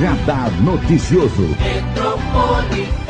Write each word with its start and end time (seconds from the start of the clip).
Radar 0.00 0.50
Noticioso. 0.60 3.05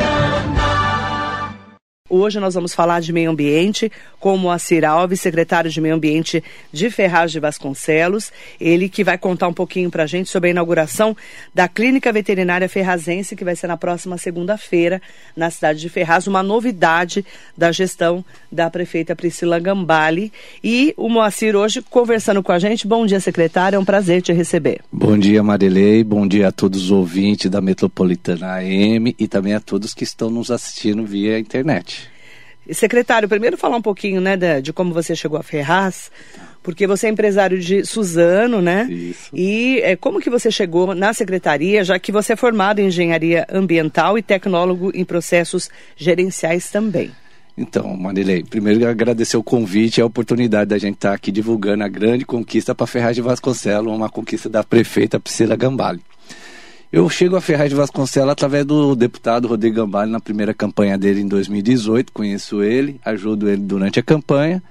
Hoje 2.09 2.39
nós 2.39 2.55
vamos 2.55 2.75
falar 2.75 3.01
de 3.01 3.13
meio 3.13 3.31
ambiente 3.31 3.91
com 4.21 4.35
o 4.35 4.39
Moacir 4.39 4.85
Alves, 4.85 5.21
secretário 5.21 5.71
de 5.71 5.81
Meio 5.81 5.95
Ambiente 5.95 6.43
de 6.73 6.91
Ferraz 6.91 7.33
de 7.33 7.41
Vasconcelos. 7.41 8.33
Ele 8.61 8.89
que 8.89 9.03
vai 9.03 9.19
contar 9.19 9.49
um 9.49 9.53
pouquinho 9.53 9.91
para 9.91 10.05
a 10.05 10.07
gente 10.07 10.31
sobre 10.31 10.49
a 10.49 10.51
inauguração 10.53 11.17
da 11.55 11.69
Clínica 11.69 12.13
Veterinária 12.13 12.69
Ferrazense, 12.69 13.35
que 13.35 13.45
vai 13.45 13.57
ser 13.57 13.67
na 13.67 13.77
próxima 13.77 14.17
segunda-feira 14.19 15.03
na 15.37 15.51
cidade 15.51 15.81
de 15.81 15.89
Ferraz, 15.89 16.27
uma 16.27 16.43
novidade 16.43 17.25
da 17.57 17.73
gestão 17.73 18.25
da 18.51 18.71
prefeita 18.71 19.17
Priscila 19.17 19.59
Gambale. 19.59 20.33
E 20.63 20.95
o 20.97 21.09
Moacir 21.09 21.57
hoje 21.57 21.83
conversando 21.83 22.43
com 22.43 22.53
a 22.53 22.59
gente. 22.59 22.87
Bom 22.87 23.05
dia, 23.05 23.21
secretário, 23.21 23.77
é 23.77 23.79
um 23.79 23.85
prazer 23.85 24.23
te 24.23 24.33
receber. 24.33 24.81
Bom 24.93 25.19
dia, 25.19 25.43
Marilei, 25.43 26.05
bom 26.05 26.27
dia 26.27 26.49
a 26.49 26.53
todos 26.53 26.85
os 26.85 26.91
ouvintes 26.91 27.51
da 27.51 27.61
Metropolitana 27.61 28.55
AM 28.55 29.15
e 29.19 29.27
também 29.27 29.55
a 29.55 29.61
todos 29.61 29.93
que 29.93 30.05
estão 30.05 30.31
nos 30.31 30.51
assistindo 30.51 31.05
via 31.05 31.39
internet. 31.39 32.06
Secretário, 32.73 33.29
primeiro 33.29 33.57
falar 33.57 33.77
um 33.77 33.83
pouquinho, 33.83 34.21
né, 34.21 34.37
de, 34.37 34.61
de 34.61 34.73
como 34.73 34.93
você 34.93 35.15
chegou 35.15 35.39
a 35.39 35.43
Ferraz, 35.43 36.11
porque 36.63 36.87
você 36.87 37.07
é 37.07 37.11
empresário 37.11 37.59
de 37.61 37.85
Suzano, 37.85 38.61
né? 38.61 38.89
Isso. 38.91 39.31
E 39.33 39.81
é, 39.85 39.95
como 39.95 40.21
que 40.21 40.29
você 40.29 40.51
chegou 40.51 40.95
na 40.95 41.13
secretaria, 41.13 41.85
já 41.85 41.99
que 41.99 42.11
você 42.11 42.33
é 42.33 42.37
formado 42.37 42.81
em 42.81 42.87
engenharia 42.87 43.47
ambiental 43.49 44.19
e 44.19 44.23
tecnólogo 44.23 44.91
em 44.95 45.05
processos 45.05 45.71
gerenciais 45.97 46.69
também? 46.69 47.13
Então, 47.57 47.97
Marilei, 47.97 48.43
primeiro 48.43 48.87
agradecer 48.87 49.37
o 49.37 49.43
convite 49.43 49.99
e 49.99 50.03
a 50.03 50.07
oportunidade 50.07 50.69
da 50.69 50.77
gente 50.77 50.97
estar 50.97 51.15
aqui 51.15 51.33
divulgando 51.33 51.85
a 51.85 51.89
grande 51.89 52.25
conquista 52.25 52.75
para 52.75 52.87
Ferraz 52.87 53.17
de 53.17 53.23
Vasconcelos, 53.23 53.95
uma 53.95 54.11
conquista 54.11 54.49
da 54.49 54.63
prefeita 54.63 55.19
Priscila 55.19 55.57
Gambale. 55.57 56.03
Eu 56.97 57.11
chego 57.11 57.37
a 57.37 57.43
Ferraz 57.43 57.69
de 57.69 57.77
Vasconcelos 57.77 58.31
através 58.31 58.65
do 58.65 58.97
deputado 58.97 59.47
Rodrigo 59.47 59.77
Gambale 59.77 60.11
na 60.11 60.19
primeira 60.19 60.55
campanha 60.55 60.97
dele 60.97 61.21
em 61.21 61.29
2018. 61.29 62.11
Conheço 62.11 62.63
ele, 62.63 62.99
ajudo 63.05 63.51
ele 63.51 63.61
durante 63.61 64.01
a 64.01 64.03
campanha. 64.03 64.63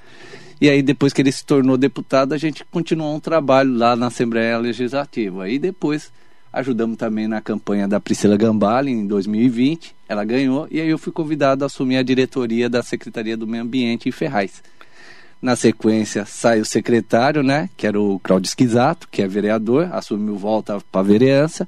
E 0.59 0.67
aí, 0.67 0.81
depois 0.81 1.13
que 1.13 1.21
ele 1.21 1.31
se 1.31 1.45
tornou 1.45 1.77
deputado, 1.77 2.33
a 2.33 2.37
gente 2.39 2.65
continuou 2.65 3.15
um 3.15 3.19
trabalho 3.19 3.77
lá 3.77 3.95
na 3.95 4.07
Assembleia 4.07 4.57
Legislativa. 4.57 5.43
Aí 5.43 5.59
depois 5.59 6.11
ajudamos 6.51 6.97
também 6.97 7.27
na 7.27 7.41
campanha 7.41 7.87
da 7.87 7.99
Priscila 7.99 8.35
Gambale 8.35 8.89
em 8.89 9.05
2020. 9.05 9.95
Ela 10.09 10.25
ganhou 10.25 10.67
e 10.71 10.81
aí 10.81 10.89
eu 10.89 10.97
fui 10.97 11.13
convidado 11.13 11.63
a 11.63 11.67
assumir 11.67 11.97
a 11.97 12.01
diretoria 12.01 12.67
da 12.67 12.81
Secretaria 12.81 13.37
do 13.37 13.45
Meio 13.45 13.61
Ambiente 13.61 14.09
em 14.09 14.11
Ferraz. 14.11 14.63
Na 15.41 15.55
sequência, 15.55 16.25
sai 16.25 16.59
o 16.59 16.65
secretário, 16.65 17.43
né, 17.43 17.69
que 17.77 17.85
era 17.85 17.99
o 17.99 18.19
Claudio 18.19 18.47
Esquisato, 18.47 19.07
que 19.09 19.21
é 19.21 19.27
vereador, 19.27 19.89
assumiu 19.91 20.35
volta 20.35 20.79
para 20.91 21.01
a 21.01 21.03
vereança, 21.03 21.67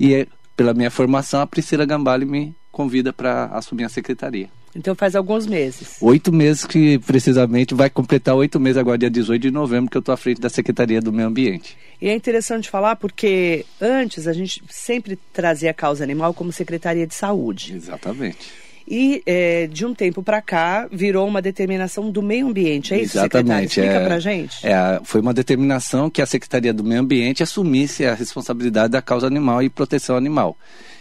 e 0.00 0.26
pela 0.56 0.72
minha 0.72 0.90
formação, 0.90 1.40
a 1.40 1.46
Priscila 1.46 1.84
Gambale 1.84 2.24
me 2.24 2.54
convida 2.72 3.12
para 3.12 3.46
assumir 3.46 3.84
a 3.84 3.88
secretaria. 3.88 4.48
Então 4.74 4.94
faz 4.94 5.16
alguns 5.16 5.46
meses. 5.46 5.96
Oito 6.00 6.32
meses 6.32 6.64
que 6.64 6.98
precisamente 7.00 7.74
vai 7.74 7.90
completar 7.90 8.34
oito 8.34 8.60
meses 8.60 8.76
agora, 8.76 8.98
dia 8.98 9.10
18 9.10 9.42
de 9.42 9.50
novembro, 9.50 9.90
que 9.90 9.96
eu 9.96 10.00
estou 10.00 10.12
à 10.12 10.16
frente 10.16 10.40
da 10.40 10.48
Secretaria 10.48 11.00
do 11.00 11.12
Meio 11.12 11.28
Ambiente. 11.28 11.76
E 12.00 12.08
é 12.08 12.14
interessante 12.14 12.68
falar 12.70 12.96
porque 12.96 13.64
antes 13.80 14.28
a 14.28 14.32
gente 14.32 14.62
sempre 14.68 15.18
trazia 15.32 15.70
a 15.70 15.74
causa 15.74 16.04
animal 16.04 16.32
como 16.32 16.52
Secretaria 16.52 17.06
de 17.06 17.14
Saúde. 17.14 17.74
Exatamente. 17.74 18.67
E 18.90 19.22
é, 19.26 19.66
de 19.66 19.84
um 19.84 19.94
tempo 19.94 20.22
para 20.22 20.40
cá 20.40 20.88
virou 20.90 21.28
uma 21.28 21.42
determinação 21.42 22.10
do 22.10 22.22
meio 22.22 22.48
ambiente, 22.48 22.94
é 22.94 23.02
isso, 23.02 23.18
Exatamente. 23.18 23.74
secretário? 23.74 23.88
Explica 23.90 23.94
é, 23.94 24.06
para 24.06 24.18
gente. 24.18 24.66
É, 24.66 25.00
foi 25.04 25.20
uma 25.20 25.34
determinação 25.34 26.08
que 26.08 26.22
a 26.22 26.26
Secretaria 26.26 26.72
do 26.72 26.82
Meio 26.82 27.00
Ambiente 27.00 27.42
assumisse 27.42 28.06
a 28.06 28.14
responsabilidade 28.14 28.92
da 28.92 29.02
causa 29.02 29.26
animal 29.26 29.62
e 29.62 29.68
proteção 29.68 30.16
animal. 30.16 30.56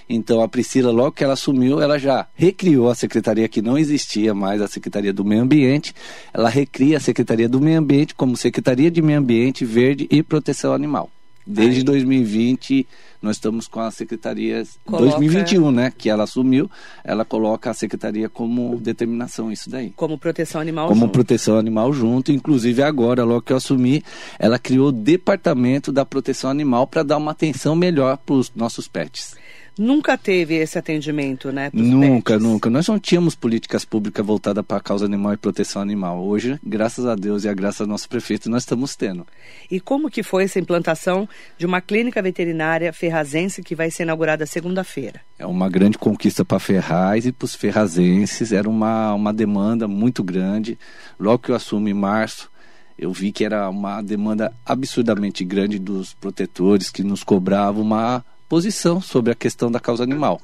Então 0.09 0.41
a 0.41 0.47
Priscila, 0.47 0.91
logo 0.91 1.11
que 1.11 1.23
ela 1.23 1.33
assumiu, 1.33 1.81
ela 1.81 1.97
já 1.97 2.27
recriou 2.33 2.89
a 2.89 2.95
secretaria 2.95 3.47
que 3.47 3.61
não 3.61 3.77
existia 3.77 4.33
mais, 4.33 4.61
a 4.61 4.67
Secretaria 4.67 5.11
do 5.11 5.25
Meio 5.25 5.41
Ambiente. 5.41 5.93
Ela 6.33 6.49
recria 6.49 6.97
a 6.97 6.99
Secretaria 6.99 7.49
do 7.49 7.59
Meio 7.59 7.79
Ambiente 7.79 8.15
como 8.15 8.35
Secretaria 8.37 8.89
de 8.89 9.01
Meio 9.01 9.19
Ambiente, 9.19 9.65
Verde 9.65 10.07
e 10.09 10.23
Proteção 10.23 10.73
Animal. 10.73 11.09
Desde 11.47 11.79
Ai. 11.79 11.83
2020 11.83 12.87
nós 13.21 13.37
estamos 13.37 13.67
com 13.67 13.79
a 13.79 13.89
secretaria 13.89 14.63
coloca... 14.85 15.17
2021, 15.17 15.71
né, 15.71 15.91
que 15.95 16.09
ela 16.09 16.23
assumiu, 16.23 16.69
ela 17.03 17.25
coloca 17.25 17.71
a 17.71 17.73
secretaria 17.73 18.29
como 18.29 18.79
determinação 18.79 19.51
isso 19.51 19.69
daí. 19.69 19.91
Como 19.95 20.17
proteção 20.17 20.61
animal 20.61 20.87
como 20.87 21.01
junto. 21.01 21.11
proteção 21.11 21.57
animal 21.57 21.91
junto, 21.91 22.31
inclusive 22.31 22.83
agora, 22.83 23.23
logo 23.23 23.41
que 23.41 23.53
eu 23.53 23.57
assumi, 23.57 24.03
ela 24.37 24.59
criou 24.59 24.89
o 24.89 24.91
departamento 24.91 25.91
da 25.91 26.05
proteção 26.05 26.49
animal 26.49 26.85
para 26.85 27.03
dar 27.03 27.17
uma 27.17 27.31
atenção 27.31 27.75
melhor 27.75 28.17
para 28.17 28.35
os 28.35 28.51
nossos 28.53 28.87
pets 28.87 29.35
nunca 29.77 30.17
teve 30.17 30.55
esse 30.55 30.77
atendimento, 30.77 31.51
né? 31.51 31.69
Nunca, 31.73 32.33
pets. 32.33 32.43
nunca. 32.43 32.69
Nós 32.69 32.87
não 32.87 32.99
tínhamos 32.99 33.35
políticas 33.35 33.85
públicas 33.85 34.25
voltadas 34.25 34.65
para 34.65 34.77
a 34.77 34.81
causa 34.81 35.05
animal 35.05 35.33
e 35.33 35.37
proteção 35.37 35.81
animal. 35.81 36.23
Hoje, 36.23 36.59
graças 36.63 37.05
a 37.05 37.15
Deus 37.15 37.43
e 37.43 37.49
a 37.49 37.53
graça 37.53 37.85
do 37.85 37.89
nosso 37.89 38.07
prefeito, 38.09 38.49
nós 38.49 38.63
estamos 38.63 38.95
tendo. 38.95 39.25
E 39.69 39.79
como 39.79 40.09
que 40.09 40.23
foi 40.23 40.43
essa 40.43 40.59
implantação 40.59 41.27
de 41.57 41.65
uma 41.65 41.81
clínica 41.81 42.21
veterinária 42.21 42.91
ferrazense 42.91 43.63
que 43.63 43.75
vai 43.75 43.91
ser 43.91 44.03
inaugurada 44.03 44.45
segunda-feira? 44.45 45.21
É 45.37 45.45
uma 45.45 45.69
grande 45.69 45.97
conquista 45.97 46.43
para 46.43 46.59
Ferraz 46.59 47.25
e 47.25 47.31
para 47.31 47.45
os 47.45 47.55
ferrazenses. 47.55 48.51
Era 48.51 48.69
uma, 48.69 49.13
uma 49.13 49.33
demanda 49.33 49.87
muito 49.87 50.23
grande. 50.23 50.77
Logo 51.19 51.39
que 51.39 51.51
eu 51.51 51.55
assumo 51.55 51.87
em 51.87 51.93
março, 51.93 52.49
eu 52.97 53.11
vi 53.11 53.31
que 53.31 53.45
era 53.45 53.69
uma 53.69 54.01
demanda 54.01 54.51
absurdamente 54.65 55.45
grande 55.45 55.77
dos 55.77 56.13
protetores 56.13 56.89
que 56.89 57.03
nos 57.03 57.23
cobravam 57.23 57.83
uma 57.83 58.25
posição 58.47 59.01
sobre 59.01 59.31
a 59.31 59.35
questão 59.35 59.71
da 59.71 59.79
causa 59.79 60.03
animal. 60.03 60.41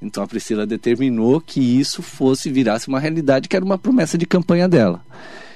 Então 0.00 0.22
a 0.22 0.26
Priscila 0.26 0.66
determinou 0.66 1.40
que 1.40 1.60
isso 1.60 2.02
fosse 2.02 2.50
virasse 2.50 2.88
uma 2.88 3.00
realidade, 3.00 3.48
que 3.48 3.56
era 3.56 3.64
uma 3.64 3.78
promessa 3.78 4.18
de 4.18 4.26
campanha 4.26 4.68
dela. 4.68 5.04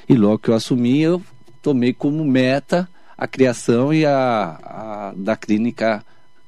E 0.08 0.14
logo 0.14 0.38
que 0.38 0.48
eu 0.48 0.54
assumi, 0.54 1.00
eu 1.00 1.22
tomei 1.62 1.92
como 1.92 2.24
meta 2.24 2.88
a 3.16 3.26
criação 3.26 3.92
e 3.92 4.06
a, 4.06 4.58
a 4.62 5.12
da 5.16 5.36
clínica 5.36 6.04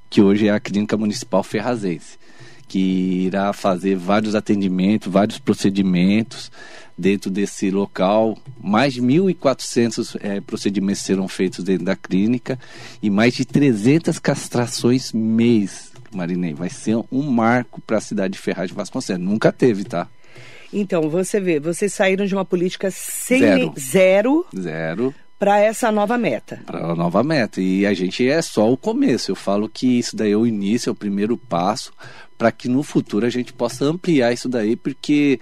que 0.08 0.22
hoje 0.22 0.48
é 0.48 0.50
a 0.50 0.60
clínica 0.60 0.96
municipal 0.96 1.42
Ferrazense, 1.42 2.18
que 2.66 3.26
irá 3.26 3.52
fazer 3.52 3.96
vários 3.96 4.34
atendimentos, 4.34 5.12
vários 5.12 5.38
procedimentos 5.38 6.50
dentro 7.00 7.30
desse 7.30 7.70
local. 7.70 8.38
Mais 8.62 8.94
de 8.94 9.02
1.400 9.02 10.16
é, 10.20 10.40
procedimentos 10.40 11.02
serão 11.02 11.26
feitos 11.26 11.64
dentro 11.64 11.84
da 11.84 11.96
clínica 11.96 12.58
e 13.02 13.08
mais 13.08 13.34
de 13.34 13.44
300 13.44 14.18
castrações 14.18 15.12
mês, 15.12 15.90
Marinei. 16.12 16.54
Vai 16.54 16.68
ser 16.68 16.96
um 17.10 17.22
marco 17.30 17.80
para 17.80 17.98
a 17.98 18.00
cidade 18.00 18.34
de 18.34 18.38
Ferraz 18.38 18.68
de 18.68 18.74
Vasconcelos. 18.74 19.24
Nunca 19.24 19.50
teve, 19.50 19.84
tá? 19.84 20.06
Então, 20.72 21.08
você 21.08 21.40
vê, 21.40 21.58
vocês 21.58 21.92
saíram 21.92 22.26
de 22.26 22.34
uma 22.34 22.44
política 22.44 22.90
sem 22.90 23.40
zero. 23.40 23.74
Zero. 23.76 24.46
zero 24.56 25.14
para 25.36 25.58
essa 25.58 25.90
nova 25.90 26.18
meta. 26.18 26.60
Para 26.66 26.92
a 26.92 26.94
nova 26.94 27.24
meta. 27.24 27.62
E 27.62 27.86
a 27.86 27.94
gente 27.94 28.28
é 28.28 28.42
só 28.42 28.70
o 28.70 28.76
começo. 28.76 29.30
Eu 29.30 29.34
falo 29.34 29.70
que 29.70 29.98
isso 29.98 30.14
daí 30.14 30.32
é 30.32 30.36
o 30.36 30.46
início, 30.46 30.90
é 30.90 30.92
o 30.92 30.94
primeiro 30.94 31.36
passo 31.36 31.92
para 32.36 32.52
que 32.52 32.68
no 32.68 32.82
futuro 32.82 33.26
a 33.26 33.30
gente 33.30 33.52
possa 33.52 33.84
ampliar 33.84 34.32
isso 34.32 34.48
daí, 34.48 34.74
porque 34.74 35.38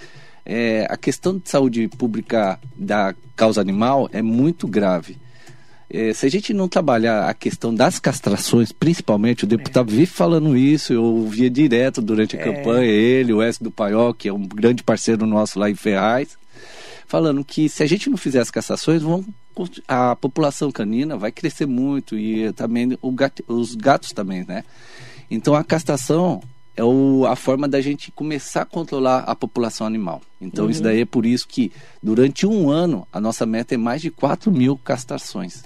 é, 0.48 0.86
a 0.88 0.96
questão 0.96 1.36
de 1.36 1.48
saúde 1.50 1.86
pública 1.88 2.58
da 2.74 3.14
causa 3.36 3.60
animal 3.60 4.08
é 4.10 4.22
muito 4.22 4.66
grave. 4.66 5.18
É, 5.90 6.12
se 6.14 6.24
a 6.24 6.30
gente 6.30 6.54
não 6.54 6.68
trabalhar 6.68 7.28
a 7.28 7.34
questão 7.34 7.74
das 7.74 7.98
castrações, 7.98 8.72
principalmente, 8.72 9.44
o 9.44 9.46
deputado 9.46 9.90
é. 9.90 9.96
vive 9.96 10.06
falando 10.06 10.56
isso, 10.56 10.92
eu 10.92 11.04
ouvia 11.04 11.50
direto 11.50 12.00
durante 12.00 12.36
a 12.36 12.40
é. 12.40 12.44
campanha, 12.44 12.90
ele, 12.90 13.32
o 13.32 13.42
S 13.42 13.62
do 13.62 13.70
Paiol, 13.70 14.14
que 14.14 14.28
é 14.28 14.32
um 14.32 14.46
grande 14.46 14.82
parceiro 14.82 15.26
nosso 15.26 15.58
lá 15.58 15.70
em 15.70 15.74
Ferraz, 15.74 16.36
falando 17.06 17.44
que 17.44 17.68
se 17.68 17.82
a 17.82 17.86
gente 17.86 18.08
não 18.08 18.16
fizer 18.16 18.40
as 18.40 18.50
castrações, 18.50 19.02
vão, 19.02 19.24
a 19.86 20.16
população 20.16 20.70
canina 20.70 21.16
vai 21.16 21.30
crescer 21.30 21.66
muito 21.66 22.18
e 22.18 22.52
também 22.52 22.98
gato, 23.14 23.44
os 23.46 23.74
gatos 23.74 24.12
também, 24.12 24.44
né? 24.46 24.64
Então 25.30 25.54
a 25.54 25.64
castração 25.64 26.42
é 26.78 26.84
o, 26.84 27.26
a 27.26 27.34
forma 27.34 27.66
da 27.66 27.80
gente 27.80 28.12
começar 28.12 28.62
a 28.62 28.64
controlar 28.64 29.24
a 29.26 29.34
população 29.34 29.84
animal. 29.84 30.22
Então, 30.40 30.66
uhum. 30.66 30.70
isso 30.70 30.80
daí 30.80 31.00
é 31.00 31.04
por 31.04 31.26
isso 31.26 31.48
que, 31.48 31.72
durante 32.00 32.46
um 32.46 32.70
ano, 32.70 33.04
a 33.12 33.20
nossa 33.20 33.44
meta 33.44 33.74
é 33.74 33.76
mais 33.76 34.00
de 34.00 34.12
4 34.12 34.48
mil 34.52 34.78
castrações. 34.78 35.64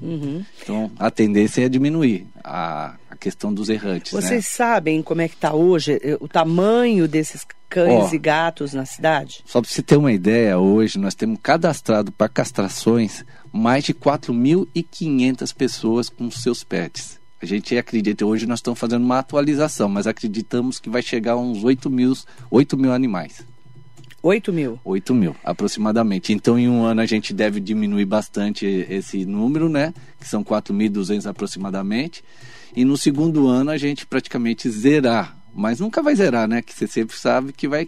Uhum. 0.00 0.42
Então, 0.62 0.90
a 0.98 1.10
tendência 1.10 1.66
é 1.66 1.68
diminuir 1.68 2.26
a, 2.42 2.94
a 3.10 3.16
questão 3.16 3.52
dos 3.52 3.68
errantes. 3.68 4.12
Vocês 4.12 4.30
né? 4.30 4.40
sabem 4.40 5.02
como 5.02 5.20
é 5.20 5.28
que 5.28 5.34
está 5.34 5.52
hoje 5.52 6.00
eh, 6.02 6.16
o 6.18 6.26
tamanho 6.26 7.06
desses 7.06 7.46
cães 7.68 8.14
e 8.14 8.18
gatos 8.18 8.72
na 8.72 8.86
cidade? 8.86 9.42
Só 9.44 9.60
para 9.60 9.70
você 9.70 9.82
ter 9.82 9.98
uma 9.98 10.12
ideia, 10.12 10.58
hoje 10.58 10.98
nós 10.98 11.14
temos 11.14 11.38
cadastrado 11.42 12.10
para 12.10 12.26
castrações 12.26 13.22
mais 13.52 13.84
de 13.84 13.92
4.500 13.92 15.54
pessoas 15.54 16.08
com 16.08 16.30
seus 16.30 16.64
pets. 16.64 17.22
A 17.44 17.46
gente 17.46 17.76
acredita, 17.76 18.24
hoje 18.24 18.46
nós 18.46 18.60
estamos 18.60 18.80
fazendo 18.80 19.04
uma 19.04 19.18
atualização, 19.18 19.86
mas 19.86 20.06
acreditamos 20.06 20.80
que 20.80 20.88
vai 20.88 21.02
chegar 21.02 21.32
a 21.32 21.36
uns 21.36 21.62
8 21.62 21.90
mil, 21.90 22.14
8 22.50 22.74
mil 22.74 22.90
animais. 22.90 23.44
8 24.22 24.50
mil? 24.50 24.80
8 24.82 25.14
mil, 25.14 25.36
aproximadamente. 25.44 26.32
Então, 26.32 26.58
em 26.58 26.70
um 26.70 26.82
ano, 26.84 27.02
a 27.02 27.06
gente 27.06 27.34
deve 27.34 27.60
diminuir 27.60 28.06
bastante 28.06 28.64
esse 28.64 29.26
número, 29.26 29.68
né? 29.68 29.92
Que 30.18 30.26
são 30.26 30.42
4.200 30.42 31.26
aproximadamente. 31.26 32.24
E 32.74 32.82
no 32.82 32.96
segundo 32.96 33.46
ano, 33.46 33.70
a 33.70 33.76
gente 33.76 34.06
praticamente 34.06 34.70
zerar. 34.70 35.36
Mas 35.54 35.80
nunca 35.80 36.02
vai 36.02 36.16
zerar, 36.16 36.48
né? 36.48 36.62
Que 36.62 36.72
você 36.72 36.86
sempre 36.86 37.14
sabe 37.14 37.52
que 37.52 37.68
vai, 37.68 37.86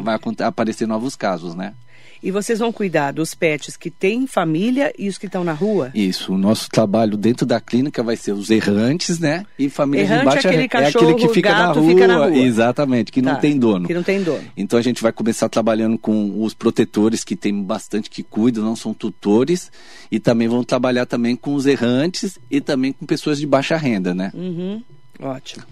vai 0.00 0.16
aparecer 0.46 0.86
novos 0.86 1.16
casos, 1.16 1.56
né? 1.56 1.74
E 2.22 2.30
vocês 2.30 2.60
vão 2.60 2.70
cuidar 2.70 3.12
dos 3.12 3.34
pets 3.34 3.76
que 3.76 3.90
têm 3.90 4.28
família 4.28 4.92
e 4.96 5.08
os 5.08 5.18
que 5.18 5.26
estão 5.26 5.42
na 5.42 5.52
rua? 5.52 5.90
Isso. 5.92 6.32
O 6.32 6.38
nosso 6.38 6.68
trabalho 6.68 7.16
dentro 7.16 7.44
da 7.44 7.60
clínica 7.60 8.00
vai 8.02 8.16
ser 8.16 8.32
os 8.32 8.48
errantes, 8.48 9.18
né? 9.18 9.44
E 9.58 9.68
famílias 9.68 10.08
Errante 10.08 10.20
de 10.20 10.26
baixa 10.26 10.48
é 10.48 10.50
aquele, 10.50 10.68
cachorro, 10.68 11.08
é 11.08 11.12
aquele 11.12 11.26
que 11.26 11.34
fica, 11.34 11.52
na 11.52 11.72
rua, 11.72 11.88
fica 11.88 12.06
na 12.06 12.16
rua. 12.18 12.36
Exatamente, 12.36 13.10
que 13.10 13.20
tá, 13.20 13.32
não 13.32 13.40
tem 13.40 13.58
dono. 13.58 13.88
Que 13.88 13.94
não 13.94 14.04
tem 14.04 14.22
dono. 14.22 14.44
Então 14.56 14.78
a 14.78 14.82
gente 14.82 15.02
vai 15.02 15.12
começar 15.12 15.48
trabalhando 15.48 15.98
com 15.98 16.42
os 16.44 16.54
protetores 16.54 17.24
que 17.24 17.34
tem 17.34 17.60
bastante 17.60 18.08
que 18.08 18.22
cuidam, 18.22 18.62
não 18.62 18.76
são 18.76 18.94
tutores, 18.94 19.72
e 20.10 20.20
também 20.20 20.46
vão 20.46 20.62
trabalhar 20.62 21.06
também 21.06 21.34
com 21.34 21.54
os 21.54 21.66
errantes 21.66 22.38
e 22.48 22.60
também 22.60 22.92
com 22.92 23.04
pessoas 23.04 23.38
de 23.38 23.46
baixa 23.46 23.76
renda, 23.76 24.14
né? 24.14 24.30
Uhum. 24.32 24.80
Ótimo. 25.20 25.64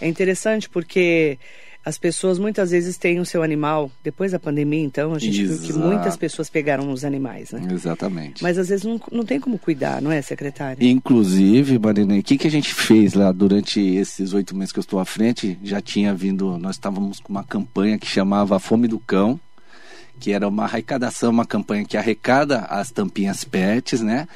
É 0.00 0.08
interessante 0.08 0.68
porque 0.70 1.38
as 1.84 1.96
pessoas 1.96 2.38
muitas 2.38 2.70
vezes 2.70 2.96
têm 2.96 3.18
o 3.18 3.24
seu 3.24 3.42
animal, 3.42 3.90
depois 4.02 4.32
da 4.32 4.38
pandemia, 4.38 4.82
então, 4.82 5.14
a 5.14 5.18
gente 5.18 5.40
Exato. 5.40 5.60
viu 5.60 5.68
que 5.68 5.78
muitas 5.78 6.16
pessoas 6.16 6.50
pegaram 6.50 6.90
os 6.92 7.04
animais, 7.04 7.52
né? 7.52 7.66
Exatamente. 7.72 8.42
Mas 8.42 8.58
às 8.58 8.68
vezes 8.68 8.84
não, 8.84 9.00
não 9.10 9.24
tem 9.24 9.40
como 9.40 9.58
cuidar, 9.58 10.02
não 10.02 10.12
é, 10.12 10.20
secretária? 10.20 10.84
Inclusive, 10.86 11.78
Marina, 11.78 12.16
o 12.16 12.22
que, 12.22 12.36
que 12.36 12.46
a 12.46 12.50
gente 12.50 12.74
fez 12.74 13.14
lá 13.14 13.32
durante 13.32 13.80
esses 13.80 14.32
oito 14.34 14.54
meses 14.54 14.72
que 14.72 14.78
eu 14.78 14.82
estou 14.82 15.00
à 15.00 15.04
frente? 15.04 15.58
Já 15.62 15.80
tinha 15.80 16.14
vindo, 16.14 16.58
nós 16.58 16.76
estávamos 16.76 17.20
com 17.20 17.32
uma 17.32 17.44
campanha 17.44 17.98
que 17.98 18.06
chamava 18.06 18.58
Fome 18.58 18.86
do 18.86 18.98
Cão, 18.98 19.40
que 20.20 20.32
era 20.32 20.46
uma 20.46 20.64
arrecadação, 20.64 21.30
uma 21.30 21.46
campanha 21.46 21.84
que 21.84 21.96
arrecada 21.96 22.60
as 22.62 22.90
tampinhas 22.90 23.44
pets, 23.44 24.02
né? 24.02 24.28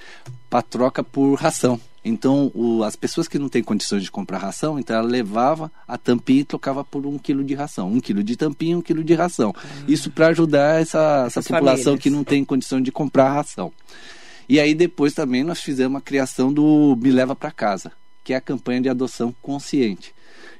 Para 0.48 0.62
troca 0.62 1.02
por 1.02 1.34
ração. 1.34 1.78
Então, 2.04 2.50
o, 2.54 2.82
as 2.82 2.96
pessoas 2.96 3.28
que 3.28 3.38
não 3.38 3.48
têm 3.48 3.62
condições 3.62 4.02
de 4.02 4.10
comprar 4.10 4.38
ração, 4.38 4.78
então 4.78 4.96
ela 4.96 5.06
levava 5.06 5.70
a 5.86 5.96
tampinha 5.96 6.40
e 6.40 6.44
trocava 6.44 6.84
por 6.84 7.06
um 7.06 7.16
quilo 7.16 7.44
de 7.44 7.54
ração. 7.54 7.88
Um 7.90 8.00
quilo 8.00 8.24
de 8.24 8.36
tampinha, 8.36 8.76
um 8.76 8.82
quilo 8.82 9.04
de 9.04 9.14
ração. 9.14 9.54
Ah. 9.56 9.84
Isso 9.86 10.10
para 10.10 10.28
ajudar 10.28 10.80
essa, 10.80 11.24
essa 11.26 11.42
população 11.42 11.84
famílias. 11.84 12.02
que 12.02 12.10
não 12.10 12.24
tem 12.24 12.44
condição 12.44 12.80
de 12.80 12.90
comprar 12.90 13.32
ração. 13.32 13.72
E 14.48 14.58
aí 14.58 14.74
depois 14.74 15.14
também 15.14 15.44
nós 15.44 15.60
fizemos 15.60 15.96
a 15.96 16.00
criação 16.00 16.52
do 16.52 16.98
Me 17.00 17.10
Leva 17.10 17.36
para 17.36 17.52
Casa, 17.52 17.92
que 18.24 18.32
é 18.32 18.36
a 18.36 18.40
campanha 18.40 18.80
de 18.80 18.88
adoção 18.88 19.34
consciente. 19.40 20.12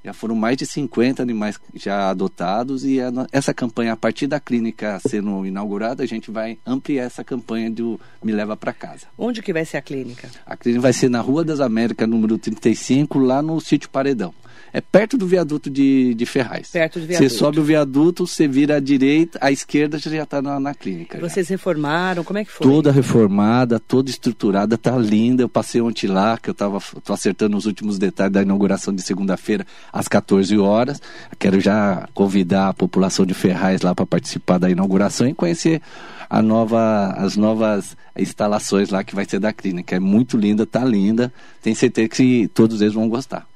Já 0.04 0.12
foram 0.12 0.34
mais 0.34 0.56
de 0.56 0.66
50 0.66 1.22
animais 1.22 1.60
já 1.74 2.10
adotados 2.10 2.84
e 2.84 2.98
essa 3.30 3.54
campanha, 3.54 3.92
a 3.92 3.96
partir 3.96 4.26
da 4.26 4.40
clínica 4.40 5.00
sendo 5.06 5.46
inaugurada, 5.46 6.02
a 6.02 6.06
gente 6.06 6.30
vai 6.30 6.58
ampliar 6.66 7.04
essa 7.04 7.22
campanha 7.22 7.70
do 7.70 8.00
Me 8.22 8.32
Leva 8.32 8.56
para 8.56 8.72
Casa. 8.72 9.06
Onde 9.16 9.40
que 9.40 9.52
vai 9.52 9.64
ser 9.64 9.76
a 9.76 9.82
clínica? 9.82 10.28
A 10.44 10.56
clínica 10.56 10.82
vai 10.82 10.92
ser 10.92 11.08
na 11.08 11.20
Rua 11.20 11.44
das 11.44 11.60
Américas, 11.60 12.08
número 12.08 12.36
35, 12.36 13.18
lá 13.18 13.40
no 13.40 13.60
sítio 13.60 13.88
Paredão. 13.90 14.34
É 14.72 14.80
perto 14.80 15.18
do 15.18 15.26
viaduto 15.26 15.68
de, 15.68 16.14
de 16.14 16.24
Ferraz. 16.24 16.70
Perto 16.70 16.98
do 16.98 17.06
viaduto. 17.06 17.28
Você 17.28 17.36
sobe 17.36 17.60
o 17.60 17.62
viaduto, 17.62 18.26
você 18.26 18.48
vira 18.48 18.76
à 18.76 18.80
direita, 18.80 19.38
à 19.42 19.52
esquerda 19.52 19.98
você 19.98 20.08
já 20.08 20.22
está 20.22 20.40
na, 20.40 20.58
na, 20.58 20.74
clínica. 20.74 21.18
Vocês 21.20 21.46
já. 21.46 21.54
reformaram? 21.54 22.24
Como 22.24 22.38
é 22.38 22.44
que 22.44 22.50
foi? 22.50 22.66
Toda 22.66 22.90
reformada, 22.90 23.78
toda 23.78 24.08
estruturada, 24.08 24.78
tá 24.78 24.96
linda. 24.96 25.42
Eu 25.42 25.48
passei 25.48 25.80
ontem 25.82 26.06
lá, 26.06 26.38
que 26.38 26.48
eu 26.48 26.52
estava 26.52 26.78
acertando 27.10 27.56
os 27.56 27.66
últimos 27.66 27.98
detalhes 27.98 28.32
da 28.32 28.42
inauguração 28.42 28.94
de 28.94 29.02
segunda-feira, 29.02 29.66
às 29.92 30.08
14 30.08 30.56
horas. 30.56 31.02
Quero 31.38 31.60
já 31.60 32.08
convidar 32.14 32.68
a 32.68 32.74
população 32.74 33.26
de 33.26 33.34
Ferraz 33.34 33.82
lá 33.82 33.94
para 33.94 34.06
participar 34.06 34.56
da 34.56 34.70
inauguração 34.70 35.28
e 35.28 35.34
conhecer 35.34 35.82
a 36.30 36.40
nova, 36.40 37.12
as 37.18 37.36
novas 37.36 37.94
instalações 38.16 38.88
lá 38.88 39.04
que 39.04 39.14
vai 39.14 39.26
ser 39.26 39.38
da 39.38 39.52
clínica. 39.52 39.96
É 39.96 40.00
muito 40.00 40.38
linda, 40.38 40.64
tá 40.64 40.82
linda. 40.82 41.30
Tenho 41.60 41.76
certeza 41.76 42.08
que 42.08 42.48
todos 42.48 42.80
eles 42.80 42.94
vão 42.94 43.06
gostar. 43.06 43.51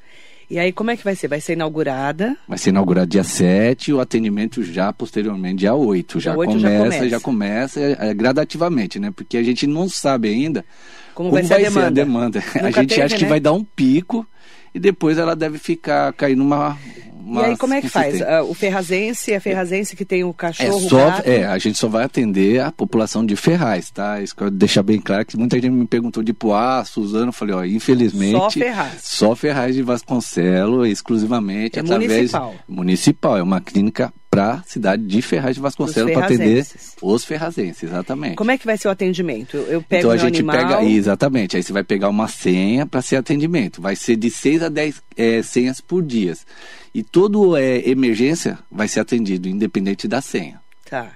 E 0.48 0.58
aí, 0.60 0.72
como 0.72 0.92
é 0.92 0.96
que 0.96 1.02
vai 1.02 1.16
ser? 1.16 1.26
Vai 1.26 1.40
ser 1.40 1.54
inaugurada? 1.54 2.36
Vai 2.46 2.56
ser 2.56 2.70
inaugurada 2.70 3.06
dia 3.06 3.24
7 3.24 3.92
o 3.92 4.00
atendimento 4.00 4.62
já 4.62 4.92
posteriormente, 4.92 5.60
dia 5.60 5.74
8. 5.74 6.20
Já, 6.20 6.36
8 6.36 6.52
começa, 6.52 6.68
já 6.68 6.78
começa, 6.78 7.08
já 7.08 7.20
começa 7.20 7.80
é, 7.80 7.96
é, 8.10 8.14
gradativamente, 8.14 9.00
né? 9.00 9.12
Porque 9.14 9.36
a 9.36 9.42
gente 9.42 9.66
não 9.66 9.88
sabe 9.88 10.28
ainda 10.28 10.64
como, 11.14 11.30
como 11.30 11.32
vai, 11.32 11.42
ser, 11.42 11.70
vai 11.70 11.84
a 11.86 11.90
demanda. 11.90 12.40
Ser 12.40 12.58
a, 12.58 12.62
demanda. 12.62 12.68
a 12.78 12.80
gente 12.80 12.88
teve, 12.90 13.02
acha 13.02 13.14
né? 13.14 13.18
que 13.18 13.26
vai 13.26 13.40
dar 13.40 13.52
um 13.52 13.64
pico 13.64 14.24
e 14.72 14.78
depois 14.78 15.18
ela 15.18 15.34
deve 15.34 15.58
ficar, 15.58 16.12
cair 16.12 16.36
numa 16.36 16.78
mas, 17.28 17.46
e 17.46 17.50
aí 17.50 17.56
como 17.56 17.74
é 17.74 17.80
que 17.80 17.88
faz? 17.88 18.20
Uh, 18.20 18.44
o 18.48 18.54
ferrazense 18.54 19.32
é 19.32 19.40
ferrazense 19.40 19.96
que 19.96 20.04
tem 20.04 20.22
o 20.22 20.32
cachorro, 20.32 20.86
é, 20.86 20.88
só, 20.88 21.20
é, 21.24 21.44
a 21.44 21.58
gente 21.58 21.76
só 21.76 21.88
vai 21.88 22.04
atender 22.04 22.60
a 22.60 22.70
população 22.70 23.26
de 23.26 23.34
Ferraz, 23.34 23.90
tá? 23.90 24.20
Isso 24.20 24.34
que 24.36 24.48
deixar 24.48 24.84
bem 24.84 25.00
claro 25.00 25.26
que 25.26 25.36
muita 25.36 25.56
gente 25.56 25.70
me 25.70 25.86
perguntou 25.88 26.22
de 26.22 26.32
Poá, 26.32 26.84
Suzano, 26.84 27.28
eu 27.28 27.32
falei, 27.32 27.54
ó, 27.54 27.64
infelizmente... 27.64 28.38
Só 28.38 28.50
Ferraz. 28.50 29.00
Só 29.02 29.34
Ferraz 29.34 29.74
de 29.74 29.82
Vasconcelos, 29.82 30.88
exclusivamente, 30.88 31.80
é 31.80 31.82
através... 31.82 32.12
municipal. 32.12 32.54
Municipal, 32.68 33.36
é 33.38 33.42
uma 33.42 33.60
clínica 33.60 34.12
para 34.30 34.54
a 34.54 34.62
cidade 34.64 35.02
de 35.04 35.22
Ferraz 35.22 35.56
de 35.56 35.62
Vasconcelos 35.62 36.12
para 36.12 36.26
atender 36.26 36.64
os 37.00 37.24
ferrazenses, 37.24 37.84
exatamente. 37.84 38.36
Como 38.36 38.50
é 38.50 38.58
que 38.58 38.66
vai 38.66 38.76
ser 38.76 38.88
o 38.88 38.90
atendimento? 38.90 39.56
Eu 39.56 39.82
pego 39.82 40.00
então 40.00 40.10
a 40.10 40.16
gente 40.16 40.40
animal... 40.40 40.56
pega, 40.56 40.84
exatamente, 40.84 41.56
aí 41.56 41.62
você 41.62 41.72
vai 41.72 41.82
pegar 41.82 42.08
uma 42.08 42.28
senha 42.28 42.86
para 42.86 43.00
ser 43.02 43.16
atendimento. 43.16 43.80
Vai 43.80 43.96
ser 43.96 44.14
de 44.14 44.30
6 44.30 44.62
a 44.62 44.68
10 44.68 45.02
é, 45.16 45.42
senhas 45.42 45.80
por 45.80 46.02
dia. 46.02 46.34
E 46.96 47.02
todo 47.02 47.58
é, 47.58 47.86
emergência 47.86 48.58
vai 48.70 48.88
ser 48.88 49.00
atendido, 49.00 49.50
independente 49.50 50.08
da 50.08 50.22
senha. 50.22 50.62
Tá. 50.88 51.12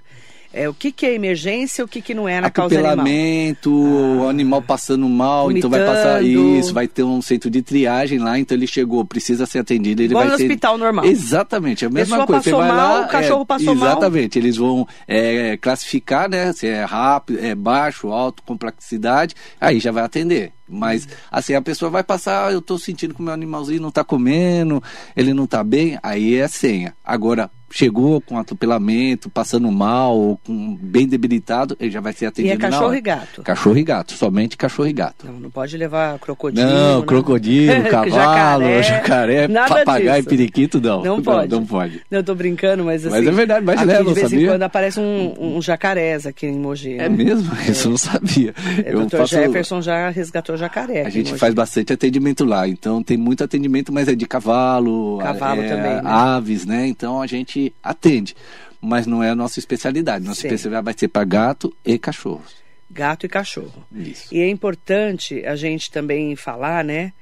É, 0.52 0.68
o 0.68 0.74
que, 0.74 0.90
que 0.90 1.06
é 1.06 1.14
emergência 1.14 1.84
o 1.84 1.88
que, 1.88 2.02
que 2.02 2.12
não 2.12 2.28
é 2.28 2.40
na 2.40 2.50
causa 2.50 2.76
animal? 2.76 3.06
Ah, 3.06 3.68
o 3.68 4.28
animal 4.28 4.60
passando 4.60 5.08
mal, 5.08 5.44
vomitando. 5.44 5.58
então 5.58 5.70
vai 5.70 5.86
passar 5.86 6.24
isso, 6.24 6.74
vai 6.74 6.88
ter 6.88 7.04
um 7.04 7.22
centro 7.22 7.48
de 7.48 7.62
triagem 7.62 8.18
lá, 8.18 8.38
então 8.38 8.56
ele 8.56 8.66
chegou, 8.66 9.04
precisa 9.04 9.46
ser 9.46 9.60
atendido. 9.60 10.02
Ele 10.02 10.12
Igual 10.12 10.24
vai 10.24 10.32
no 10.32 10.38
ser... 10.38 10.44
hospital 10.44 10.76
normal. 10.76 11.04
Exatamente, 11.04 11.86
a 11.86 11.90
mesma 11.90 12.16
Pessoa 12.16 12.26
coisa. 12.26 12.42
Você 12.42 12.50
vai 12.50 12.68
mal, 12.68 13.00
lá, 13.00 13.06
o 13.06 13.08
cachorro 13.08 13.42
é, 13.42 13.46
passou 13.46 13.72
exatamente, 13.74 13.80
mal. 13.80 13.90
Exatamente, 13.92 14.38
eles 14.38 14.56
vão 14.56 14.88
é, 15.06 15.56
classificar, 15.56 16.28
né? 16.28 16.52
Se 16.52 16.66
é 16.66 16.82
rápido, 16.82 17.38
é 17.38 17.54
baixo, 17.54 18.08
alto, 18.08 18.42
complexidade, 18.42 19.36
aí 19.60 19.78
já 19.78 19.92
vai 19.92 20.02
atender. 20.02 20.52
Mas, 20.68 21.08
assim, 21.30 21.54
a 21.54 21.62
pessoa 21.62 21.90
vai 21.90 22.04
passar, 22.04 22.46
ah, 22.46 22.52
eu 22.52 22.60
estou 22.60 22.78
sentindo 22.78 23.12
que 23.12 23.20
o 23.20 23.24
meu 23.24 23.34
animalzinho 23.34 23.80
não 23.80 23.88
está 23.88 24.04
comendo, 24.04 24.82
ele 25.16 25.34
não 25.34 25.44
está 25.44 25.64
bem, 25.64 25.98
aí 26.00 26.36
é 26.36 26.46
senha. 26.46 26.94
Agora, 27.04 27.50
chegou 27.70 28.20
com 28.20 28.38
atropelamento, 28.38 29.30
passando 29.30 29.70
mal, 29.70 30.38
com 30.44 30.76
bem 30.76 31.06
debilitado, 31.06 31.76
ele 31.80 31.90
já 31.90 32.00
vai 32.00 32.12
ser 32.12 32.26
atendido. 32.26 32.54
E 32.54 32.56
é 32.56 32.70
cachorro 32.70 32.94
e 32.94 33.00
gato. 33.00 33.42
Cachorro 33.42 33.78
e 33.78 33.84
gato, 33.84 34.12
somente 34.12 34.56
cachorro 34.56 34.88
e 34.88 34.92
gato. 34.92 35.26
Não, 35.26 35.40
não 35.40 35.50
pode 35.50 35.76
levar 35.76 36.18
crocodilo. 36.18 36.68
Não, 36.68 37.00
né? 37.00 37.06
crocodilo, 37.06 37.84
cavalo, 37.90 38.64
jacaré, 38.64 38.82
jacaré 39.48 39.48
papagaio 39.48 40.20
e 40.20 40.22
periquito, 40.22 40.80
não. 40.80 41.02
Não 41.02 41.22
pode. 41.22 41.50
Não, 41.50 41.60
não 41.60 41.66
pode. 41.66 42.00
Não, 42.10 42.18
eu 42.18 42.24
tô 42.24 42.34
brincando, 42.34 42.84
mas 42.84 43.06
assim. 43.06 43.16
Mas 43.16 43.26
é 43.26 43.30
verdade, 43.30 43.64
mas 43.64 43.82
leva, 43.82 44.04
de 44.04 44.14
vez 44.14 44.30
sabia? 44.30 44.44
em 44.44 44.48
quando 44.48 44.62
aparece 44.62 45.00
um, 45.00 45.56
um 45.56 45.62
jacarés 45.62 46.26
aqui 46.26 46.46
em 46.46 46.58
Mogi. 46.58 46.94
É 46.94 47.08
né? 47.08 47.24
mesmo? 47.24 47.52
É. 47.56 47.70
Isso 47.70 47.86
eu 47.86 47.90
não 47.90 47.98
sabia. 47.98 48.54
É, 48.84 48.94
o 48.94 49.06
Dr. 49.06 49.16
Faço... 49.16 49.34
Jefferson 49.34 49.82
já 49.82 50.10
resgatou 50.10 50.56
jacaré. 50.56 51.06
A 51.06 51.10
gente 51.10 51.34
faz 51.36 51.54
bastante 51.54 51.92
atendimento 51.92 52.44
lá, 52.44 52.66
então 52.66 53.02
tem 53.02 53.16
muito 53.16 53.44
atendimento, 53.44 53.92
mas 53.92 54.08
é 54.08 54.14
de 54.14 54.26
cavalo, 54.26 55.18
cavalo 55.18 55.62
é, 55.62 55.68
também, 55.68 55.94
né? 55.94 56.02
aves, 56.04 56.66
né? 56.66 56.86
Então 56.86 57.20
a 57.20 57.26
gente 57.26 57.59
atende 57.82 58.34
mas 58.80 59.06
não 59.06 59.22
é 59.22 59.30
a 59.30 59.34
nossa 59.34 59.58
especialidade. 59.58 60.24
Nossa 60.24 60.40
Sim. 60.40 60.48
especialidade 60.48 60.84
vai 60.84 60.94
ser 60.96 61.08
para 61.08 61.24
gato 61.24 61.74
e 61.84 61.98
cachorros. 61.98 62.56
Gato 62.90 63.26
e 63.26 63.28
cachorro. 63.28 63.86
Isso. 63.94 64.34
E 64.34 64.40
é 64.40 64.48
importante 64.48 65.44
a 65.44 65.54
gente 65.54 65.90
também 65.90 66.34
falar, 66.34 66.82
né, 66.82 67.12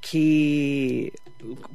que 0.00 1.12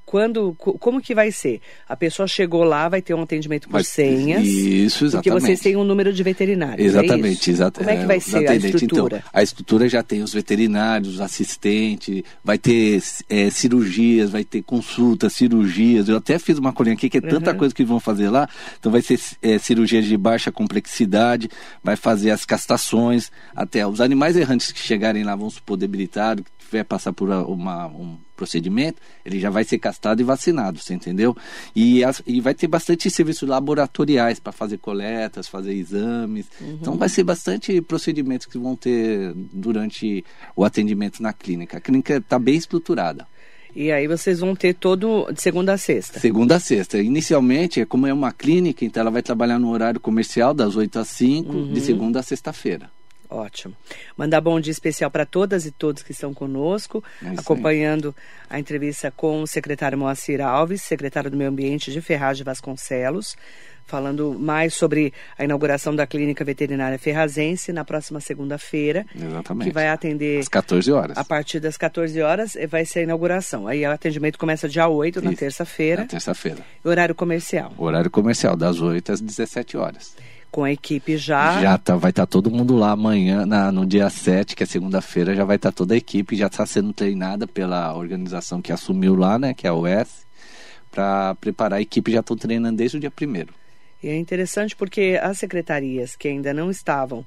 quando 0.05 0.53
como 0.57 1.01
que 1.01 1.13
vai 1.13 1.31
ser? 1.31 1.62
A 1.88 1.95
pessoa 1.95 2.27
chegou 2.27 2.63
lá, 2.63 2.88
vai 2.88 3.01
ter 3.01 3.13
um 3.13 3.21
atendimento 3.21 3.67
por 3.67 3.74
Mas, 3.74 3.88
senhas. 3.88 4.45
Isso, 4.45 5.05
exatamente. 5.05 5.12
Porque 5.12 5.29
vocês 5.29 5.59
têm 5.59 5.75
um 5.75 5.83
número 5.83 6.13
de 6.13 6.24
veterinários. 6.24 6.79
É 6.79 6.88
exatamente, 6.88 7.50
é 7.50 7.53
exatamente. 7.53 7.88
Como 7.88 7.97
é 7.97 8.01
que 8.01 8.07
vai 8.07 8.19
ser 8.19 8.50
a 8.50 8.55
estrutura? 8.55 9.17
Então, 9.17 9.29
a 9.33 9.43
estrutura 9.43 9.89
já 9.89 10.01
tem 10.01 10.21
os 10.24 10.33
veterinários, 10.33 11.15
os 11.15 11.21
assistentes, 11.21 12.24
vai 12.43 12.57
ter 12.57 13.01
é, 13.29 13.50
cirurgias, 13.50 14.29
vai 14.29 14.43
ter 14.43 14.62
consultas, 14.62 15.33
cirurgias. 15.33 16.07
Eu 16.07 16.17
até 16.17 16.39
fiz 16.39 16.57
uma 16.57 16.71
colinha 16.71 16.95
aqui 16.95 17.09
que 17.09 17.17
é 17.17 17.21
tanta 17.21 17.51
uhum. 17.51 17.57
coisa 17.57 17.75
que 17.75 17.83
vão 17.83 18.00
fazer 18.00 18.29
lá. 18.29 18.47
Então 18.79 18.91
vai 18.91 19.01
ser 19.01 19.19
é, 19.41 19.57
cirurgias 19.57 20.05
de 20.05 20.15
baixa 20.15 20.51
complexidade, 20.51 21.50
vai 21.83 21.95
fazer 21.95 22.31
as 22.31 22.45
castrações, 22.45 23.31
até 23.55 23.86
os 23.86 24.00
animais 24.00 24.38
errantes 24.38 24.71
que 24.71 24.79
chegarem 24.79 25.24
lá 25.24 25.36
vão 25.36 25.50
supor 25.50 25.77
debilitados, 25.77 26.45
tiver 26.67 26.83
passar 26.83 27.13
por 27.13 27.29
uma, 27.29 27.88
um 27.88 28.17
procedimento, 28.36 29.01
ele 29.25 29.39
já 29.39 29.50
vai 29.50 29.63
ser 29.63 29.79
castrado 29.79 30.21
e 30.21 30.24
vacinado, 30.24 30.79
você 30.79 30.93
entendeu? 30.93 31.36
E, 31.75 32.03
as, 32.03 32.21
e 32.27 32.39
vai 32.39 32.53
ter 32.53 32.67
bastante 32.67 33.09
serviços 33.09 33.47
laboratoriais 33.47 34.39
para 34.39 34.51
fazer 34.51 34.77
coletas, 34.77 35.47
fazer 35.47 35.74
exames. 35.74 36.45
Uhum. 36.62 36.77
Então 36.81 36.97
vai 36.97 37.09
ser 37.09 37.24
bastante 37.24 37.81
procedimentos 37.81 38.45
que 38.45 38.57
vão 38.57 38.75
ter 38.75 39.33
durante 39.36 40.24
o 40.55 40.63
atendimento 40.63 41.21
na 41.21 41.33
clínica. 41.33 41.77
A 41.77 41.81
clínica 41.81 42.17
está 42.17 42.38
bem 42.38 42.55
estruturada. 42.55 43.25
E 43.75 43.91
aí 43.91 44.07
vocês 44.07 44.39
vão 44.39 44.55
ter 44.55 44.74
todo 44.74 45.31
de 45.31 45.41
segunda 45.41 45.74
a 45.74 45.77
sexta? 45.77 46.19
Segunda 46.19 46.55
a 46.55 46.59
sexta. 46.59 46.97
Inicialmente, 47.00 47.86
como 47.86 48.07
é 48.07 48.13
uma 48.13 48.31
clínica, 48.31 48.83
então 48.83 49.01
ela 49.01 49.12
vai 49.12 49.21
trabalhar 49.21 49.59
no 49.59 49.69
horário 49.69 50.00
comercial 50.00 50.53
das 50.53 50.75
8 50.75 51.00
às 51.00 51.07
5, 51.09 51.51
uhum. 51.51 51.74
de 51.74 51.81
segunda 51.81 52.19
a 52.19 52.24
sexta-feira. 52.24 52.89
Ótimo. 53.29 53.75
Mandar 54.15 54.39
bom 54.39 54.60
dia 54.60 54.72
especial 54.72 55.12
para 55.12 55.25
todas 55.25 55.65
e 55.65 55.72
todos 55.72 56.01
que 56.01 56.12
estão 56.12 56.34
conosco, 56.34 57.03
é 57.24 57.39
acompanhando 57.39 58.15
a 58.50 58.60
entrevista 58.60 59.12
com 59.12 59.41
o 59.41 59.48
secretário 59.48 59.98
Moacir 59.98 60.41
Alves, 60.41 60.81
secretário 60.81 61.29
do 61.29 61.38
Meio 61.38 61.50
Ambiente 61.50 61.91
de 61.91 62.01
Ferraz 62.01 62.38
de 62.38 62.43
Vasconcelos, 62.43 63.36
falando 63.86 64.38
mais 64.38 64.74
sobre 64.74 65.13
a 65.38 65.43
inauguração 65.43 65.96
da 65.96 66.05
Clínica 66.05 66.43
Veterinária 66.43 67.00
Ferrazense 67.00 67.74
na 67.74 67.84
próxima 67.84 68.19
segunda-feira. 68.19 69.05
Exatamente. 69.15 69.67
Que 69.67 69.74
vai 69.74 69.88
atender. 69.89 70.39
Às 70.39 70.48
14 70.48 70.91
horas. 70.91 71.17
A 71.17 71.24
partir 71.24 71.60
das 71.60 71.77
14 71.77 72.22
horas 72.22 72.57
vai 72.69 72.86
ser 72.86 73.00
a 73.00 73.03
inauguração. 73.03 73.67
Aí 73.67 73.86
o 73.86 73.91
atendimento 73.91 74.38
começa 74.38 74.69
dia 74.69 74.88
8, 74.88 75.19
Isso. 75.19 75.25
na 75.25 75.36
terça-feira. 75.36 76.01
Na 76.03 76.07
terça-feira. 76.07 76.60
Horário 76.84 77.15
comercial. 77.15 77.74
Horário 77.77 78.12
comercial, 78.12 78.55
das 78.55 78.79
8 78.79 79.12
às 79.13 79.22
17 79.22 79.77
horas 79.77 80.15
com 80.51 80.63
a 80.63 80.72
equipe 80.72 81.18
já. 81.18 81.62
Já 81.62 81.77
tá, 81.77 81.96
vai 81.96 82.12
estar 82.12 82.25
tá 82.25 82.27
todo 82.27 82.50
mundo 82.50 82.75
lá 82.75 82.92
amanhã, 82.92 83.46
na, 83.46 83.72
no 83.72 83.86
dia 83.86 84.10
7, 84.10 84.56
que 84.56 84.63
é 84.63 84.66
segunda-feira, 84.66 85.36
já 85.36 85.44
vai 85.44 85.56
estar 85.58 85.72
tá 85.72 85.75
toda 85.75 85.94
a 85.94 85.98
equipe, 85.98 86.36
já 86.36 86.48
está 86.48 86.66
sendo 86.66 86.94
treinada 86.94 87.48
pela 87.48 87.96
organização 87.96 88.62
que 88.62 88.72
assumiu 88.72 89.16
lá, 89.16 89.38
né, 89.38 89.54
que 89.54 89.68
é 89.68 89.70
a 89.70 89.74
US, 89.74 90.25
para 90.92 91.36
preparar 91.36 91.80
a 91.80 91.82
equipe, 91.82 92.12
já 92.12 92.22
estão 92.22 92.36
treinando 92.36 92.77
desde 92.77 92.98
o 92.98 93.00
dia 93.00 93.12
1 93.12 93.46
E 94.04 94.10
é 94.10 94.18
interessante 94.18 94.75
porque 94.75 95.20
as 95.22 95.38
secretarias 95.38 96.16
que 96.16 96.27
ainda 96.27 96.54
não 96.54 96.72
estavam 96.72 97.25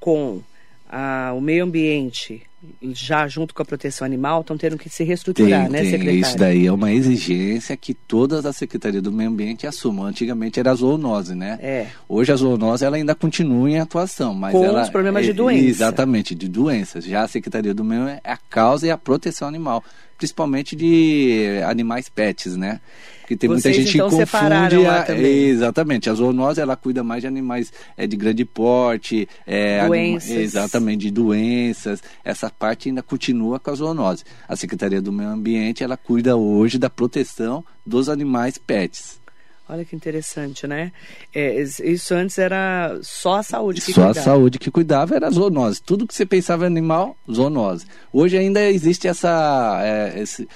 com 0.00 0.40
a, 0.88 1.32
o 1.34 1.40
meio 1.40 1.64
ambiente 1.64 2.42
já 2.92 3.26
junto 3.26 3.54
com 3.54 3.62
a 3.62 3.64
proteção 3.64 4.04
animal 4.04 4.40
estão 4.40 4.56
tendo 4.56 4.78
que 4.78 4.88
se 4.88 5.02
reestruturar, 5.04 5.62
tem, 5.62 5.72
né, 5.72 5.80
tem. 5.80 5.90
secretário? 5.90 6.20
Isso 6.20 6.36
daí 6.36 6.66
é 6.66 6.72
uma 6.72 6.92
exigência 6.92 7.76
que 7.76 7.92
todas 7.92 8.46
as 8.46 8.56
secretarias 8.56 9.02
do 9.02 9.10
meio 9.10 9.30
ambiente 9.30 9.66
assumam. 9.66 10.06
Antigamente 10.06 10.60
era 10.60 10.70
a 10.70 10.74
zoonose, 10.74 11.34
né? 11.34 11.58
É. 11.60 11.86
Hoje 12.08 12.32
a 12.32 12.36
zoonose 12.36 12.84
ela 12.84 12.96
ainda 12.96 13.14
continua 13.14 13.68
em 13.70 13.78
atuação, 13.78 14.34
mas 14.34 14.52
com 14.52 14.64
ela 14.64 14.82
os 14.82 14.90
problemas 14.90 15.24
é, 15.24 15.26
de 15.26 15.32
doença. 15.32 15.64
Exatamente, 15.64 16.34
de 16.34 16.48
doenças. 16.48 17.04
Já 17.04 17.22
a 17.22 17.28
secretaria 17.28 17.74
do 17.74 17.84
meio 17.84 18.06
é 18.06 18.20
a 18.24 18.36
causa 18.36 18.86
e 18.86 18.90
a 18.90 18.98
proteção 18.98 19.48
animal, 19.48 19.82
principalmente 20.22 20.76
de 20.76 21.60
animais 21.66 22.08
pets, 22.08 22.56
né? 22.56 22.80
Porque 23.20 23.36
tem 23.36 23.48
Vocês, 23.48 23.76
muita 23.76 23.82
gente 23.82 23.96
então, 23.96 24.08
que 24.08 24.16
confunde 24.16 24.86
a, 24.86 25.20
exatamente 25.20 26.08
a 26.08 26.14
zoonose 26.14 26.60
ela 26.60 26.76
cuida 26.76 27.02
mais 27.02 27.22
de 27.22 27.26
animais 27.26 27.72
é, 27.96 28.06
de 28.06 28.16
grande 28.16 28.44
porte 28.44 29.28
é, 29.44 29.84
doenças. 29.86 30.30
Anima, 30.30 30.44
exatamente 30.44 31.00
de 31.00 31.10
doenças 31.10 32.02
essa 32.24 32.50
parte 32.50 32.88
ainda 32.88 33.02
continua 33.02 33.58
com 33.58 33.70
a 33.70 33.74
zoonose 33.74 34.24
a 34.48 34.54
secretaria 34.54 35.00
do 35.00 35.12
meio 35.12 35.30
ambiente 35.30 35.82
ela 35.82 35.96
cuida 35.96 36.36
hoje 36.36 36.78
da 36.78 36.90
proteção 36.90 37.64
dos 37.86 38.08
animais 38.08 38.58
pets 38.58 39.21
Olha 39.68 39.84
que 39.84 39.94
interessante, 39.94 40.66
né? 40.66 40.92
É, 41.32 41.62
isso 41.62 42.14
antes 42.14 42.36
era 42.36 42.98
só 43.00 43.36
a 43.36 43.42
saúde 43.42 43.80
que 43.80 43.92
só 43.92 44.02
cuidava. 44.02 44.14
Só 44.14 44.20
a 44.20 44.24
saúde 44.24 44.58
que 44.58 44.70
cuidava 44.70 45.14
era 45.14 45.28
a 45.28 45.30
zoonose. 45.30 45.80
Tudo 45.80 46.06
que 46.06 46.14
você 46.14 46.26
pensava 46.26 46.64
em 46.64 46.66
animal, 46.66 47.16
zoonose. 47.30 47.86
Hoje 48.12 48.36
ainda 48.36 48.60
existe 48.60 49.06
essa, 49.06 49.80
é, 49.82 50.20
esse, 50.20 50.48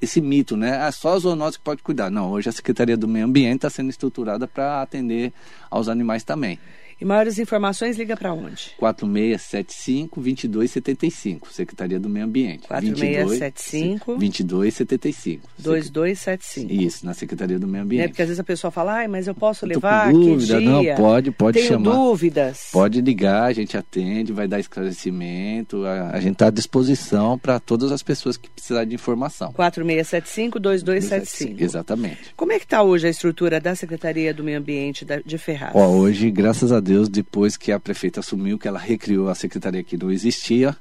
esse 0.00 0.20
mito, 0.20 0.56
né? 0.56 0.78
Ah, 0.78 0.90
só 0.90 1.14
a 1.14 1.18
zoonose 1.18 1.58
que 1.58 1.64
pode 1.64 1.82
cuidar. 1.82 2.10
Não, 2.10 2.30
hoje 2.30 2.48
a 2.48 2.52
Secretaria 2.52 2.96
do 2.96 3.06
Meio 3.06 3.26
Ambiente 3.26 3.56
está 3.56 3.70
sendo 3.70 3.90
estruturada 3.90 4.48
para 4.48 4.82
atender 4.82 5.32
aos 5.70 5.88
animais 5.88 6.24
também. 6.24 6.58
E 7.00 7.04
maiores 7.04 7.38
informações, 7.38 7.96
liga 7.96 8.16
para 8.16 8.32
onde? 8.32 8.72
4675-2275, 8.80 11.42
Secretaria 11.48 12.00
do 12.00 12.08
Meio 12.08 12.26
Ambiente. 12.26 12.66
4675 12.66 14.16
2275. 14.16 15.48
2275. 15.58 16.72
Isso, 16.72 17.06
na 17.06 17.14
Secretaria 17.14 17.56
do 17.56 17.68
Meio 17.68 17.84
Ambiente. 17.84 18.04
É 18.04 18.08
porque 18.08 18.22
às 18.22 18.28
vezes 18.28 18.40
a 18.40 18.44
pessoa 18.44 18.72
fala, 18.72 19.04
ah, 19.04 19.08
mas 19.08 19.28
eu 19.28 19.34
posso 19.34 19.64
levar? 19.64 20.12
Eu 20.12 20.20
dúvida, 20.20 20.60
não, 20.60 20.82
pode, 20.96 21.30
pode 21.30 21.58
Tenho 21.58 21.68
chamar. 21.68 21.92
dúvidas. 21.92 22.70
Pode 22.72 23.00
ligar, 23.00 23.44
a 23.44 23.52
gente 23.52 23.76
atende, 23.76 24.32
vai 24.32 24.48
dar 24.48 24.58
esclarecimento. 24.58 25.84
A, 25.84 26.10
a 26.10 26.18
gente 26.20 26.32
está 26.32 26.48
à 26.48 26.50
disposição 26.50 27.38
para 27.38 27.60
todas 27.60 27.92
as 27.92 28.02
pessoas 28.02 28.36
que 28.36 28.50
precisarem 28.50 28.88
de 28.88 28.96
informação. 28.96 29.52
4675-2275. 29.52 31.60
Exatamente. 31.60 32.34
Como 32.36 32.50
é 32.50 32.58
que 32.58 32.64
está 32.64 32.82
hoje 32.82 33.06
a 33.06 33.10
estrutura 33.10 33.60
da 33.60 33.76
Secretaria 33.76 34.34
do 34.34 34.42
Meio 34.42 34.58
Ambiente 34.58 35.06
de 35.24 35.38
Ferraz? 35.38 35.76
Ó, 35.76 35.86
hoje, 35.90 36.28
graças 36.30 36.72
a 36.72 36.80
Deus, 36.80 36.87
depois 37.08 37.56
que 37.56 37.72
a 37.72 37.78
prefeita 37.78 38.20
assumiu, 38.20 38.58
que 38.58 38.68
ela 38.68 38.78
recriou 38.78 39.28
a 39.28 39.34
secretaria 39.34 39.82
que 39.82 39.96
não 39.96 40.10
existia, 40.10 40.76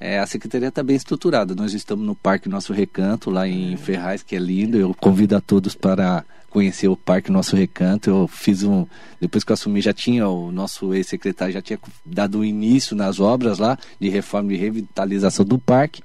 é, 0.00 0.18
a 0.18 0.26
secretaria 0.26 0.68
está 0.68 0.82
bem 0.82 0.96
estruturada. 0.96 1.54
Nós 1.54 1.72
estamos 1.74 2.04
no 2.04 2.14
Parque 2.14 2.48
Nosso 2.48 2.72
Recanto, 2.72 3.30
lá 3.30 3.46
em 3.46 3.76
Ferraz, 3.76 4.22
que 4.22 4.34
é 4.34 4.38
lindo. 4.38 4.76
Eu 4.76 4.92
convido 4.94 5.36
a 5.36 5.40
todos 5.40 5.76
para 5.76 6.24
conhecer 6.50 6.88
o 6.88 6.96
Parque 6.96 7.30
Nosso 7.30 7.54
Recanto. 7.54 8.10
Eu 8.10 8.26
fiz 8.26 8.64
um. 8.64 8.84
Depois 9.20 9.44
que 9.44 9.52
eu 9.52 9.54
assumi, 9.54 9.80
já 9.80 9.92
tinha 9.92 10.28
o 10.28 10.50
nosso 10.50 10.92
ex-secretário 10.92 11.54
já 11.54 11.62
tinha 11.62 11.78
dado 12.04 12.44
início 12.44 12.96
nas 12.96 13.20
obras 13.20 13.58
lá 13.58 13.78
de 14.00 14.08
reforma 14.08 14.52
e 14.52 14.56
revitalização 14.56 15.44
do 15.44 15.58
parque. 15.58 16.02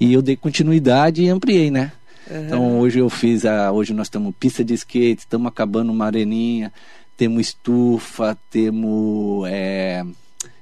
E 0.00 0.12
eu 0.12 0.22
dei 0.22 0.36
continuidade 0.36 1.22
e 1.22 1.28
ampliei, 1.28 1.70
né? 1.70 1.92
Uhum. 2.28 2.46
Então 2.46 2.78
hoje 2.80 2.98
eu 2.98 3.08
fiz 3.08 3.44
a. 3.44 3.70
Hoje 3.70 3.94
nós 3.94 4.06
estamos 4.06 4.34
pista 4.38 4.64
de 4.64 4.74
skate, 4.74 5.20
estamos 5.20 5.46
acabando 5.46 5.92
uma 5.92 6.06
areninha 6.06 6.72
temos 7.20 7.48
estufa, 7.48 8.34
temos 8.48 9.46
é, 9.46 10.02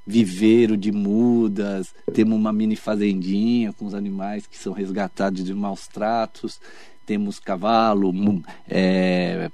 viveiro 0.05 0.77
de 0.77 0.91
mudas, 0.91 1.95
temos 2.13 2.37
uma 2.37 2.53
mini 2.53 2.75
fazendinha 2.75 3.73
com 3.73 3.87
os 3.87 3.95
animais 3.95 4.45
que 4.45 4.59
são 4.59 4.73
resgatados 4.73 5.45
de 5.45 5.55
maus 5.55 5.87
tratos, 5.87 6.61
temos 7.07 7.39
cavalo, 7.39 8.13
é, 8.69 9.53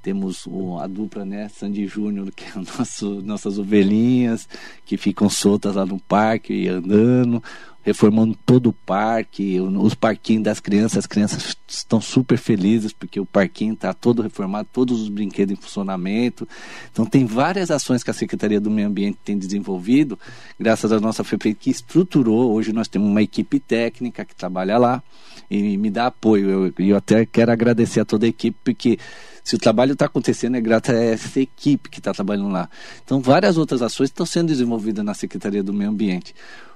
temos 0.00 0.48
a 0.80 0.86
dupla, 0.86 1.26
né, 1.26 1.46
Sandy 1.50 1.86
Júnior, 1.86 2.32
que 2.34 2.44
é 2.44 2.52
nosso, 2.56 3.20
nossas 3.20 3.58
ovelhinhas, 3.58 4.48
que 4.86 4.96
ficam 4.96 5.28
soltas 5.28 5.74
lá 5.74 5.84
no 5.84 6.00
parque 6.00 6.68
andando 6.68 7.44
reformando 7.82 8.36
todo 8.44 8.68
o 8.68 8.72
parque, 8.72 9.58
os 9.60 9.94
parquinhos 9.94 10.44
das 10.44 10.60
crianças, 10.60 10.98
as 10.98 11.06
crianças 11.06 11.56
estão 11.66 12.00
super 12.00 12.36
felizes 12.36 12.92
porque 12.92 13.18
o 13.18 13.24
parquinho 13.24 13.72
está 13.72 13.94
todo 13.94 14.20
reformado, 14.20 14.68
todos 14.70 15.00
os 15.00 15.08
brinquedos 15.08 15.56
em 15.56 15.60
funcionamento. 15.60 16.46
Então 16.92 17.06
tem 17.06 17.24
várias 17.24 17.70
ações 17.70 18.02
que 18.02 18.10
a 18.10 18.14
Secretaria 18.14 18.60
do 18.60 18.70
Meio 18.70 18.88
Ambiente 18.88 19.18
tem 19.24 19.38
desenvolvido, 19.38 20.18
graças 20.58 20.92
à 20.92 21.00
nossa 21.00 21.24
FEPE 21.24 21.54
que 21.54 21.70
estruturou. 21.70 22.52
Hoje 22.52 22.72
nós 22.72 22.86
temos 22.86 23.08
uma 23.08 23.22
equipe 23.22 23.58
técnica 23.58 24.24
que 24.24 24.34
trabalha 24.34 24.76
lá 24.76 25.02
e 25.50 25.78
me 25.78 25.90
dá 25.90 26.06
apoio. 26.06 26.50
Eu, 26.50 26.86
eu 26.86 26.96
até 26.96 27.24
quero 27.24 27.50
agradecer 27.50 28.00
a 28.00 28.04
toda 28.04 28.26
a 28.26 28.28
equipe 28.28 28.56
porque 28.62 28.98
se 29.42 29.56
o 29.56 29.58
trabalho 29.58 29.94
está 29.94 30.04
acontecendo 30.04 30.56
é 30.56 30.60
graças 30.60 30.94
a 30.94 31.02
essa 31.02 31.40
equipe 31.40 31.88
que 31.88 31.98
está 31.98 32.12
trabalhando 32.12 32.50
lá. 32.50 32.68
Então 33.02 33.20
várias 33.20 33.56
outras 33.56 33.80
ações 33.80 34.10
estão 34.10 34.26
sendo 34.26 34.48
desenvolvidas 34.48 35.02
na 35.02 35.14
Secretaria 35.14 35.62
do 35.62 35.72
Meio 35.72 35.88
Ambiente. 35.88 36.34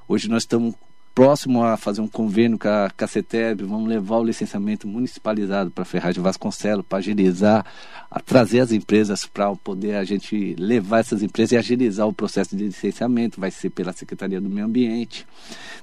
Hoje 0.08 0.28
nós 0.28 0.42
estamos 0.42 0.74
próximo 1.14 1.62
a 1.62 1.76
fazer 1.76 2.00
um 2.00 2.08
convênio 2.08 2.58
com 2.58 2.66
a, 2.66 2.90
a 2.98 3.06
CETEB, 3.06 3.62
vamos 3.62 3.88
levar 3.88 4.18
o 4.18 4.24
licenciamento 4.24 4.88
municipalizado 4.88 5.70
para 5.70 5.84
Ferraz 5.84 6.14
de 6.14 6.20
Vasconcelos, 6.20 6.84
para 6.88 6.98
agilizar, 6.98 7.64
trazer 8.26 8.60
as 8.60 8.72
empresas 8.72 9.24
para 9.24 9.54
poder 9.54 9.94
a 9.94 10.02
gente 10.02 10.56
levar 10.58 10.98
essas 10.98 11.22
empresas 11.22 11.52
e 11.52 11.56
agilizar 11.56 12.08
o 12.08 12.12
processo 12.12 12.56
de 12.56 12.64
licenciamento, 12.64 13.40
vai 13.40 13.52
ser 13.52 13.70
pela 13.70 13.92
Secretaria 13.92 14.40
do 14.40 14.50
Meio 14.50 14.66
Ambiente. 14.66 15.24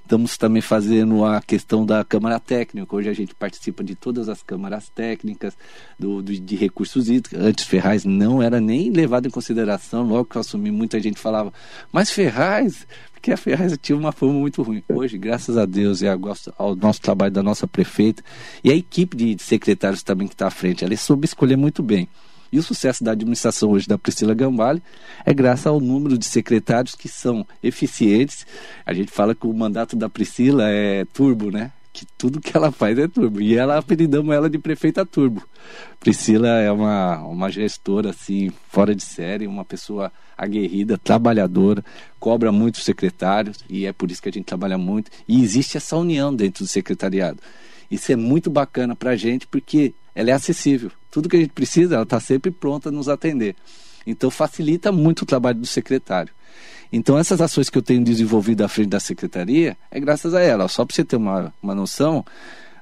Estamos 0.01 0.37
também 0.37 0.61
fazendo 0.61 1.23
a 1.23 1.41
questão 1.41 1.85
da 1.85 2.03
Câmara 2.03 2.37
Técnica, 2.37 2.93
hoje 2.93 3.07
a 3.07 3.13
gente 3.13 3.33
participa 3.33 3.81
de 3.83 3.95
todas 3.95 4.27
as 4.27 4.43
câmaras 4.43 4.89
técnicas 4.89 5.55
do, 5.97 6.21
do 6.21 6.37
de 6.37 6.55
recursos 6.57 7.07
hídricos. 7.07 7.39
Antes 7.39 7.65
Ferraz 7.65 8.03
não 8.03 8.43
era 8.43 8.59
nem 8.59 8.91
levado 8.91 9.27
em 9.27 9.31
consideração, 9.31 10.03
logo 10.03 10.25
que 10.25 10.35
eu 10.35 10.41
assumi, 10.41 10.71
muita 10.71 10.99
gente 10.99 11.19
falava, 11.19 11.53
mas 11.93 12.11
Ferraz, 12.11 12.85
porque 13.21 13.31
a 13.31 13.37
Ferraz 13.37 13.77
tinha 13.79 13.95
uma 13.95 14.11
fama 14.11 14.33
muito 14.33 14.63
ruim. 14.63 14.81
Hoje, 14.89 15.15
graças 15.15 15.55
a 15.55 15.67
Deus 15.67 16.01
e 16.01 16.07
ao 16.07 16.75
nosso 16.75 16.99
trabalho 16.99 17.31
da 17.31 17.43
nossa 17.43 17.67
prefeita 17.67 18.23
e 18.63 18.71
a 18.71 18.75
equipe 18.75 19.15
de 19.15 19.43
secretários 19.43 20.01
também 20.01 20.27
que 20.27 20.33
está 20.33 20.47
à 20.47 20.49
frente, 20.49 20.83
ela 20.83 20.97
soube 20.97 21.25
escolher 21.25 21.55
muito 21.55 21.83
bem. 21.83 22.09
E 22.51 22.57
o 22.57 22.63
sucesso 22.63 23.03
da 23.03 23.11
administração 23.11 23.69
hoje 23.69 23.87
da 23.87 23.95
Priscila 23.95 24.33
Gambale 24.33 24.81
é 25.23 25.31
graças 25.35 25.67
ao 25.67 25.79
número 25.79 26.17
de 26.17 26.25
secretários 26.25 26.95
que 26.95 27.07
são 27.07 27.45
eficientes. 27.61 28.45
A 28.83 28.91
gente 28.91 29.11
fala 29.11 29.35
que 29.35 29.45
o 29.45 29.53
mandato 29.53 29.95
da 29.95 30.09
Priscila 30.09 30.67
é 30.67 31.05
turbo, 31.05 31.51
né? 31.51 31.71
Que 32.01 32.07
tudo 32.17 32.41
que 32.41 32.57
ela 32.57 32.71
faz 32.71 32.97
é 32.97 33.07
turbo. 33.07 33.39
E 33.39 33.55
ela 33.55 33.77
apelidamos 33.77 34.33
ela 34.33 34.49
de 34.49 34.57
prefeita 34.57 35.05
turbo. 35.05 35.43
Priscila 35.99 36.47
é 36.47 36.71
uma, 36.71 37.19
uma 37.19 37.51
gestora 37.51 38.09
assim, 38.09 38.51
fora 38.69 38.95
de 38.95 39.03
série, 39.03 39.45
uma 39.45 39.63
pessoa 39.63 40.11
aguerrida, 40.35 40.97
trabalhadora, 40.97 41.85
cobra 42.19 42.51
muitos 42.51 42.83
secretários 42.83 43.59
e 43.69 43.85
é 43.85 43.93
por 43.93 44.09
isso 44.09 44.19
que 44.19 44.29
a 44.29 44.31
gente 44.31 44.45
trabalha 44.45 44.79
muito. 44.79 45.11
E 45.27 45.43
existe 45.43 45.77
essa 45.77 45.95
união 45.95 46.35
dentro 46.35 46.63
do 46.63 46.67
secretariado. 46.67 47.39
Isso 47.91 48.11
é 48.11 48.15
muito 48.15 48.49
bacana 48.49 48.95
para 48.95 49.11
a 49.11 49.15
gente 49.15 49.45
porque 49.45 49.93
ela 50.15 50.31
é 50.31 50.33
acessível. 50.33 50.91
Tudo 51.11 51.29
que 51.29 51.35
a 51.35 51.39
gente 51.39 51.53
precisa, 51.53 51.93
ela 51.93 52.03
está 52.03 52.19
sempre 52.19 52.49
pronta 52.49 52.89
a 52.89 52.91
nos 52.91 53.07
atender. 53.07 53.55
Então 54.07 54.31
facilita 54.31 54.91
muito 54.91 55.21
o 55.21 55.25
trabalho 55.25 55.59
do 55.59 55.67
secretário. 55.67 56.33
Então, 56.91 57.17
essas 57.17 57.39
ações 57.39 57.69
que 57.69 57.77
eu 57.77 57.81
tenho 57.81 58.03
desenvolvido 58.03 58.63
à 58.63 58.67
frente 58.67 58.89
da 58.89 58.99
secretaria 58.99 59.77
é 59.89 59.99
graças 59.99 60.33
a 60.33 60.41
ela. 60.41 60.67
Só 60.67 60.85
para 60.85 60.95
você 60.95 61.05
ter 61.05 61.15
uma, 61.15 61.53
uma 61.61 61.73
noção, 61.73 62.25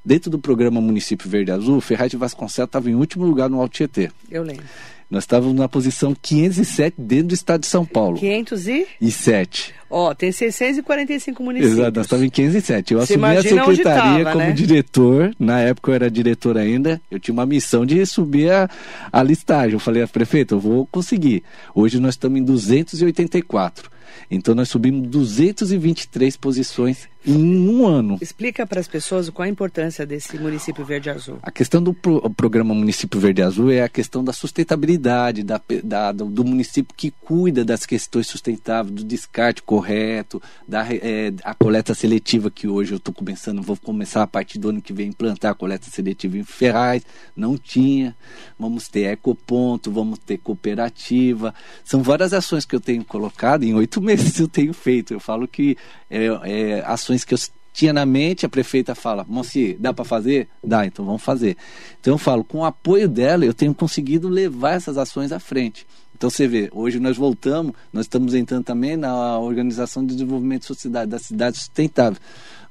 dentro 0.04 0.32
do 0.32 0.40
programa 0.40 0.82
Município 0.82 1.30
Verde 1.30 1.52
Azul, 1.52 1.80
Ferraz 1.80 2.10
de 2.10 2.18
Vasconcelos 2.18 2.68
estava 2.68 2.90
em 2.90 2.96
último 2.96 3.26
lugar 3.26 3.50
no 3.50 3.62
Alto 3.62 3.74
Tietê. 3.74 4.10
Eu 4.30 4.44
lembro. 4.44 4.66
Nós 5.10 5.24
estávamos 5.24 5.56
na 5.56 5.68
posição 5.68 6.16
507 6.20 6.96
dentro 7.00 7.30
do 7.30 7.34
estado 7.34 7.62
de 7.62 7.68
São 7.68 7.84
Paulo. 7.84 8.20
507. 8.20 9.74
Ó, 9.90 10.14
tem 10.14 10.32
645 10.32 11.42
municípios. 11.42 11.80
Exato, 11.80 11.98
nós 11.98 12.06
estávamos 12.06 12.28
em 12.28 12.30
507. 12.30 12.94
Eu 12.94 13.00
Você 13.00 13.14
assumi 13.14 13.26
a 13.26 13.42
secretaria 13.42 14.24
tava, 14.24 14.32
como 14.34 14.46
né? 14.46 14.52
diretor, 14.52 15.36
na 15.40 15.62
época 15.62 15.90
eu 15.90 15.96
era 15.96 16.12
diretor 16.12 16.60
ainda, 16.60 17.02
eu 17.10 17.20
tinha 17.20 17.34
uma 17.34 17.46
missão 17.46 17.88
de 17.88 18.06
subir 18.06 18.52
a, 18.52 18.70
a 19.12 19.24
listagem. 19.24 19.74
Eu 19.74 19.80
falei, 19.80 20.06
prefeito, 20.06 20.54
eu 20.54 20.60
vou 20.60 20.86
conseguir. 20.86 21.42
Hoje 21.74 22.00
nós 22.00 22.14
estamos 22.14 22.40
em 22.40 22.44
284. 22.44 23.90
Então 24.30 24.56
nós 24.56 24.70
subimos 24.70 25.08
223 25.08 26.38
posições 26.38 27.08
em 27.26 27.70
um 27.70 27.86
ano. 27.86 28.18
Explica 28.22 28.66
para 28.66 28.80
as 28.80 28.88
pessoas 28.88 29.30
qual 29.30 29.46
a 29.46 29.50
importância 29.50 30.06
desse 30.06 30.38
município 30.38 30.86
verde 30.86 31.10
azul. 31.10 31.38
A 31.42 31.52
questão 31.52 31.82
do 31.84 31.94
pro, 31.94 32.30
programa 32.30 32.74
Município 32.74 33.20
Verde 33.20 33.42
Azul 33.42 33.72
é 33.72 33.82
a 33.82 33.90
questão 33.90 34.24
da 34.24 34.32
sustentabilidade, 34.32 35.44
da, 35.44 35.62
da 35.84 36.12
do, 36.12 36.46
município 36.46 36.96
que 36.96 37.12
cuida 37.12 37.66
das 37.66 37.86
questões 37.86 38.28
sustentáveis, 38.28 38.96
do 38.96 39.04
descarte 39.04 39.62
correto, 39.62 40.42
da 40.68 40.86
é, 40.90 41.34
a 41.44 41.54
coleta 41.54 41.94
seletiva 41.94 42.50
que 42.50 42.68
hoje 42.68 42.94
eu 42.94 42.98
estou 42.98 43.14
começando, 43.14 43.62
vou 43.62 43.76
começar 43.76 44.24
a 44.24 44.28
partir 44.28 44.58
do 44.58 44.70
ano 44.70 44.82
que 44.82 44.94
vem 44.94 45.10
implantar 45.10 45.52
a 45.52 45.56
coleta 45.56 45.90
seletiva 45.90 46.38
em 46.38 46.44
Ferraz, 46.44 47.04
não 47.36 47.58
tinha. 47.58 48.16
Vamos 48.58 48.88
ter 48.88 49.12
ecoponto, 49.12 49.92
vamos 49.92 50.20
ter 50.20 50.38
cooperativa. 50.38 51.54
São 51.84 52.02
várias 52.02 52.34
ações 52.34 52.66
que 52.66 52.76
eu 52.76 52.80
tenho 52.80 53.04
colocado, 53.04 53.64
em 53.64 53.74
oito 53.74 53.99
meses 54.04 54.40
eu 54.40 54.48
tenho 54.48 54.74
feito. 54.74 55.14
Eu 55.14 55.20
falo 55.20 55.48
que 55.48 55.78
é, 56.10 56.26
é 56.44 56.84
ações 56.86 57.24
que 57.24 57.34
eu 57.34 57.40
tinha 57.74 57.94
na 57.94 58.06
mente, 58.06 58.46
a 58.46 58.50
prefeita 58.50 58.94
fala, 58.94 59.26
Monsi, 59.28 59.78
dá 59.80 59.94
para 59.94 60.04
fazer? 60.04 60.50
Dá, 60.62 60.86
então 60.86 61.06
vamos 61.06 61.22
fazer. 61.22 61.56
Então 62.00 62.16
eu 62.16 62.18
falo, 62.18 62.44
com 62.44 62.60
o 62.60 62.66
apoio 62.66 63.08
dela, 63.08 63.46
eu 63.46 63.54
tenho 63.54 63.74
conseguido 63.74 64.28
levar 64.28 64.74
essas 64.74 64.98
ações 64.98 65.32
à 65.32 65.40
frente. 65.40 65.88
Então 66.14 66.30
você 66.30 66.46
vê, 66.46 66.70
hoje 66.74 67.00
nós 67.00 67.16
voltamos, 67.16 67.74
nós 67.94 68.04
estamos 68.04 68.34
entrando 68.34 68.66
também 68.66 68.98
na 68.98 69.40
Organização 69.40 70.06
de 70.06 70.14
Desenvolvimento 70.14 70.66
Sociedade, 70.66 71.10
da 71.10 71.20
Cidade 71.20 71.58
Sustentável. 71.58 72.20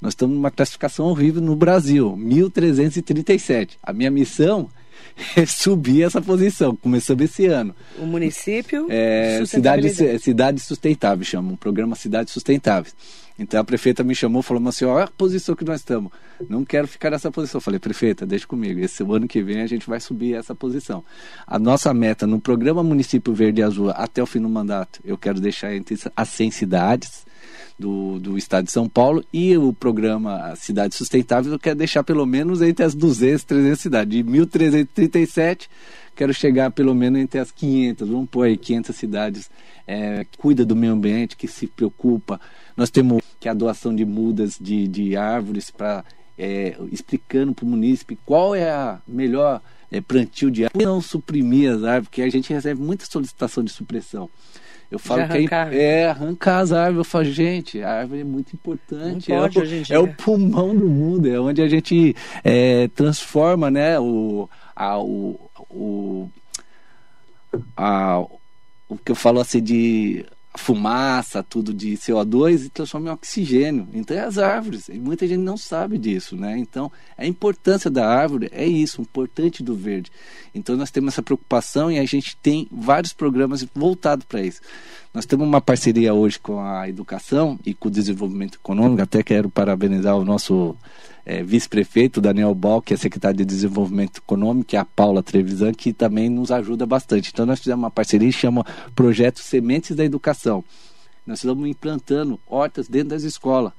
Nós 0.01 0.13
estamos 0.13 0.37
numa 0.37 0.51
classificação 0.51 1.07
horrível 1.07 1.41
no 1.41 1.57
Brasil, 1.57 2.15
1337. 2.15 3.79
A 3.83 3.95
minha 3.95 4.11
missão 4.11 4.69
subir 5.47 6.03
essa 6.03 6.21
posição. 6.21 6.77
Começamos 6.77 7.25
esse 7.25 7.47
ano. 7.47 7.75
O 7.99 8.07
município? 8.07 8.87
É, 8.91 9.43
cidade, 9.47 10.19
cidade 10.19 10.61
Sustentável, 10.61 11.25
chama, 11.25 11.53
um 11.53 11.57
programa 11.57 11.97
Cidade 11.97 12.31
Sustentável. 12.31 12.93
Então 13.39 13.61
a 13.61 13.65
prefeita 13.65 14.03
me 14.03 14.15
chamou 14.15 14.41
e 14.41 14.43
falou 14.43 14.67
assim: 14.69 14.85
olha 14.85 15.05
a 15.05 15.09
posição 15.09 15.55
que 15.55 15.65
nós 15.65 15.81
estamos. 15.81 16.11
Não 16.49 16.65
quero 16.65 16.89
ficar 16.89 17.11
nessa 17.11 17.31
posição. 17.31 17.59
Eu 17.59 17.63
falei, 17.63 17.79
prefeita, 17.79 18.27
deixa 18.27 18.47
comigo. 18.47 18.81
Esse 18.81 19.03
ano 19.03 19.29
que 19.29 19.43
vem 19.43 19.61
a 19.61 19.67
gente 19.67 19.89
vai 19.89 20.01
subir 20.01 20.35
essa 20.35 20.55
posição. 20.55 21.05
A 21.47 21.59
nossa 21.59 21.95
meta 21.95 22.27
no 22.27 22.41
programa 22.41 22.83
Município 22.83 23.33
Verde 23.33 23.61
e 23.61 23.65
Azul 23.65 23.91
até 23.91 24.23
o 24.23 24.27
fim 24.27 24.41
do 24.41 24.49
mandato, 24.49 25.01
eu 25.05 25.17
quero 25.17 25.41
deixar 25.41 25.75
entre 25.75 25.97
as 26.17 26.29
100 26.29 26.51
cidades 26.51 27.28
do, 27.79 28.19
do 28.19 28.37
estado 28.37 28.65
de 28.65 28.73
São 28.73 28.89
Paulo 28.89 29.25
e 29.33 29.57
o 29.57 29.73
programa 29.73 30.55
Cidade 30.57 30.95
Sustentável, 30.95 31.53
eu 31.53 31.59
quero 31.59 31.79
deixar 31.79 32.03
pelo 32.03 32.27
menos 32.27 32.61
entre 32.61 32.85
as 32.85 32.95
200, 32.95 33.45
300 33.45 33.81
cidades. 33.81 34.17
De 34.17 34.23
1337 34.23 35.69
quero 36.19 36.35
chegar 36.35 36.73
pelo 36.73 36.97
menos 36.97 37.21
entre 37.21 37.39
as 37.39 37.53
500, 37.53 38.09
vamos 38.09 38.29
pôr 38.29 38.43
aí 38.43 38.57
500 38.57 38.97
cidades 38.97 39.49
é, 39.87 40.25
que 40.25 40.37
cuida 40.37 40.65
do 40.65 40.75
meio 40.75 40.93
ambiente, 40.93 41.37
que 41.37 41.47
se 41.47 41.69
preocupa. 41.69 42.41
Nós 42.77 42.91
temos 42.91 43.23
que 43.39 43.49
a 43.49 43.55
doação 43.55 43.95
de 43.95 44.05
mudas 44.05 44.59
de, 44.61 44.89
de 44.89 45.17
árvores 45.17 45.71
para 45.71 46.05
é, 46.37 46.77
explicando 46.91 47.55
para 47.55 47.65
o 47.65 47.69
munícipe 47.69 48.19
qual 48.25 48.53
é 48.55 48.69
a 48.69 49.01
melhor 49.07 49.61
é, 49.91 50.01
plantio 50.01 50.51
de 50.51 50.65
árvores, 50.65 50.87
não 50.87 51.01
suprimir 51.01 51.71
as 51.71 51.85
árvores, 51.85 52.09
porque 52.09 52.23
a 52.23 52.31
gente 52.31 52.53
recebe 52.53 52.81
muita 52.81 53.07
solicitação 53.07 53.63
de 53.63 53.71
supressão. 53.71 54.29
Eu 54.91 54.99
falo 54.99 55.29
que 55.29 55.55
é, 55.55 55.79
é, 55.83 56.09
arrancar 56.09 56.61
as 56.61 56.73
árvores. 56.73 56.99
Eu 56.99 57.05
falo, 57.05 57.25
gente, 57.27 57.83
a 57.83 58.01
árvore 58.01 58.23
é 58.23 58.25
muito 58.25 58.55
importante. 58.55 59.31
é, 59.31 59.39
o, 59.39 59.49
é 59.91 59.99
o 59.99 60.15
pulmão 60.15 60.75
do 60.75 60.89
mundo, 60.89 61.29
é 61.29 61.39
onde 61.39 61.61
a 61.61 61.69
gente 61.69 62.17
é, 62.43 62.89
transforma 62.89 63.71
né, 63.71 64.01
o, 64.01 64.49
a, 64.75 64.99
o, 64.99 65.39
o, 65.71 66.31
a, 67.77 68.25
o 68.89 68.97
que 68.97 69.13
eu 69.13 69.17
falo 69.17 69.41
assim 69.41 69.63
de 69.63 70.25
fumaça, 70.57 71.43
tudo 71.43 71.73
de 71.73 71.93
CO2 71.93 72.67
e 72.67 72.69
transforma 72.69 73.09
em 73.09 73.13
oxigênio. 73.13 73.89
Então 73.93 74.17
é 74.17 74.21
as 74.21 74.39
árvores. 74.39 74.89
E 74.89 74.99
muita 74.99 75.27
gente 75.27 75.41
não 75.41 75.57
sabe 75.57 75.99
disso, 75.99 76.37
né? 76.37 76.59
Então 76.59 76.91
a 77.17 77.27
importância 77.27 77.91
da 77.91 78.09
árvore 78.09 78.49
é 78.53 78.67
isso, 78.67 79.01
importante 79.01 79.63
do 79.63 79.75
verde. 79.75 80.11
Então 80.55 80.77
nós 80.77 80.91
temos 80.91 81.15
essa 81.15 81.23
preocupação 81.23 81.91
e 81.91 81.99
a 81.99 82.05
gente 82.05 82.37
tem 82.37 82.67
vários 82.71 83.13
programas 83.13 83.67
voltados 83.75 84.25
para 84.25 84.43
isso. 84.43 84.61
Nós 85.13 85.27
temos 85.27 85.47
uma 85.47 85.61
parceria 85.61 86.15
hoje 86.15 86.39
com 86.39 86.61
a 86.61 86.89
educação 86.89 87.59
e 87.65 87.75
com 87.75 87.89
o 87.89 87.91
desenvolvimento 87.91 88.57
econômico. 88.57 89.03
Até 89.03 89.23
quero 89.23 89.49
parabenizar 89.49 90.17
o 90.17 90.25
nosso 90.25 90.77
é, 91.29 91.43
vice-prefeito, 91.43 92.23
Daniel 92.23 92.55
Bal, 92.55 92.81
que 92.81 92.95
é 92.95 92.97
secretário 92.97 93.37
de 93.37 93.45
Desenvolvimento 93.45 94.17
Econômico, 94.17 94.75
e 94.75 94.79
a 94.79 94.85
Paula 94.87 95.23
Trevisan, 95.23 95.75
que 95.75 95.93
também 95.93 96.31
nos 96.31 96.51
ajuda 96.51 96.87
bastante. 96.87 97.31
Então, 97.31 97.45
nós 97.45 97.59
fizemos 97.59 97.83
uma 97.85 97.91
parceria 97.91 98.31
que 98.31 98.35
chama 98.35 98.65
Projeto 98.97 99.39
Sementes 99.41 99.95
da 99.95 100.03
Educação. 100.03 100.65
Nós 101.27 101.41
estamos 101.41 101.69
implantando 101.69 102.41
hortas 102.47 102.89
dentro 102.89 103.11
das 103.11 103.25
escolas. 103.25 103.75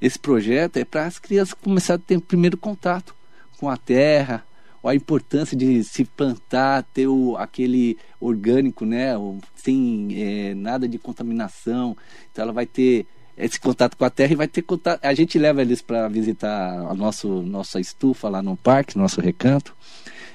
Esse 0.00 0.18
projeto 0.18 0.78
é 0.78 0.84
para 0.84 1.04
as 1.04 1.18
crianças 1.18 1.52
começarem 1.52 2.02
a 2.02 2.08
ter 2.08 2.20
primeiro 2.22 2.56
contato 2.56 3.14
com 3.60 3.68
a 3.68 3.76
terra, 3.76 4.42
a 4.82 4.94
importância 4.94 5.54
de 5.54 5.84
se 5.84 6.06
plantar, 6.06 6.84
ter 6.94 7.06
o, 7.06 7.36
aquele 7.36 7.98
orgânico, 8.18 8.86
né, 8.86 9.12
sem 9.54 10.08
é, 10.16 10.54
nada 10.54 10.88
de 10.88 10.98
contaminação. 10.98 11.94
Então 12.32 12.44
ela 12.44 12.52
vai 12.52 12.64
ter 12.64 13.06
esse 13.38 13.58
contato 13.60 13.96
com 13.96 14.04
a 14.04 14.10
terra 14.10 14.32
e 14.32 14.36
vai 14.36 14.48
ter 14.48 14.62
contato. 14.62 15.04
A 15.04 15.14
gente 15.14 15.38
leva 15.38 15.62
eles 15.62 15.80
para 15.80 16.08
visitar 16.08 16.72
a 16.72 16.94
nosso, 16.94 17.42
nossa 17.42 17.78
estufa 17.78 18.28
lá 18.28 18.42
no 18.42 18.56
parque, 18.56 18.98
nosso 18.98 19.20
recanto. 19.20 19.74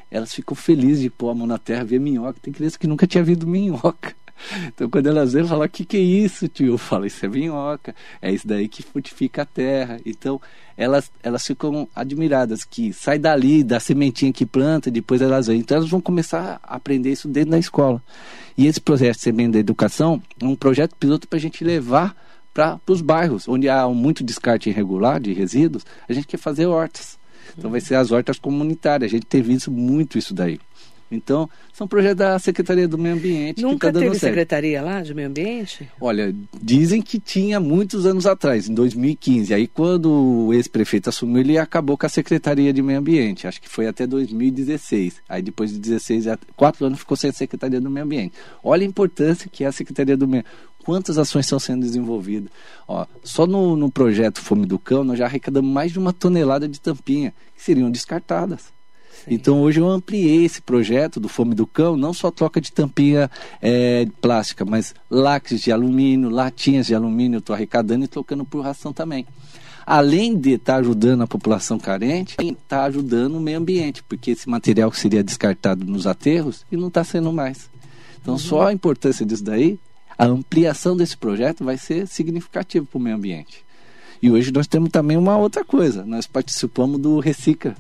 Elas 0.10 0.34
ficam 0.34 0.56
felizes 0.56 1.02
de 1.02 1.10
pôr 1.10 1.30
a 1.30 1.36
mão 1.36 1.48
na 1.48 1.58
terra, 1.58 1.84
ver 1.84 2.00
minhoca. 2.00 2.40
Tem 2.42 2.54
criança 2.54 2.80
que 2.80 2.88
nunca 2.88 3.06
tinha 3.06 3.24
visto 3.24 3.46
minhoca. 3.46 4.16
Então, 4.68 4.90
quando 4.90 5.08
elas 5.08 5.32
vêm, 5.32 5.46
falam: 5.46 5.66
O 5.66 5.70
que, 5.70 5.86
que 5.86 5.96
é 5.96 6.02
isso, 6.02 6.48
tio? 6.50 6.74
Eu 6.74 6.78
falo: 6.78 7.06
Isso 7.06 7.24
é 7.26 7.30
minhoca, 7.30 7.96
é 8.22 8.32
isso 8.32 8.46
daí 8.46 8.68
que 8.68 8.84
frutifica 8.84 9.44
a 9.44 9.46
terra. 9.46 10.00
Então, 10.06 10.42
elas, 10.76 11.12
elas 11.22 11.46
ficam 11.46 11.88
admiradas 11.96 12.66
que 12.66 12.92
sai 12.92 13.18
dali, 13.20 13.64
da 13.64 13.80
sementinha 13.80 14.34
que 14.34 14.46
planta, 14.46 14.92
depois 14.92 15.22
elas 15.22 15.48
vêm. 15.48 15.60
Então, 15.60 15.78
elas 15.78 15.90
vão 15.90 16.02
começar 16.02 16.60
a 16.64 16.76
aprender 16.76 17.12
isso 17.12 17.28
dentro 17.28 17.52
da 17.52 17.60
escola. 17.60 18.02
E 18.58 18.68
esse 18.68 18.82
projeto 18.82 19.20
Semente 19.20 19.52
da 19.52 19.60
Educação 19.60 20.22
é 20.42 20.46
um 20.46 20.56
projeto 20.56 20.96
piloto 20.96 21.28
para 21.28 21.38
a 21.38 21.42
gente 21.42 21.64
levar 21.64 22.16
para 22.54 22.80
os 22.88 23.02
bairros, 23.02 23.48
onde 23.48 23.68
há 23.68 23.88
muito 23.88 24.24
descarte 24.24 24.70
irregular 24.70 25.20
de 25.20 25.34
resíduos, 25.34 25.86
a 26.08 26.14
gente 26.14 26.28
quer 26.28 26.38
fazer 26.38 26.66
hortas. 26.66 27.18
Então 27.58 27.72
vai 27.72 27.82
ser 27.82 27.96
as 27.96 28.12
hortas 28.12 28.38
comunitárias. 28.40 29.12
A 29.12 29.16
gente 29.16 29.26
tem 29.26 29.42
visto 29.42 29.72
muito 29.72 30.18
isso 30.18 30.34
daí. 30.34 30.60
Então, 31.16 31.50
são 31.72 31.88
projetos 31.88 32.18
da 32.18 32.40
Secretaria 32.40 32.88
do 32.88 32.98
Meio 32.98 33.16
Ambiente. 33.16 33.62
Nunca 33.62 33.88
que 33.88 33.94
tá 33.94 34.00
teve 34.00 34.18
secretaria 34.18 34.82
lá 34.82 35.02
de 35.02 35.14
meio 35.14 35.28
ambiente? 35.28 35.88
Olha, 36.02 36.34
dizem 36.62 37.02
que 37.02 37.20
tinha 37.20 37.60
muitos 37.60 38.06
anos 38.06 38.26
atrás, 38.26 38.68
em 38.68 38.74
2015. 38.74 39.54
Aí, 39.54 39.68
quando 39.68 40.12
o 40.12 40.54
ex-prefeito 40.54 41.10
assumiu, 41.10 41.42
ele 41.42 41.58
acabou 41.58 41.98
com 41.98 42.06
a 42.06 42.10
Secretaria 42.10 42.74
de 42.74 42.82
Meio 42.82 43.00
Ambiente. 43.00 43.48
Acho 43.48 43.62
que 43.62 43.70
foi 43.70 43.88
até 43.88 44.08
2016. 44.08 45.22
Aí, 45.30 45.42
depois 45.42 45.72
de 45.72 45.80
16, 45.80 46.26
quatro 46.56 46.86
anos, 46.86 47.00
ficou 47.00 47.16
sem 47.16 47.30
a 47.30 47.34
Secretaria 47.34 47.80
do 47.80 47.90
Meio 47.90 48.06
Ambiente. 48.06 48.34
Olha 48.64 48.84
a 48.84 48.88
importância 48.88 49.50
que 49.52 49.64
é 49.64 49.68
a 49.68 49.72
Secretaria 49.72 50.18
do 50.18 50.28
Meio 50.28 50.44
Quantas 50.84 51.18
ações 51.18 51.46
estão 51.46 51.60
sendo 51.60 51.82
desenvolvidas? 51.82 52.52
Ó, 52.88 53.06
só 53.24 53.48
no, 53.48 53.76
no 53.76 53.90
projeto 53.90 54.42
Fome 54.42 54.66
do 54.66 54.78
Cão, 54.78 55.04
nós 55.04 55.18
já 55.18 55.26
arrecadamos 55.26 55.72
mais 55.72 55.92
de 55.92 56.00
uma 56.00 56.12
tonelada 56.12 56.68
de 56.68 56.80
tampinha 56.80 57.34
que 57.56 57.64
seriam 57.64 57.90
descartadas. 57.90 58.74
Então 59.28 59.62
hoje 59.62 59.80
eu 59.80 59.88
ampliei 59.88 60.44
esse 60.44 60.62
projeto 60.62 61.20
do 61.20 61.30
Fome 61.30 61.56
do 61.56 61.66
Cão, 61.66 61.96
não 61.96 62.14
só 62.14 62.30
troca 62.30 62.60
de 62.60 62.72
tampinha 62.72 63.32
é, 63.62 64.06
plástica, 64.20 64.66
mas 64.66 64.94
lacres 65.10 65.62
de 65.62 65.72
alumínio, 65.72 66.30
latinhas 66.30 66.88
de 66.88 66.96
alumínio, 66.96 67.38
eu 67.38 67.40
estou 67.40 67.54
arrecadando 67.54 68.04
e 68.04 68.08
trocando 68.08 68.44
por 68.44 68.62
ração 68.62 68.92
também. 68.92 69.26
Além 69.86 70.38
de 70.38 70.52
estar 70.52 70.74
tá 70.74 70.80
ajudando 70.80 71.22
a 71.22 71.28
população 71.28 71.78
carente, 71.78 72.36
está 72.40 72.84
ajudando 72.84 73.36
o 73.36 73.40
meio 73.40 73.58
ambiente, 73.58 74.04
porque 74.04 74.32
esse 74.32 74.50
material 74.50 74.90
que 74.92 75.00
seria 75.00 75.24
descartado 75.24 75.86
nos 75.86 76.08
aterros 76.08 76.66
e 76.72 76.78
não 76.78 76.88
está 76.88 77.04
sendo 77.04 77.32
mais. 77.32 77.70
Então 78.22 78.34
uhum. 78.34 78.40
só 78.40 78.68
a 78.68 78.74
importância 78.74 79.26
disso 79.26 79.44
daí, 79.44 79.78
a 80.18 80.26
ampliação 80.26 80.96
desse 80.96 81.18
projeto 81.18 81.64
vai 81.64 81.78
ser 81.78 82.08
significativa 82.08 82.86
para 82.86 82.98
o 82.98 83.02
meio 83.02 83.16
ambiente. 83.16 83.64
E 84.22 84.32
hoje 84.32 84.52
nós 84.52 84.68
temos 84.68 84.90
também 84.90 85.18
uma 85.18 85.38
outra 85.38 85.66
coisa, 85.66 86.06
nós 86.06 86.26
participamos 86.28 87.00
do 87.00 87.20
Recicla 87.20 87.76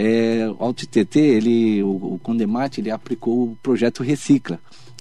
é, 0.00 0.48
o 0.48 0.62
AltTT, 0.62 1.18
ele, 1.18 1.82
o, 1.82 2.14
o 2.14 2.20
Condemate, 2.22 2.80
ele 2.80 2.88
aplicou 2.88 3.42
o 3.42 3.58
projeto 3.60 4.04
Recicla. 4.04 4.60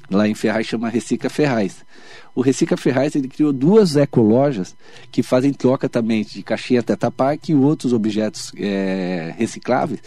lá 0.10 0.28
em 0.28 0.34
Ferraz 0.34 0.66
chama 0.66 0.90
Recica 0.90 1.30
Ferraz. 1.30 1.86
O 2.34 2.42
Recica 2.42 2.76
Ferraz 2.76 3.16
ele 3.16 3.28
criou 3.28 3.54
duas 3.54 3.96
ecolojas 3.96 4.76
que 5.12 5.22
fazem 5.22 5.54
troca 5.54 5.88
também 5.88 6.24
de 6.24 6.42
caixinha 6.42 6.82
Teta 6.82 7.12
Park 7.12 7.50
e 7.50 7.54
outros 7.54 7.94
objetos 7.94 8.52
é, 8.58 9.36
recicláveis 9.38 10.02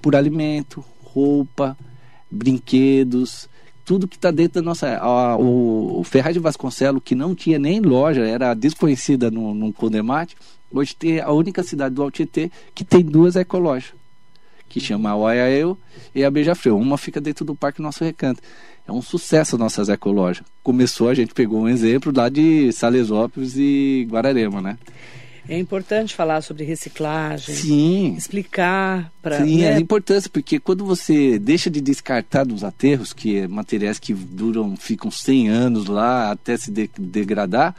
por 0.00 0.14
alimento, 0.14 0.84
roupa, 1.02 1.76
brinquedos, 2.30 3.48
tudo 3.86 4.08
que 4.08 4.16
está 4.16 4.30
dentro 4.32 4.60
da 4.60 4.62
nossa. 4.62 4.98
A, 4.98 5.36
o, 5.36 6.00
o 6.00 6.04
Ferraz 6.04 6.34
de 6.34 6.40
Vasconcelos, 6.40 7.00
que 7.02 7.14
não 7.14 7.34
tinha 7.34 7.58
nem 7.58 7.80
loja, 7.80 8.22
era 8.22 8.52
desconhecida 8.52 9.30
no, 9.30 9.54
no 9.54 9.72
Condemate, 9.72 10.36
hoje 10.70 10.94
tem 10.94 11.20
a 11.20 11.30
única 11.30 11.62
cidade 11.62 11.94
do 11.94 12.02
Altietê 12.02 12.50
que 12.74 12.84
tem 12.84 13.02
duas 13.02 13.36
ecolojas, 13.36 13.92
que 14.68 14.80
chama 14.80 15.10
a 15.10 15.16
Oiaeu 15.16 15.78
e 16.12 16.24
a 16.24 16.30
Beija-Flor. 16.30 16.76
Uma 16.76 16.98
fica 16.98 17.20
dentro 17.20 17.44
do 17.44 17.54
Parque 17.54 17.80
Nosso 17.80 18.04
Recanto. 18.04 18.42
É 18.88 18.92
um 18.92 19.00
sucesso 19.00 19.56
a 19.56 19.58
nossa 19.58 19.90
ecoloja. 19.92 20.44
Começou, 20.62 21.08
a 21.08 21.14
gente 21.14 21.32
pegou 21.32 21.62
um 21.62 21.68
exemplo 21.68 22.12
lá 22.14 22.28
de 22.28 22.72
Salesópolis 22.72 23.56
e 23.56 24.06
Guararema, 24.10 24.60
né? 24.60 24.78
É 25.48 25.58
importante 25.58 26.14
falar 26.14 26.40
sobre 26.40 26.64
reciclagem. 26.64 27.54
Sim. 27.54 28.14
Explicar 28.16 29.12
para. 29.22 29.44
Sim, 29.44 29.58
né? 29.58 29.74
é 29.74 29.78
importância, 29.78 30.28
porque 30.30 30.58
quando 30.58 30.84
você 30.84 31.38
deixa 31.38 31.70
de 31.70 31.80
descartar 31.80 32.44
dos 32.44 32.64
aterros, 32.64 33.12
que 33.12 33.38
é 33.38 33.48
materiais 33.48 33.98
que 33.98 34.12
duram, 34.12 34.76
ficam 34.76 35.10
100 35.10 35.48
anos 35.48 35.86
lá 35.86 36.30
até 36.30 36.56
se 36.56 36.70
de 36.70 36.90
degradar, 36.98 37.74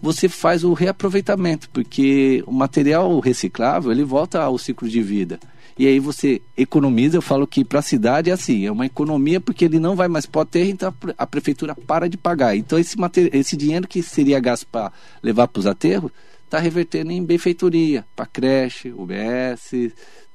você 0.00 0.28
faz 0.28 0.64
o 0.64 0.72
reaproveitamento, 0.72 1.68
porque 1.70 2.42
o 2.46 2.52
material 2.52 3.18
reciclável 3.20 3.92
ele 3.92 4.02
volta 4.02 4.42
ao 4.42 4.58
ciclo 4.58 4.88
de 4.88 5.00
vida. 5.00 5.38
E 5.78 5.86
aí 5.86 5.98
você 5.98 6.42
economiza, 6.56 7.16
eu 7.16 7.22
falo 7.22 7.46
que 7.46 7.64
para 7.64 7.78
a 7.78 7.82
cidade 7.82 8.28
é 8.28 8.32
assim, 8.32 8.66
é 8.66 8.70
uma 8.70 8.84
economia 8.84 9.40
porque 9.40 9.64
ele 9.64 9.78
não 9.78 9.96
vai 9.96 10.06
mais 10.06 10.26
para 10.26 10.40
o 10.40 10.42
aterro, 10.42 10.68
então 10.68 10.94
a 11.16 11.26
prefeitura 11.26 11.74
para 11.74 12.08
de 12.08 12.18
pagar. 12.18 12.56
Então 12.56 12.78
esse, 12.78 12.96
esse 13.32 13.56
dinheiro 13.56 13.88
que 13.88 14.02
seria 14.02 14.38
gasto 14.38 14.66
para 14.66 14.92
levar 15.22 15.48
para 15.48 15.60
os 15.60 15.66
aterros, 15.66 16.10
está 16.52 16.58
revertendo 16.58 17.10
em 17.10 17.24
benfeitoria, 17.24 18.04
para 18.14 18.26
creche, 18.26 18.92
UBS 18.92 19.72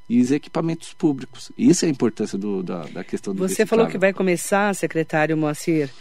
e 0.09 0.19
os 0.19 0.31
equipamentos 0.31 0.91
públicos. 0.91 1.51
Isso 1.55 1.85
é 1.85 1.87
a 1.87 1.91
importância 1.91 2.39
do, 2.39 2.63
da, 2.63 2.85
da 2.85 3.03
questão 3.03 3.35
do 3.35 3.47
Você 3.47 3.67
falou 3.67 3.85
que 3.85 3.99
vai 3.99 4.11
começar, 4.11 4.73
secretário 4.73 5.37
Moacir, 5.37 5.91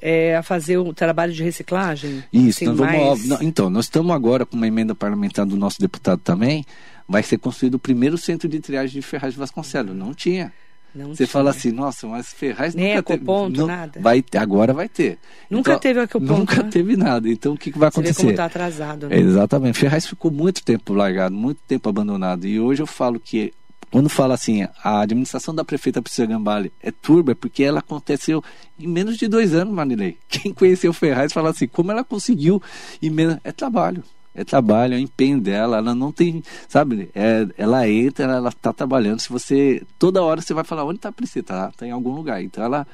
é, 0.00 0.36
a 0.36 0.42
fazer 0.42 0.76
o 0.78 0.94
trabalho 0.94 1.32
de 1.32 1.42
reciclagem? 1.42 2.22
Isso, 2.32 2.64
nós 2.64 2.76
vamos, 2.76 3.26
mais... 3.26 3.42
então, 3.42 3.68
nós 3.68 3.86
estamos 3.86 4.14
agora 4.14 4.46
com 4.46 4.56
uma 4.56 4.68
emenda 4.68 4.94
parlamentar 4.94 5.44
do 5.44 5.56
nosso 5.56 5.80
deputado 5.80 6.20
também, 6.20 6.64
vai 7.08 7.24
ser 7.24 7.38
construído 7.38 7.74
o 7.74 7.78
primeiro 7.78 8.16
centro 8.16 8.48
de 8.48 8.60
triagem 8.60 9.00
de 9.00 9.02
Ferraz 9.02 9.34
de 9.34 9.40
Vasconcelos. 9.40 9.96
Não 9.96 10.14
tinha. 10.14 10.52
Não 10.96 11.08
você 11.08 11.18
tinha. 11.18 11.28
fala 11.28 11.50
assim, 11.50 11.70
nossa, 11.70 12.06
mas 12.06 12.32
Ferraz 12.32 12.74
Nem 12.74 12.96
nunca 12.96 13.12
teve. 13.12 13.24
Ponto, 13.24 13.60
não, 13.60 13.66
nada. 13.66 14.00
Vai, 14.00 14.24
agora 14.36 14.72
vai 14.72 14.88
ter. 14.88 15.18
Nunca 15.50 15.72
então, 15.72 15.80
teve 15.80 16.06
ponto. 16.06 16.24
Nunca 16.24 16.62
né? 16.62 16.70
teve 16.70 16.96
nada. 16.96 17.28
Então 17.28 17.52
o 17.52 17.58
que, 17.58 17.70
que 17.70 17.78
vai 17.78 17.88
acontecer? 17.88 18.14
Você 18.14 18.18
vê 18.18 18.22
como 18.22 18.30
está 18.32 18.44
atrasado. 18.46 19.08
Né? 19.08 19.18
exatamente. 19.18 19.78
Ferraz 19.78 20.06
ficou 20.06 20.30
muito 20.30 20.64
tempo 20.64 20.94
largado, 20.94 21.34
muito 21.34 21.60
tempo 21.66 21.88
abandonado. 21.88 22.46
E 22.46 22.58
hoje 22.58 22.82
eu 22.82 22.86
falo 22.86 23.20
que 23.20 23.52
quando 23.90 24.08
fala 24.08 24.34
assim, 24.34 24.66
a 24.82 25.00
administração 25.00 25.54
da 25.54 25.64
prefeita 25.64 26.02
Priscila 26.02 26.26
Gambale 26.26 26.72
é 26.82 26.90
turba, 26.90 27.32
é 27.32 27.34
porque 27.34 27.62
ela 27.62 27.78
aconteceu 27.78 28.42
em 28.78 28.86
menos 28.86 29.16
de 29.16 29.28
dois 29.28 29.54
anos, 29.54 29.72
Manilei. 29.72 30.18
Quem 30.28 30.52
conheceu 30.52 30.92
Ferraz 30.92 31.32
fala 31.32 31.50
assim, 31.50 31.68
como 31.68 31.92
ela 31.92 32.02
conseguiu 32.02 32.60
em 33.00 33.10
menos... 33.10 33.38
É 33.44 33.52
trabalho 33.52 34.02
é 34.36 34.44
trabalho, 34.44 34.94
é 34.94 34.96
o 34.98 35.00
empenho 35.00 35.40
dela, 35.40 35.78
ela 35.78 35.94
não 35.94 36.12
tem, 36.12 36.42
sabe, 36.68 37.08
é, 37.14 37.46
ela 37.56 37.88
entra, 37.88 38.24
ela 38.26 38.50
está 38.50 38.72
trabalhando, 38.72 39.18
se 39.20 39.30
você, 39.30 39.82
toda 39.98 40.22
hora 40.22 40.42
você 40.42 40.52
vai 40.52 40.62
falar, 40.62 40.84
onde 40.84 40.96
está 40.96 41.08
a 41.08 41.12
Priscila? 41.12 41.40
Está 41.40 41.72
tá 41.74 41.86
em 41.86 41.90
algum 41.90 42.14
lugar, 42.14 42.42
então 42.42 42.62
ela, 42.62 42.86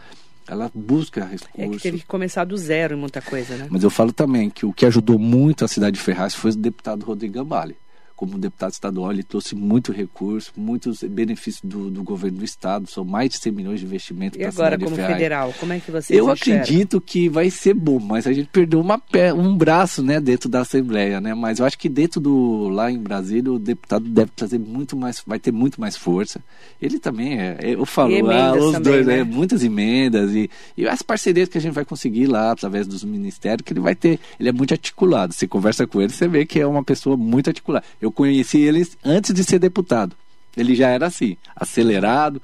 ela 0.46 0.70
busca 0.72 1.24
recursos. 1.24 1.48
É 1.58 1.68
que 1.68 1.78
teve 1.78 1.98
que 1.98 2.06
começar 2.06 2.44
do 2.44 2.56
zero 2.56 2.94
em 2.94 2.98
muita 2.98 3.20
coisa, 3.20 3.56
né? 3.56 3.66
Mas 3.68 3.82
eu 3.82 3.90
falo 3.90 4.12
também 4.12 4.48
que 4.48 4.64
o 4.64 4.72
que 4.72 4.86
ajudou 4.86 5.18
muito 5.18 5.64
a 5.64 5.68
cidade 5.68 5.96
de 5.96 6.02
Ferraz 6.02 6.34
foi 6.34 6.52
o 6.52 6.56
deputado 6.56 7.04
Rodrigo 7.04 7.34
Gambale 7.34 7.76
como 8.22 8.38
deputado 8.38 8.70
estadual, 8.70 9.10
ele 9.10 9.24
trouxe 9.24 9.56
muito 9.56 9.90
recurso, 9.90 10.52
muitos 10.56 11.02
benefícios 11.02 11.60
do, 11.64 11.90
do 11.90 12.04
governo 12.04 12.38
do 12.38 12.44
estado, 12.44 12.88
são 12.88 13.04
mais 13.04 13.30
de 13.30 13.38
100 13.38 13.52
milhões 13.52 13.80
de 13.80 13.86
investimento 13.86 14.38
para 14.38 14.48
a 14.48 14.52
cidade 14.52 14.84
como 14.84 14.94
Ferraz. 14.94 15.14
federal, 15.14 15.54
como 15.58 15.72
é 15.72 15.80
que 15.80 15.90
você 15.90 16.14
Eu 16.14 16.30
acredito 16.30 17.00
que 17.00 17.28
vai 17.28 17.50
ser 17.50 17.74
bom, 17.74 17.98
mas 17.98 18.24
a 18.28 18.32
gente 18.32 18.46
perdeu 18.46 18.80
uma 18.80 18.96
pé, 18.96 19.34
um 19.34 19.56
braço, 19.56 20.04
né, 20.04 20.20
dentro 20.20 20.48
da 20.48 20.60
Assembleia, 20.60 21.20
né? 21.20 21.34
Mas 21.34 21.58
eu 21.58 21.66
acho 21.66 21.76
que 21.76 21.88
dentro 21.88 22.20
do 22.20 22.68
lá 22.68 22.92
em 22.92 22.98
Brasília 23.00 23.50
o 23.50 23.58
deputado 23.58 24.08
deve 24.08 24.30
trazer 24.36 24.60
muito 24.60 24.96
mais, 24.96 25.20
vai 25.26 25.40
ter 25.40 25.50
muito 25.50 25.80
mais 25.80 25.96
força. 25.96 26.40
Ele 26.80 27.00
também 27.00 27.40
é, 27.40 27.58
eu 27.60 27.84
falo, 27.84 28.14
ah, 28.30 28.52
os 28.52 28.72
também, 28.72 28.92
dois, 28.92 29.06
né? 29.08 29.18
é, 29.18 29.24
muitas 29.24 29.64
emendas 29.64 30.30
e, 30.30 30.48
e 30.76 30.86
as 30.86 31.02
parcerias 31.02 31.48
que 31.48 31.58
a 31.58 31.60
gente 31.60 31.74
vai 31.74 31.84
conseguir 31.84 32.26
lá 32.28 32.52
através 32.52 32.86
dos 32.86 33.02
ministérios 33.02 33.62
que 33.64 33.72
ele 33.72 33.80
vai 33.80 33.96
ter. 33.96 34.20
Ele 34.38 34.48
é 34.48 34.52
muito 34.52 34.72
articulado. 34.72 35.32
Você 35.32 35.48
conversa 35.48 35.88
com 35.88 36.00
ele, 36.00 36.12
você 36.12 36.28
vê 36.28 36.46
que 36.46 36.60
é 36.60 36.66
uma 36.68 36.84
pessoa 36.84 37.16
muito 37.16 37.48
articulada. 37.48 37.84
Eu 38.00 38.11
conheci 38.12 38.60
ele 38.60 38.86
antes 39.04 39.34
de 39.34 39.42
ser 39.42 39.58
deputado. 39.58 40.14
Ele 40.56 40.74
já 40.74 40.88
era 40.88 41.06
assim, 41.06 41.36
acelerado, 41.56 42.40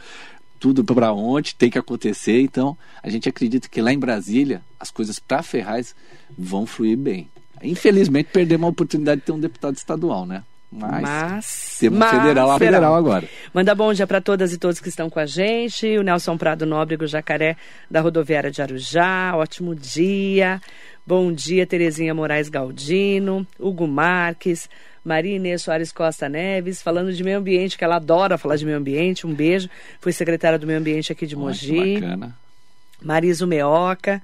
tudo 0.58 0.84
para 0.84 1.12
onde 1.12 1.54
tem 1.54 1.70
que 1.70 1.78
acontecer. 1.78 2.40
Então, 2.40 2.76
a 3.02 3.08
gente 3.08 3.28
acredita 3.28 3.68
que 3.68 3.80
lá 3.80 3.92
em 3.92 3.98
Brasília 3.98 4.62
as 4.80 4.90
coisas 4.90 5.18
para 5.18 5.42
Ferraz 5.42 5.94
vão 6.36 6.66
fluir 6.66 6.96
bem. 6.96 7.28
Infelizmente, 7.62 8.30
perdemos 8.32 8.66
a 8.66 8.70
oportunidade 8.70 9.20
de 9.20 9.26
ter 9.26 9.32
um 9.32 9.40
deputado 9.40 9.76
estadual, 9.76 10.24
né? 10.24 10.42
Mas, 10.70 11.00
mas 11.00 11.76
temos 11.80 11.98
mas, 11.98 12.10
federal 12.10 12.50
a 12.50 12.58
federal 12.58 12.94
agora. 12.94 13.26
Manda 13.54 13.74
bom 13.74 13.92
dia 13.92 14.06
para 14.06 14.20
todas 14.20 14.52
e 14.52 14.58
todos 14.58 14.80
que 14.80 14.90
estão 14.90 15.08
com 15.08 15.18
a 15.18 15.24
gente. 15.24 15.96
O 15.96 16.02
Nelson 16.02 16.36
Prado 16.36 16.66
Nóbrego 16.66 17.06
Jacaré, 17.06 17.56
da 17.90 18.02
rodoviária 18.02 18.50
de 18.50 18.60
Arujá. 18.60 19.32
Ótimo 19.34 19.74
dia. 19.74 20.60
Bom 21.06 21.32
dia, 21.32 21.66
Terezinha 21.66 22.14
Moraes 22.14 22.50
Galdino, 22.50 23.46
Hugo 23.58 23.88
Marques, 23.88 24.68
Maria 25.08 25.36
Inês 25.36 25.62
Soares 25.62 25.90
Costa 25.90 26.28
Neves, 26.28 26.82
falando 26.82 27.12
de 27.12 27.24
meio 27.24 27.38
ambiente, 27.38 27.78
que 27.78 27.82
ela 27.82 27.96
adora 27.96 28.36
falar 28.36 28.56
de 28.56 28.66
meio 28.66 28.76
ambiente. 28.76 29.26
Um 29.26 29.32
beijo. 29.32 29.68
Foi 30.00 30.12
secretária 30.12 30.58
do 30.58 30.66
meio 30.66 30.78
ambiente 30.78 31.10
aqui 31.10 31.26
de 31.26 31.34
Mogi. 31.34 31.94
bacana. 32.00 32.36
Marisa 33.02 33.46
Meoca. 33.46 34.22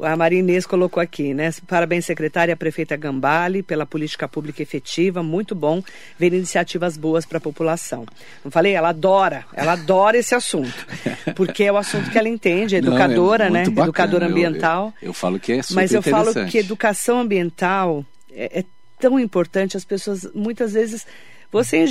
A 0.00 0.16
Maria 0.16 0.38
Inês 0.38 0.64
colocou 0.64 1.00
aqui, 1.02 1.34
né? 1.34 1.50
Parabéns, 1.66 2.06
secretária, 2.06 2.56
prefeita 2.56 2.96
Gambale, 2.96 3.62
pela 3.62 3.84
política 3.84 4.28
pública 4.28 4.62
efetiva. 4.62 5.22
Muito 5.22 5.54
bom 5.54 5.82
ver 6.18 6.32
iniciativas 6.32 6.96
boas 6.96 7.26
para 7.26 7.38
a 7.38 7.40
população. 7.40 8.06
Não 8.44 8.50
falei? 8.50 8.74
Ela 8.74 8.90
adora, 8.90 9.44
ela 9.52 9.72
adora 9.72 10.16
esse 10.16 10.34
assunto. 10.34 10.86
Porque 11.34 11.64
é 11.64 11.72
o 11.72 11.76
assunto 11.76 12.10
que 12.10 12.18
ela 12.18 12.28
entende, 12.28 12.76
é 12.76 12.78
educadora, 12.78 13.50
Não, 13.50 13.56
é 13.56 13.64
né? 13.64 13.68
Bacana. 13.68 13.86
Educadora 13.86 14.26
ambiental. 14.26 14.94
Eu, 15.02 15.06
eu, 15.06 15.08
eu, 15.08 15.12
falo 15.12 15.40
que 15.40 15.52
é 15.52 15.62
super 15.62 15.74
Mas 15.74 15.92
eu 15.92 16.02
falo 16.02 16.32
que 16.46 16.58
educação 16.58 17.20
ambiental 17.20 18.04
é, 18.30 18.60
é 18.60 18.64
tão 19.02 19.18
importante. 19.18 19.76
As 19.76 19.84
pessoas, 19.84 20.28
muitas 20.32 20.72
vezes, 20.72 21.04
você 21.50 21.78
é 21.78 21.86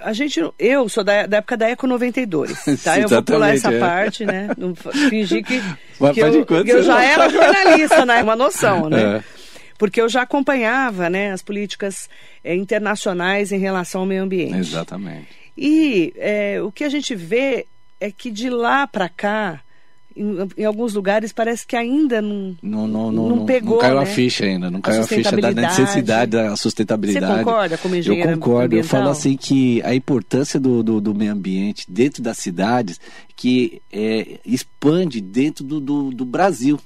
a 0.00 0.12
gente, 0.12 0.40
eu 0.58 0.88
sou 0.88 1.02
da, 1.02 1.26
da 1.26 1.38
época 1.38 1.56
da 1.56 1.68
Eco 1.68 1.84
92, 1.86 2.52
tá? 2.84 3.00
eu 3.00 3.08
vou 3.08 3.20
pular 3.20 3.52
essa 3.52 3.72
é. 3.72 3.80
parte, 3.80 4.24
né? 4.24 4.48
Não 4.56 4.72
fingir 4.74 5.44
que, 5.44 5.60
que 6.14 6.20
eu, 6.20 6.46
que 6.64 6.70
eu 6.70 6.82
já 6.84 7.02
era 7.02 7.28
jornalista, 7.28 8.06
né? 8.06 8.22
Uma 8.22 8.36
noção, 8.36 8.88
né? 8.88 9.16
É. 9.16 9.24
Porque 9.76 10.00
eu 10.00 10.08
já 10.08 10.22
acompanhava, 10.22 11.10
né, 11.10 11.32
as 11.32 11.42
políticas 11.42 12.08
é, 12.42 12.54
internacionais 12.54 13.52
em 13.52 13.58
relação 13.58 14.02
ao 14.02 14.06
meio 14.06 14.22
ambiente. 14.22 14.56
Exatamente. 14.56 15.28
E 15.56 16.12
é, 16.16 16.60
o 16.62 16.70
que 16.72 16.84
a 16.84 16.88
gente 16.88 17.14
vê 17.14 17.66
é 18.00 18.10
que 18.10 18.30
de 18.30 18.50
lá 18.50 18.86
para 18.86 19.08
cá 19.08 19.60
em, 20.20 20.62
em, 20.62 20.64
alguns 20.64 20.94
lugares 20.94 21.32
parece 21.32 21.66
que 21.66 21.76
ainda 21.76 22.20
não, 22.20 22.56
não, 22.62 22.88
não, 22.88 23.12
não, 23.12 23.28
não 23.28 23.46
pegou. 23.46 23.74
Não 23.74 23.80
caiu 23.80 23.96
né? 23.96 24.02
a 24.02 24.06
ficha 24.06 24.44
ainda, 24.44 24.70
não 24.70 24.80
caiu 24.80 25.00
a, 25.00 25.04
a 25.04 25.06
ficha 25.06 25.36
da 25.36 25.52
necessidade 25.52 26.30
da 26.32 26.56
sustentabilidade. 26.56 27.26
Você 27.26 27.44
concorda 27.44 27.78
como 27.78 27.94
engenheiro 27.96 28.30
Eu 28.30 28.34
concordo, 28.34 28.66
ambiental? 28.66 28.84
eu 28.84 28.88
falo 28.88 29.10
assim 29.10 29.36
que 29.36 29.82
a 29.82 29.94
importância 29.94 30.58
do, 30.58 30.82
do, 30.82 31.00
do 31.00 31.14
meio 31.14 31.32
ambiente 31.32 31.86
dentro 31.88 32.22
das 32.22 32.38
cidades 32.38 33.00
que 33.36 33.80
é, 33.92 34.38
expande 34.44 35.20
dentro 35.20 35.64
do, 35.64 35.80
do, 35.80 36.10
do 36.10 36.24
Brasil. 36.24 36.78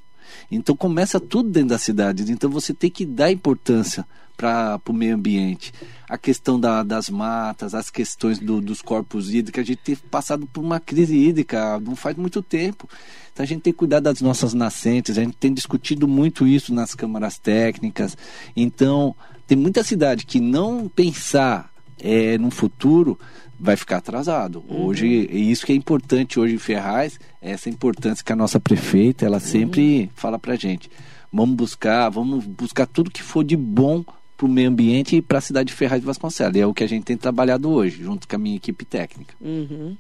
Então 0.50 0.76
começa 0.76 1.18
tudo 1.18 1.48
dentro 1.48 1.70
das 1.70 1.82
cidades. 1.82 2.28
Então 2.28 2.50
você 2.50 2.74
tem 2.74 2.90
que 2.90 3.06
dar 3.06 3.32
importância 3.32 4.06
para 4.36 4.80
o 4.88 4.92
meio 4.92 5.14
ambiente. 5.14 5.72
A 6.08 6.18
questão 6.18 6.58
da, 6.58 6.82
das 6.82 7.08
matas, 7.08 7.74
as 7.74 7.90
questões 7.90 8.38
do, 8.38 8.60
dos 8.60 8.82
corpos 8.82 9.32
hídricos. 9.32 9.60
A 9.60 9.64
gente 9.64 9.80
tem 9.82 9.96
passado 9.96 10.46
por 10.46 10.62
uma 10.62 10.80
crise 10.80 11.16
hídrica 11.16 11.78
não 11.80 11.96
faz 11.96 12.16
muito 12.16 12.42
tempo. 12.42 12.88
Então 13.32 13.44
a 13.44 13.46
gente 13.46 13.62
tem 13.62 13.72
que 13.72 13.78
cuidar 13.78 14.00
das 14.00 14.20
nossas 14.20 14.52
nascentes, 14.52 15.16
a 15.16 15.24
gente 15.24 15.36
tem 15.36 15.52
discutido 15.52 16.06
muito 16.06 16.46
isso 16.46 16.74
nas 16.74 16.94
câmaras 16.94 17.38
técnicas. 17.38 18.16
Então, 18.54 19.16
tem 19.46 19.56
muita 19.56 19.82
cidade 19.82 20.26
que 20.26 20.38
não 20.38 20.88
pensar 20.88 21.70
é, 21.98 22.36
no 22.36 22.50
futuro 22.50 23.18
vai 23.58 23.76
ficar 23.76 23.98
atrasado. 23.98 24.64
Uhum. 24.68 24.86
Hoje, 24.86 25.06
e 25.06 25.50
isso 25.50 25.64
que 25.64 25.72
é 25.72 25.76
importante 25.76 26.38
hoje 26.38 26.56
em 26.56 26.58
Ferraz, 26.58 27.18
é 27.40 27.52
essa 27.52 27.70
importância 27.70 28.24
que 28.24 28.32
a 28.32 28.36
nossa 28.36 28.58
prefeita, 28.58 29.24
ela 29.24 29.38
sempre 29.38 30.02
uhum. 30.02 30.08
fala 30.14 30.38
pra 30.38 30.56
gente. 30.56 30.90
Vamos 31.32 31.54
buscar, 31.54 32.08
vamos 32.10 32.44
buscar 32.44 32.86
tudo 32.86 33.10
que 33.10 33.22
for 33.22 33.44
de 33.44 33.56
bom 33.56 34.04
para 34.42 34.48
o 34.48 34.50
meio 34.50 34.68
ambiente 34.68 35.16
e 35.16 35.22
para 35.22 35.38
a 35.38 35.40
cidade 35.40 35.68
de 35.68 35.74
Ferraz 35.74 36.00
de 36.00 36.06
Vasconcelos. 36.06 36.56
E 36.56 36.60
é 36.60 36.66
o 36.66 36.74
que 36.74 36.82
a 36.82 36.88
gente 36.88 37.04
tem 37.04 37.16
trabalhado 37.16 37.70
hoje, 37.70 38.02
junto 38.02 38.26
com 38.26 38.34
a 38.34 38.38
minha 38.38 38.56
equipe 38.56 38.84
técnica. 38.84 39.34
Uhum. 39.40 39.96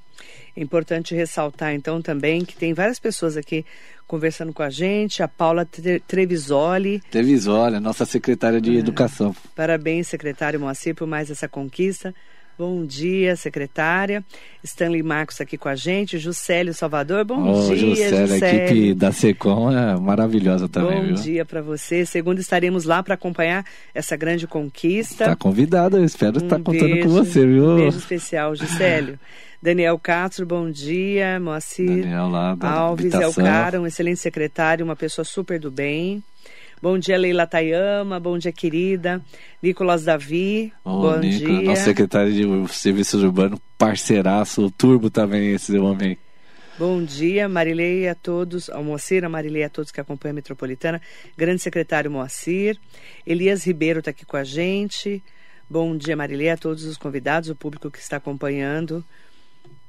É 0.56 0.60
importante 0.60 1.14
ressaltar, 1.14 1.72
então, 1.72 2.02
também 2.02 2.44
que 2.44 2.56
tem 2.56 2.74
várias 2.74 2.98
pessoas 2.98 3.36
aqui 3.36 3.64
conversando 4.06 4.52
com 4.52 4.62
a 4.62 4.68
gente. 4.68 5.22
A 5.22 5.28
Paula 5.28 5.66
Trevisoli. 6.08 7.00
Trevisoli, 7.10 7.78
nossa 7.78 8.04
secretária 8.04 8.60
de 8.60 8.76
é. 8.76 8.80
Educação. 8.80 9.34
Parabéns, 9.54 10.08
secretário 10.08 10.58
Moacir, 10.58 10.94
por 10.94 11.06
mais 11.06 11.30
essa 11.30 11.48
conquista. 11.48 12.12
Bom 12.58 12.84
dia, 12.84 13.34
secretária. 13.34 14.22
Stanley 14.62 15.02
Marcos 15.02 15.40
aqui 15.40 15.56
com 15.56 15.68
a 15.68 15.74
gente. 15.74 16.18
Juscelio 16.18 16.74
Salvador, 16.74 17.24
bom 17.24 17.50
oh, 17.50 17.74
dia, 17.74 17.76
Juscelio. 18.08 18.44
A 18.44 18.54
equipe 18.54 18.94
da 18.94 19.10
SECOM 19.10 19.70
é 19.70 19.98
maravilhosa 19.98 20.68
também, 20.68 21.00
Bom 21.00 21.06
viu? 21.06 21.14
dia 21.14 21.44
para 21.44 21.62
você. 21.62 22.04
Segundo, 22.04 22.38
estaremos 22.38 22.84
lá 22.84 23.02
para 23.02 23.14
acompanhar 23.14 23.64
essa 23.94 24.16
grande 24.16 24.46
conquista. 24.46 25.24
Está 25.24 25.36
convidada, 25.36 25.96
eu 25.96 26.04
espero 26.04 26.40
um 26.40 26.44
estar 26.44 26.60
contando 26.60 26.92
beijo, 26.92 27.08
com 27.08 27.14
você, 27.14 27.46
viu? 27.46 27.70
Um 27.70 27.76
beijo 27.76 27.98
especial, 27.98 28.54
Juscelio. 28.54 29.18
Daniel 29.62 29.98
Castro, 29.98 30.44
bom 30.44 30.68
dia. 30.70 31.38
Moacir 31.38 31.86
Daniel 31.86 32.28
lá 32.28 32.56
Alves 32.60 33.14
Elcara, 33.14 33.80
um 33.80 33.86
excelente 33.86 34.18
secretário, 34.18 34.84
uma 34.84 34.96
pessoa 34.96 35.24
super 35.24 35.58
do 35.58 35.70
bem. 35.70 36.22
Bom 36.82 36.98
dia, 36.98 37.16
Leila 37.16 37.46
Tayama. 37.46 38.18
Bom 38.18 38.36
dia, 38.36 38.50
querida. 38.50 39.22
Nicolas 39.62 40.02
Davi. 40.02 40.72
Oh, 40.84 41.02
bom 41.02 41.16
Nico, 41.18 41.46
dia. 41.46 41.62
Nosso 41.62 41.84
secretário 41.84 42.32
de 42.32 42.72
Serviços 42.74 43.22
Urbanos, 43.22 43.60
parceiraço, 43.78 44.68
turbo 44.72 45.08
também 45.08 45.52
esse 45.52 45.78
homem. 45.78 46.18
Bom 46.76 47.00
dia, 47.04 47.48
Marilei 47.48 48.08
a 48.08 48.16
todos, 48.16 48.68
ao 48.68 48.82
Moacir, 48.82 49.24
a 49.24 49.28
Marilei 49.28 49.62
a 49.62 49.68
todos 49.68 49.92
que 49.92 50.00
acompanham 50.00 50.32
a 50.32 50.34
Metropolitana. 50.34 51.00
Grande 51.36 51.62
secretário 51.62 52.10
Moacir. 52.10 52.76
Elias 53.24 53.64
Ribeiro 53.64 54.00
está 54.00 54.10
aqui 54.10 54.26
com 54.26 54.36
a 54.36 54.42
gente. 54.42 55.22
Bom 55.70 55.96
dia, 55.96 56.16
Marilei, 56.16 56.50
a 56.50 56.56
todos 56.56 56.82
os 56.82 56.96
convidados, 56.96 57.48
o 57.48 57.54
público 57.54 57.92
que 57.92 57.98
está 58.00 58.16
acompanhando 58.16 59.04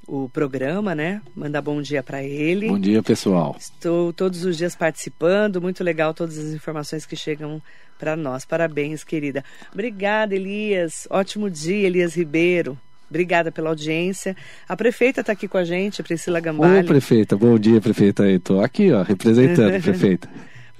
o 0.08 0.30
programa, 0.30 0.94
né? 0.94 1.22
Mandar 1.36 1.62
bom 1.62 1.82
dia 1.82 2.04
para 2.04 2.24
ele. 2.24 2.68
Bom 2.68 2.80
dia, 2.80 3.02
pessoal. 3.02 3.56
Estou 3.60 4.12
todos 4.12 4.44
os 4.44 4.58
dias 4.58 4.76
participando, 4.76 5.62
muito 5.62 5.84
legal 5.84 6.13
todas 6.13 6.38
as 6.38 6.54
informações 6.54 7.06
que 7.06 7.16
chegam 7.16 7.62
para 7.98 8.16
nós. 8.16 8.46
Parabéns, 8.46 9.04
querida. 9.04 9.44
Obrigada, 9.72 10.36
Elias. 10.36 11.08
Ótimo 11.10 11.50
dia, 11.50 11.88
Elias 11.88 12.16
Ribeiro. 12.16 12.78
Obrigada 13.10 13.52
pela 13.52 13.70
audiência. 13.70 14.36
A 14.68 14.76
prefeita 14.76 15.22
está 15.22 15.34
aqui 15.34 15.48
com 15.48 15.58
a 15.58 15.63
gente, 15.63 16.02
Priscila 16.02 16.39
Gambale. 16.39 16.84
Ô, 16.84 16.88
prefeita, 16.88 17.38
bom 17.38 17.58
dia, 17.60 17.80
prefeita. 17.80 18.30
Estou 18.30 18.62
aqui, 18.62 18.92
ó, 18.92 19.04
representando, 19.04 19.80
prefeita. 19.84 20.28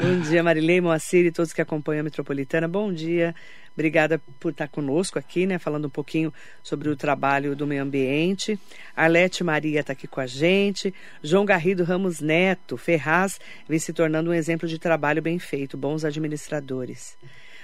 bom 0.02 0.20
dia, 0.20 0.42
Marilei, 0.42 0.82
Moacir 0.82 1.28
e 1.28 1.32
todos 1.32 1.54
que 1.54 1.62
acompanham 1.62 2.02
a 2.02 2.04
Metropolitana. 2.04 2.68
Bom 2.68 2.92
dia, 2.92 3.36
Obrigada 3.74 4.22
por 4.40 4.52
estar 4.52 4.68
conosco 4.68 5.18
aqui, 5.18 5.46
né? 5.46 5.58
Falando 5.58 5.86
um 5.86 5.90
pouquinho 5.90 6.32
sobre 6.62 6.90
o 6.90 6.96
trabalho 6.96 7.56
do 7.56 7.66
meio 7.66 7.82
ambiente. 7.82 8.60
Arlete 8.96 9.44
Maria 9.44 9.80
está 9.80 9.94
aqui 9.94 10.08
com 10.08 10.22
a 10.22 10.28
gente. 10.28 10.94
João 11.24 11.44
Garrido 11.44 11.84
Ramos 11.84 12.20
Neto, 12.20 12.78
Ferraz, 12.78 13.40
vem 13.68 13.80
se 13.80 13.92
tornando 13.92 14.30
um 14.30 14.34
exemplo 14.34 14.68
de 14.68 14.78
trabalho 14.78 15.22
bem 15.22 15.40
feito, 15.40 15.76
bons 15.76 16.06
administradores. 16.06 17.18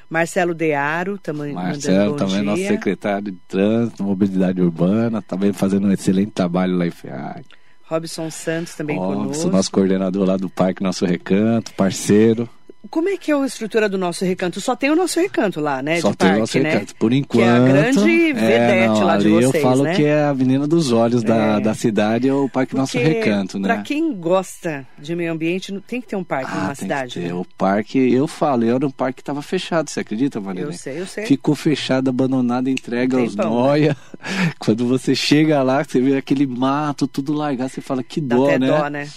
Marcelo 0.09 0.55
Dearo, 0.55 1.19
também 1.19 1.53
Marcelo, 1.53 2.15
também 2.15 2.35
dia. 2.35 2.43
nosso 2.43 2.67
secretário 2.67 3.31
de 3.31 3.37
Trânsito, 3.47 4.03
Mobilidade 4.03 4.59
Urbana, 4.59 5.21
também 5.21 5.53
fazendo 5.53 5.87
um 5.87 5.91
excelente 5.91 6.31
trabalho 6.31 6.75
lá 6.75 6.87
em 6.87 6.91
FEAG. 6.91 7.45
Robson 7.83 8.31
Santos 8.31 8.73
também 8.73 8.97
Robson, 8.97 9.21
conosco. 9.21 9.49
nosso 9.49 9.71
coordenador 9.71 10.25
lá 10.25 10.37
do 10.37 10.49
Parque 10.49 10.81
Nosso 10.81 11.05
Recanto, 11.05 11.73
parceiro. 11.73 12.49
Como 12.89 13.09
é 13.09 13.17
que 13.17 13.29
é 13.29 13.35
a 13.35 13.45
estrutura 13.45 13.89
do 13.89 13.97
nosso 13.97 14.23
recanto? 14.23 14.61
Só 14.61 14.73
tem 14.73 14.89
o 14.89 14.95
nosso 14.95 15.19
recanto 15.19 15.59
lá, 15.59 15.81
né? 15.81 15.99
Só 15.99 16.11
de 16.11 16.17
tem 16.17 16.27
parque, 16.27 16.37
o 16.37 16.39
nosso 16.39 16.59
né? 16.59 16.69
recanto. 16.71 16.95
Por 16.95 17.11
enquanto. 17.11 17.43
Que 17.43 17.49
é 17.49 17.51
a 17.51 17.59
grande 17.59 18.33
vedete 18.33 18.71
é, 18.71 18.87
não, 18.87 19.03
lá 19.03 19.17
de 19.17 19.29
vocês, 19.29 19.53
eu 19.53 19.61
falo 19.61 19.83
né? 19.83 19.95
que 19.95 20.05
é 20.05 20.23
a 20.23 20.33
menina 20.33 20.65
dos 20.65 20.93
olhos 20.93 21.21
da, 21.21 21.57
é. 21.57 21.59
da 21.59 21.73
cidade, 21.73 22.29
é 22.29 22.33
o 22.33 22.47
Parque 22.47 22.71
Porque, 22.71 22.79
Nosso 22.79 22.97
Recanto, 22.97 23.59
né? 23.59 23.67
Pra 23.67 23.81
quem 23.83 24.13
gosta 24.13 24.87
de 24.97 25.13
meio 25.13 25.33
ambiente, 25.33 25.77
tem 25.85 25.99
que 25.99 26.07
ter 26.07 26.15
um 26.15 26.23
parque 26.23 26.51
ah, 26.53 26.61
numa 26.61 26.75
cidade, 26.75 27.19
né? 27.19 27.33
O 27.33 27.45
parque, 27.57 27.97
eu 28.13 28.27
falo, 28.27 28.63
era 28.63 28.87
um 28.87 28.91
parque 28.91 29.15
que 29.15 29.21
estava 29.23 29.41
fechado, 29.41 29.89
você 29.89 29.99
acredita, 29.99 30.39
Marilene? 30.39 30.71
Eu 30.71 30.77
sei, 30.77 31.01
eu 31.01 31.05
sei. 31.05 31.25
Ficou 31.25 31.55
fechado, 31.55 32.09
abandonado, 32.09 32.69
entrega 32.69 33.19
aos 33.19 33.35
noia. 33.35 33.95
Quando 34.57 34.87
você 34.87 35.13
chega 35.13 35.61
lá, 35.63 35.83
você 35.83 35.99
vê 35.99 36.15
aquele 36.15 36.47
mato, 36.47 37.07
tudo 37.07 37.33
largado, 37.33 37.69
você 37.69 37.81
fala, 37.81 38.01
que 38.01 38.21
Dá 38.21 38.37
dó, 38.37 38.45
até 38.45 38.59
né? 38.59 38.67
dó, 38.67 38.87
né? 38.87 39.09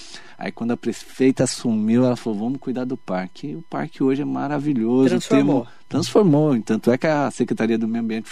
Aí 0.43 0.51
quando 0.51 0.73
a 0.73 0.77
prefeita 0.77 1.45
assumiu, 1.45 2.05
ela 2.05 2.17
falou, 2.17 2.37
vamos 2.41 2.59
cuidar 2.59 2.85
do 2.85 2.97
parque. 2.97 3.51
E 3.51 3.55
o 3.55 3.63
parque 3.63 4.03
hoje 4.03 4.23
é 4.23 4.25
maravilhoso. 4.25 5.11
Transformou. 5.11 5.61
Temos, 5.61 5.75
transformou. 5.89 6.63
Tanto 6.63 6.91
é 6.91 6.99
que 6.99 7.07
a 7.07 7.31
Secretaria 7.31 7.79
do 7.79 7.87
Meio 7.87 8.03
Ambiente 8.03 8.29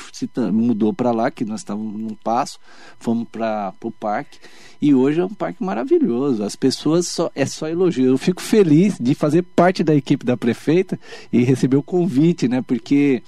mudou 0.52 0.92
para 0.92 1.12
lá, 1.12 1.30
que 1.30 1.44
nós 1.44 1.60
estávamos 1.60 2.00
num 2.00 2.16
passo, 2.16 2.58
fomos 2.98 3.28
para 3.30 3.72
o 3.84 3.92
parque. 3.92 4.40
E 4.82 4.92
hoje 4.92 5.20
é 5.20 5.24
um 5.24 5.32
parque 5.32 5.62
maravilhoso. 5.62 6.42
As 6.42 6.56
pessoas 6.56 7.06
só 7.06 7.30
é 7.32 7.46
só 7.46 7.68
elogio. 7.68 8.06
Eu 8.08 8.18
fico 8.18 8.42
feliz 8.42 8.98
de 8.98 9.14
fazer 9.14 9.42
parte 9.42 9.84
da 9.84 9.94
equipe 9.94 10.26
da 10.26 10.36
prefeita 10.36 10.98
e 11.32 11.44
receber 11.44 11.76
o 11.76 11.82
convite, 11.82 12.48
né? 12.48 12.60
Porque 12.60 13.22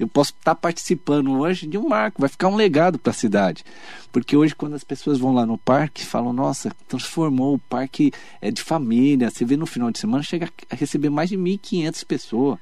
eu 0.00 0.08
posso 0.08 0.32
estar 0.32 0.54
participando 0.54 1.30
hoje 1.38 1.66
de 1.66 1.76
um 1.76 1.86
marco, 1.86 2.22
vai 2.22 2.30
ficar 2.30 2.48
um 2.48 2.56
legado 2.56 2.98
para 2.98 3.10
a 3.10 3.14
cidade. 3.14 3.62
Porque 4.10 4.34
hoje, 4.34 4.54
quando 4.54 4.74
as 4.74 4.82
pessoas 4.82 5.18
vão 5.18 5.34
lá 5.34 5.44
no 5.44 5.58
parque, 5.58 6.04
falam: 6.04 6.32
nossa, 6.32 6.74
transformou, 6.88 7.54
o 7.54 7.58
parque 7.58 8.10
é 8.40 8.50
de 8.50 8.62
família. 8.62 9.30
Você 9.30 9.44
vê 9.44 9.58
no 9.58 9.66
final 9.66 9.90
de 9.90 9.98
semana, 9.98 10.22
chega 10.22 10.48
a 10.70 10.74
receber 10.74 11.10
mais 11.10 11.28
de 11.28 11.36
1.500 11.36 12.04
pessoas. 12.06 12.58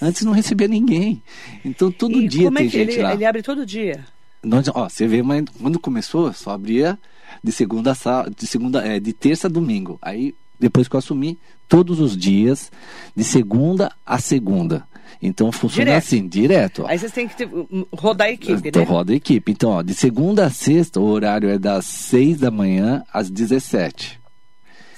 Antes 0.00 0.22
não 0.22 0.32
recebia 0.32 0.68
ninguém. 0.68 1.22
Então, 1.64 1.90
todo 1.90 2.20
e 2.20 2.28
dia 2.28 2.44
como 2.44 2.58
tem 2.58 2.66
é 2.66 2.70
gente 2.70 2.92
ele, 2.92 3.02
lá. 3.02 3.14
Ele 3.14 3.24
abre 3.24 3.42
todo 3.42 3.64
dia. 3.64 4.04
Nós, 4.42 4.68
ó, 4.68 4.86
você 4.86 5.06
vê, 5.06 5.22
mas 5.22 5.42
quando 5.58 5.78
começou, 5.78 6.30
só 6.34 6.50
abria 6.50 6.98
de 7.42 7.50
segunda 7.50 7.92
a 7.92 8.28
de 8.28 8.46
segunda, 8.46 8.86
é, 8.86 9.00
de 9.00 9.12
terça 9.14 9.46
a 9.46 9.50
domingo. 9.50 9.98
Aí 10.02 10.34
depois 10.60 10.86
que 10.86 10.94
eu 10.94 10.98
assumi, 10.98 11.38
todos 11.68 12.00
os 12.00 12.16
dias, 12.16 12.70
de 13.16 13.24
segunda 13.24 13.90
a 14.04 14.18
segunda. 14.18 14.86
Então 15.22 15.50
funciona 15.52 15.90
direto. 15.90 16.04
assim, 16.04 16.28
direto. 16.28 16.82
Ó. 16.82 16.86
Aí 16.88 16.98
vocês 16.98 17.12
têm 17.12 17.28
que 17.28 17.36
ter, 17.36 17.48
rodar 17.92 18.28
a 18.28 18.30
equipe, 18.30 18.68
então, 18.68 18.82
né? 18.82 18.88
roda 18.88 19.12
a 19.12 19.16
equipe. 19.16 19.52
Então, 19.52 19.70
ó, 19.70 19.82
de 19.82 19.94
segunda 19.94 20.46
a 20.46 20.50
sexta, 20.50 21.00
o 21.00 21.04
horário 21.04 21.48
é 21.48 21.58
das 21.58 21.84
6 21.84 22.38
da 22.38 22.50
manhã 22.50 23.02
às 23.12 23.30
17. 23.30 24.20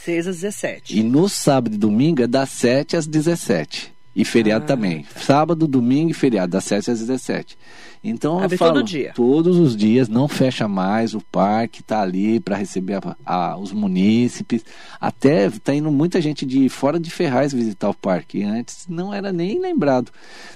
6 0.05 0.27
às 0.29 0.37
17. 0.37 0.99
E 0.99 1.03
no 1.03 1.29
sábado 1.29 1.75
e 1.75 1.79
domingo 1.79 2.23
é 2.23 2.27
das 2.27 2.51
7 2.51 2.97
às 2.97 3.07
17. 3.07 3.96
E 4.17 4.25
feriado 4.25 4.65
ah. 4.65 4.67
também. 4.67 5.05
Sábado, 5.15 5.69
domingo 5.69 6.11
e 6.11 6.15
feriado, 6.15 6.53
das 6.53 6.65
7 6.65 6.91
às 6.91 7.01
17. 7.01 7.59
Então 8.03 8.39
Abre 8.39 8.55
eu 8.55 8.59
falo, 8.59 8.75
todo 8.75 8.85
dia. 8.85 9.13
todos 9.15 9.59
os 9.59 9.77
dias, 9.77 10.09
não 10.09 10.27
fecha 10.27 10.67
mais, 10.67 11.13
o 11.13 11.21
parque 11.21 11.81
está 11.81 12.01
ali 12.01 12.41
para 12.41 12.57
receber 12.57 12.95
a, 12.95 13.17
a, 13.27 13.59
os 13.59 13.73
munícipes. 13.73 14.65
Até 14.99 15.47
está 15.47 15.75
indo 15.75 15.91
muita 15.91 16.21
gente 16.21 16.47
de 16.47 16.69
fora 16.69 16.99
de 16.99 17.11
Ferraz 17.11 17.53
visitar 17.53 17.91
o 17.91 17.95
parque. 17.95 18.43
Antes 18.43 18.87
não 18.89 19.13
era 19.13 19.33
nem 19.33 19.61
lembrado. 19.61 20.11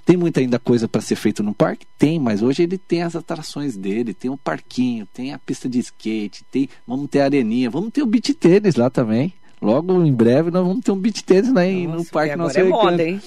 Tem 0.06 0.16
muita 0.16 0.40
ainda 0.40 0.58
coisa 0.58 0.88
para 0.88 1.00
ser 1.00 1.16
feito 1.16 1.42
no 1.42 1.52
parque? 1.52 1.86
Tem, 1.98 2.18
mas 2.18 2.40
hoje 2.40 2.62
ele 2.62 2.78
tem 2.78 3.02
as 3.02 3.14
atrações 3.14 3.76
dele, 3.76 4.14
tem 4.14 4.30
o 4.30 4.34
um 4.34 4.38
parquinho, 4.38 5.06
tem 5.12 5.34
a 5.34 5.38
pista 5.38 5.68
de 5.68 5.80
skate, 5.80 6.44
tem, 6.50 6.68
vamos 6.86 7.08
ter 7.10 7.20
a 7.20 7.24
areninha, 7.24 7.68
vamos 7.68 7.90
ter 7.90 8.02
o 8.02 8.06
beach 8.06 8.32
tênis 8.32 8.76
lá 8.76 8.88
também. 8.88 9.34
Logo 9.60 10.02
em 10.02 10.12
breve 10.12 10.50
nós 10.50 10.66
vamos 10.66 10.82
ter 10.82 10.90
um 10.90 10.96
beach 10.96 11.22
tênis 11.22 11.52
lá 11.52 11.62
Nossa, 11.62 11.96
no 11.96 12.04
Parque 12.06 12.36
Nosso 12.36 12.58
é 12.58 12.64
moda, 12.64 13.02
hein? 13.02 13.20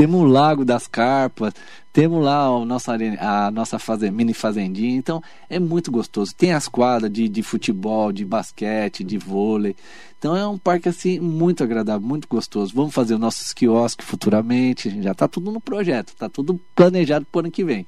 Temos 0.00 0.22
o 0.22 0.24
Lago 0.24 0.64
das 0.64 0.86
Carpas, 0.86 1.52
temos 1.92 2.24
lá 2.24 2.46
a 2.46 2.64
nossa, 2.64 2.96
a 3.18 3.50
nossa 3.50 3.78
fazenda, 3.78 4.12
mini 4.12 4.32
fazendinha, 4.32 4.96
então 4.96 5.22
é 5.46 5.58
muito 5.58 5.90
gostoso. 5.90 6.34
Tem 6.34 6.54
as 6.54 6.66
quadras 6.66 7.12
de, 7.12 7.28
de 7.28 7.42
futebol, 7.42 8.10
de 8.10 8.24
basquete, 8.24 9.04
de 9.04 9.18
vôlei. 9.18 9.76
Então 10.18 10.34
é 10.34 10.48
um 10.48 10.56
parque 10.56 10.88
assim 10.88 11.20
muito 11.20 11.62
agradável, 11.62 12.08
muito 12.08 12.26
gostoso. 12.26 12.72
Vamos 12.74 12.94
fazer 12.94 13.12
os 13.12 13.20
nossos 13.20 13.52
quiosques 13.52 14.06
futuramente, 14.06 15.02
já 15.02 15.12
está 15.12 15.28
tudo 15.28 15.52
no 15.52 15.60
projeto, 15.60 16.14
está 16.14 16.30
tudo 16.30 16.58
planejado 16.74 17.26
para 17.30 17.38
o 17.38 17.40
ano 17.40 17.50
que 17.50 17.62
vem. 17.62 17.86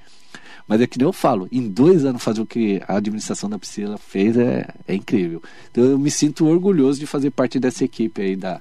Mas 0.69 0.83
é 0.83 0.87
que 0.87 0.99
nem 0.99 1.09
eu 1.09 1.15
falo, 1.15 1.49
em 1.51 1.67
dois 1.67 2.05
anos 2.05 2.23
fazer 2.23 2.43
o 2.43 2.47
que 2.47 2.83
a 2.87 2.99
administração 2.99 3.49
da 3.49 3.59
Priscila 3.59 3.97
fez 3.97 4.37
é, 4.37 4.69
é 4.87 4.95
incrível. 4.95 5.43
Então 5.71 5.83
eu 5.83 5.99
me 5.99 6.11
sinto 6.11 6.45
orgulhoso 6.47 7.01
de 7.01 7.07
fazer 7.07 7.31
parte 7.31 7.59
dessa 7.59 7.83
equipe 7.87 8.21
aí 8.21 8.37
da, 8.37 8.61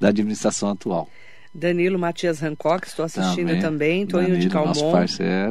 da 0.00 0.08
administração 0.08 0.70
atual. 0.70 1.08
Danilo 1.58 1.98
Matias 1.98 2.42
Hancock, 2.42 2.86
estou 2.86 3.04
assistindo 3.04 3.60
também. 3.60 4.06
Tonho 4.06 4.38
de 4.38 4.48
Calmon, 4.48 4.72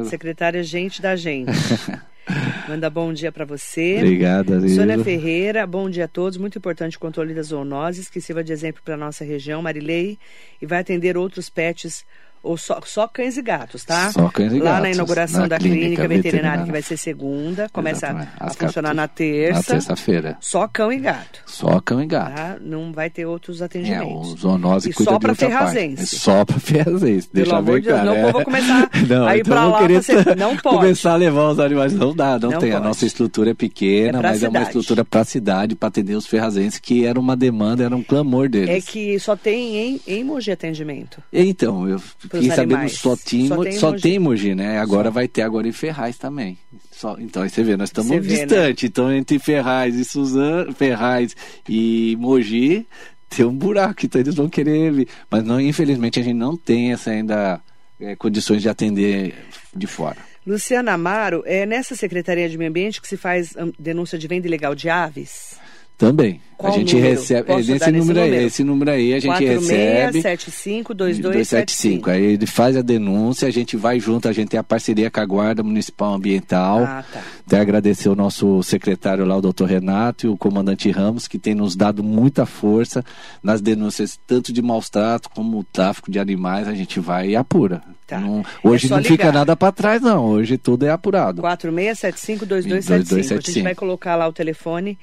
secretária 0.06 0.62
Gente 0.62 1.02
da 1.02 1.14
Gente. 1.14 1.52
Manda 2.68 2.90
bom 2.90 3.12
dia 3.12 3.32
para 3.32 3.44
você. 3.44 3.96
Obrigada, 3.96 4.58
Danilo. 4.58 4.74
Sônia 4.74 4.98
Ferreira, 4.98 5.66
bom 5.66 5.88
dia 5.88 6.04
a 6.04 6.08
todos. 6.08 6.36
Muito 6.36 6.58
importante 6.58 6.96
o 6.96 7.00
controle 7.00 7.32
das 7.32 7.46
zoonoses, 7.46 8.10
que 8.10 8.20
sirva 8.20 8.44
de 8.44 8.52
exemplo 8.52 8.82
para 8.84 8.96
nossa 8.96 9.24
região. 9.24 9.62
Marilei, 9.62 10.18
e 10.60 10.66
vai 10.66 10.80
atender 10.80 11.16
outros 11.16 11.48
pets 11.48 12.04
Ou 12.42 12.56
só, 12.56 12.80
só 12.84 13.06
cães 13.08 13.36
e 13.36 13.42
gatos, 13.42 13.84
tá? 13.84 14.10
Só 14.12 14.28
cães 14.28 14.52
e 14.52 14.58
Lá 14.58 14.72
gatos. 14.72 14.82
na 14.82 14.90
inauguração 14.92 15.40
Na 15.42 15.48
da 15.48 15.58
clínica 15.58 15.80
clínica, 15.80 16.08
veterinária, 16.08 16.64
que 16.64 16.70
vai 16.72 16.82
ser 16.82 16.96
segunda, 16.96 17.68
começa 17.72 18.06
a, 18.06 18.10
Exatamente. 18.10 18.32
a 18.38 18.50
funcionar 18.50 18.68
14. 18.68 18.82
na 18.82 18.94
Na 18.94 19.08
terça. 19.08 19.72
terça-feira. 19.72 20.36
Só 20.40 20.66
cão 20.68 20.92
e 20.92 20.98
gato. 20.98 21.40
Só 21.46 21.80
cão 21.80 22.02
e 22.02 22.06
gato. 22.06 22.34
Tá? 22.34 22.56
Não 22.60 22.92
vai 22.92 23.10
ter 23.10 23.26
outros 23.26 23.60
É, 23.60 23.64
atendimentos. 23.64 24.32
o 24.32 24.36
zoonose 24.36 24.90
E 24.90 24.92
cuida 24.92 25.10
só 25.12 25.18
parte. 25.18 25.38
ferrazense. 25.38 26.02
É 26.02 26.06
só 26.18 26.44
pra 26.44 26.58
ferrazense. 26.58 27.28
Deixa 27.32 27.60
bem 27.60 27.74
de 27.76 27.80
Deus, 27.82 27.94
claro. 28.00 28.06
não 28.06 28.16
é. 28.28 28.32
vou- 28.32 28.44
começar 28.44 28.90
não, 29.08 29.26
a 29.26 29.36
ir 29.36 29.40
então 29.40 29.62
vou 29.62 29.70
lá 29.72 29.78
querer 29.80 30.04
pra 30.04 30.22
você- 30.24 30.34
não 30.36 30.56
pode. 30.56 30.76
começar 30.76 31.12
a 31.12 31.16
levar 31.16 31.48
os 31.50 31.58
animais. 31.60 31.92
Não 31.92 32.14
dá, 32.14 32.38
não, 32.38 32.50
Não 32.52 32.58
tem. 32.60 32.70
A 32.70 32.74
pode. 32.74 32.86
nossa 32.86 33.04
estrutura 33.06 33.50
é 33.50 33.54
pequena, 33.54 34.18
É 34.18 34.22
mas 34.22 34.42
é 34.42 34.48
uma 34.48 34.60
cidade. 34.60 34.64
estrutura 34.78 35.04
pra 35.04 35.24
cidade, 35.24 35.74
pra 35.74 35.88
atender 35.88 36.14
os 36.14 36.26
ferrazenses, 36.26 36.78
que 36.78 37.04
era 37.04 37.18
uma 37.18 37.36
demanda, 37.36 37.84
era 37.84 37.94
um 37.96 38.02
clamor 38.02 38.48
deles. 38.48 38.68
É 38.70 38.80
que 38.80 39.18
só 39.18 39.34
tem 39.36 39.76
em, 39.76 40.00
em 40.06 40.24
Mogi 40.24 40.50
atendimento. 40.50 41.22
Então, 41.32 41.88
eu 41.88 42.00
fiquei 42.28 42.50
sabendo 42.50 42.88
só, 42.88 43.16
tinha, 43.16 43.48
Só 43.48 43.56
só, 43.72 43.92
tem 43.92 44.00
tem, 44.00 44.14
em 44.14 44.18
Mogi. 44.18 44.48
Mogi, 44.48 44.54
né? 44.54 44.78
Agora 44.78 45.10
vai 45.10 45.26
ter 45.28 45.42
agora 45.42 45.66
em 45.66 45.72
Ferraz 45.72 46.16
também. 46.16 46.58
Só, 46.90 47.16
então, 47.18 47.42
aí 47.42 47.50
você 47.50 47.62
vê, 47.62 47.76
nós 47.76 47.88
estamos 47.88 48.10
né? 48.10 48.18
distante. 48.20 48.86
Então, 48.86 49.12
entre 49.12 49.38
Ferraz 49.38 49.94
e 49.94 50.04
Suzano, 50.04 50.72
Ferraz 50.72 51.34
e 51.68 52.16
Mogi, 52.18 52.86
tem 53.28 53.44
um 53.44 53.54
buraco, 53.54 54.04
então 54.04 54.20
eles 54.20 54.34
vão 54.34 54.48
querer 54.48 54.92
vir. 54.92 55.08
Mas 55.30 55.44
não, 55.44 55.60
infelizmente 55.60 56.18
a 56.18 56.22
gente 56.22 56.36
não 56.36 56.56
tem 56.56 56.92
essa 56.92 57.10
ainda 57.10 57.60
é, 58.00 58.16
condições 58.16 58.62
de 58.62 58.68
atender 58.68 59.34
de 59.74 59.86
fora. 59.86 60.16
Luciana 60.46 60.92
Amaro, 60.92 61.42
é 61.44 61.66
nessa 61.66 61.94
Secretaria 61.94 62.48
de 62.48 62.56
Meio 62.56 62.70
Ambiente 62.70 63.02
que 63.02 63.08
se 63.08 63.18
faz 63.18 63.54
hum, 63.56 63.70
denúncia 63.78 64.18
de 64.18 64.26
venda 64.26 64.46
ilegal 64.46 64.74
de 64.74 64.88
aves? 64.88 65.56
Também. 65.98 66.40
Qual 66.56 66.72
a 66.72 66.76
gente 66.76 66.94
número? 66.96 67.12
recebe. 67.14 67.42
Posso 67.46 67.70
É 67.70 67.74
nesse 67.74 67.90
número 67.92 68.20
aí, 68.20 68.30
número? 68.30 68.46
esse 68.46 68.64
número 68.64 68.90
aí 68.90 69.14
a 69.14 69.20
gente 69.20 69.44
recebe. 69.44 70.22
4675-2275. 70.22 72.08
Aí 72.08 72.24
ele 72.24 72.46
faz 72.46 72.76
a 72.76 72.82
denúncia, 72.82 73.46
a 73.46 73.50
gente 73.50 73.76
vai 73.76 74.00
junto, 74.00 74.28
a 74.28 74.32
gente 74.32 74.48
tem 74.48 74.58
a 74.58 74.64
parceria 74.64 75.10
com 75.10 75.20
a 75.20 75.24
Guarda 75.24 75.62
Municipal 75.62 76.14
Ambiental. 76.14 76.84
Ah, 76.84 77.04
tá. 77.12 77.22
Até 77.46 77.60
agradecer 77.60 78.08
o 78.08 78.14
nosso 78.16 78.60
secretário 78.62 79.24
lá, 79.24 79.36
o 79.36 79.40
doutor 79.40 79.68
Renato, 79.68 80.26
e 80.26 80.28
o 80.28 80.36
comandante 80.36 80.90
Ramos, 80.90 81.28
que 81.28 81.38
tem 81.38 81.54
nos 81.54 81.76
dado 81.76 82.02
muita 82.02 82.44
força 82.46 83.04
nas 83.42 83.60
denúncias, 83.60 84.18
tanto 84.26 84.52
de 84.52 84.60
maus 84.62 84.88
tratos 84.90 85.30
como 85.34 85.58
o 85.60 85.64
tráfico 85.64 86.10
de 86.10 86.18
animais, 86.18 86.66
a 86.68 86.74
gente 86.74 86.98
vai 87.00 87.30
e 87.30 87.36
apura. 87.36 87.82
Tá. 88.06 88.18
Não- 88.18 88.42
hoje 88.64 88.86
É 88.86 88.90
não 88.90 88.98
fica 89.02 89.24
ligar. 89.26 89.32
nada 89.32 89.54
para 89.56 89.70
trás, 89.70 90.00
não. 90.02 90.24
Hoje 90.26 90.56
tudo 90.58 90.84
é 90.86 90.90
apurado. 90.90 91.42
4675-2275. 91.42 92.92
A 92.94 92.98
gente 92.98 93.08
2275. 93.08 93.64
vai 93.64 93.74
colocar 93.74 94.16
lá 94.16 94.26
o 94.26 94.32
telefone 94.32 94.98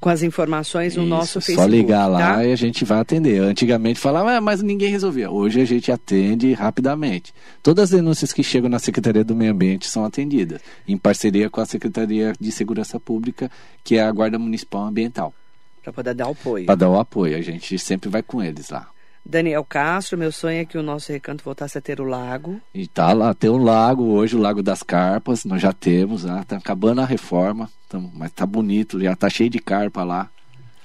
com 0.00 0.08
as 0.08 0.22
informações 0.22 0.96
no 0.96 1.02
Isso, 1.02 1.10
nosso 1.10 1.32
Só 1.34 1.46
Facebook. 1.46 1.70
ligar 1.70 2.06
lá 2.06 2.36
tá? 2.36 2.44
e 2.46 2.52
a 2.52 2.56
gente 2.56 2.84
vai 2.84 2.98
atender. 3.00 3.40
Antigamente 3.42 4.00
falava, 4.00 4.32
"Ah, 4.36 4.40
mas 4.40 4.62
ninguém 4.62 4.90
resolvia. 4.90 5.30
Hoje 5.30 5.60
a 5.60 5.64
gente 5.66 5.92
atende 5.92 6.52
rapidamente. 6.54 7.34
Todas 7.62 7.84
as 7.84 7.90
denúncias 7.90 8.32
que 8.32 8.42
chegam 8.42 8.70
na 8.70 8.78
Secretaria 8.78 9.22
do 9.22 9.36
Meio 9.36 9.52
Ambiente 9.52 9.86
são 9.86 10.04
atendidas, 10.04 10.60
em 10.88 10.96
parceria 10.96 11.50
com 11.50 11.60
a 11.60 11.66
Secretaria 11.66 12.32
de 12.40 12.50
Segurança 12.50 12.98
Pública, 12.98 13.50
que 13.84 13.96
é 13.96 14.02
a 14.02 14.10
Guarda 14.10 14.38
Municipal 14.38 14.84
Ambiental, 14.86 15.34
Para 15.82 15.92
poder 15.92 16.14
dar 16.14 16.28
o 16.28 16.32
apoio. 16.32 16.64
para 16.66 16.74
dar 16.74 16.88
o 16.88 16.98
apoio. 16.98 17.36
A 17.36 17.42
gente 17.42 17.78
sempre 17.78 18.08
vai 18.08 18.22
com 18.22 18.42
eles 18.42 18.70
lá. 18.70 18.88
Daniel 19.30 19.64
Castro, 19.64 20.18
meu 20.18 20.32
sonho 20.32 20.60
é 20.60 20.64
que 20.64 20.76
o 20.76 20.82
nosso 20.82 21.12
recanto 21.12 21.44
voltasse 21.44 21.78
a 21.78 21.80
ter 21.80 22.00
o 22.00 22.04
lago. 22.04 22.60
E 22.74 22.88
tá 22.88 23.12
lá, 23.12 23.32
tem 23.32 23.48
um 23.48 23.62
lago 23.62 24.02
hoje, 24.06 24.34
o 24.34 24.40
Lago 24.40 24.60
das 24.60 24.82
Carpas, 24.82 25.44
nós 25.44 25.62
já 25.62 25.72
temos, 25.72 26.24
lá, 26.24 26.42
tá 26.42 26.56
acabando 26.56 27.00
a 27.00 27.04
reforma, 27.04 27.70
tamo- 27.88 28.10
mas 28.12 28.32
tá 28.32 28.44
bonito, 28.44 29.00
já 29.00 29.14
tá 29.14 29.30
cheio 29.30 29.48
de 29.48 29.60
carpa 29.60 30.02
lá. 30.02 30.28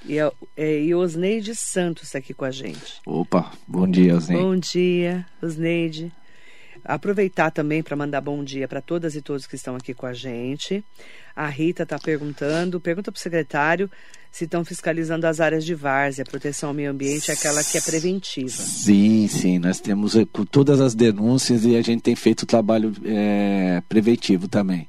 E, 0.04 0.16
é, 0.20 0.30
é, 0.56 0.80
e 0.80 0.94
Osneide 0.94 1.56
Santos 1.56 2.12
tá 2.12 2.18
aqui 2.18 2.32
com 2.32 2.44
a 2.44 2.50
gente. 2.52 3.00
Opa, 3.04 3.50
bom 3.66 3.88
dia, 3.88 4.14
Osnei. 4.16 4.40
Bom 4.40 4.54
dia, 4.56 5.26
Osneide. 5.42 6.12
Aproveitar 6.84 7.50
também 7.50 7.82
para 7.82 7.96
mandar 7.96 8.20
bom 8.20 8.44
dia 8.44 8.68
para 8.68 8.80
todas 8.80 9.16
e 9.16 9.20
todos 9.22 9.44
que 9.44 9.56
estão 9.56 9.74
aqui 9.74 9.92
com 9.92 10.06
a 10.06 10.12
gente. 10.12 10.84
A 11.34 11.48
Rita 11.48 11.82
está 11.82 11.98
perguntando, 11.98 12.80
pergunta 12.80 13.10
para 13.10 13.18
o 13.18 13.20
secretário 13.20 13.90
se 14.36 14.44
estão 14.44 14.62
fiscalizando 14.62 15.26
as 15.26 15.40
áreas 15.40 15.64
de 15.64 15.74
várzea, 15.74 16.22
proteção 16.22 16.68
ao 16.68 16.74
meio 16.74 16.90
ambiente, 16.90 17.32
aquela 17.32 17.64
que 17.64 17.78
é 17.78 17.80
preventiva. 17.80 18.50
Sim, 18.50 19.26
sim, 19.28 19.58
nós 19.58 19.80
temos 19.80 20.14
eh, 20.14 20.26
com 20.30 20.44
todas 20.44 20.78
as 20.78 20.94
denúncias 20.94 21.64
e 21.64 21.74
a 21.74 21.80
gente 21.80 22.02
tem 22.02 22.14
feito 22.14 22.42
o 22.42 22.46
trabalho 22.46 22.92
eh, 23.02 23.82
preventivo 23.88 24.46
também. 24.46 24.88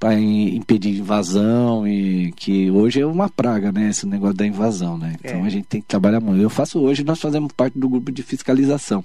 Para 0.00 0.18
impedir 0.18 0.98
invasão 0.98 1.86
e 1.86 2.32
que 2.32 2.72
hoje 2.72 3.00
é 3.00 3.06
uma 3.06 3.28
praga, 3.28 3.70
né? 3.70 3.90
Esse 3.90 4.04
negócio 4.04 4.34
da 4.34 4.46
invasão, 4.46 4.98
né? 4.98 5.14
Então 5.20 5.44
É. 5.44 5.46
a 5.46 5.48
gente 5.48 5.66
tem 5.66 5.80
que 5.80 5.86
trabalhar 5.86 6.18
muito. 6.20 6.42
Eu 6.42 6.50
faço 6.50 6.80
hoje, 6.80 7.04
nós 7.04 7.20
fazemos 7.20 7.52
parte 7.52 7.78
do 7.78 7.88
grupo 7.88 8.10
de 8.10 8.22
fiscalização. 8.24 9.04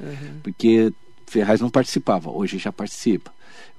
Uhum. 0.00 0.40
Porque 0.42 0.90
Ferraz 1.26 1.60
não 1.60 1.68
participava, 1.68 2.30
hoje 2.30 2.56
já 2.56 2.72
participa. 2.72 3.30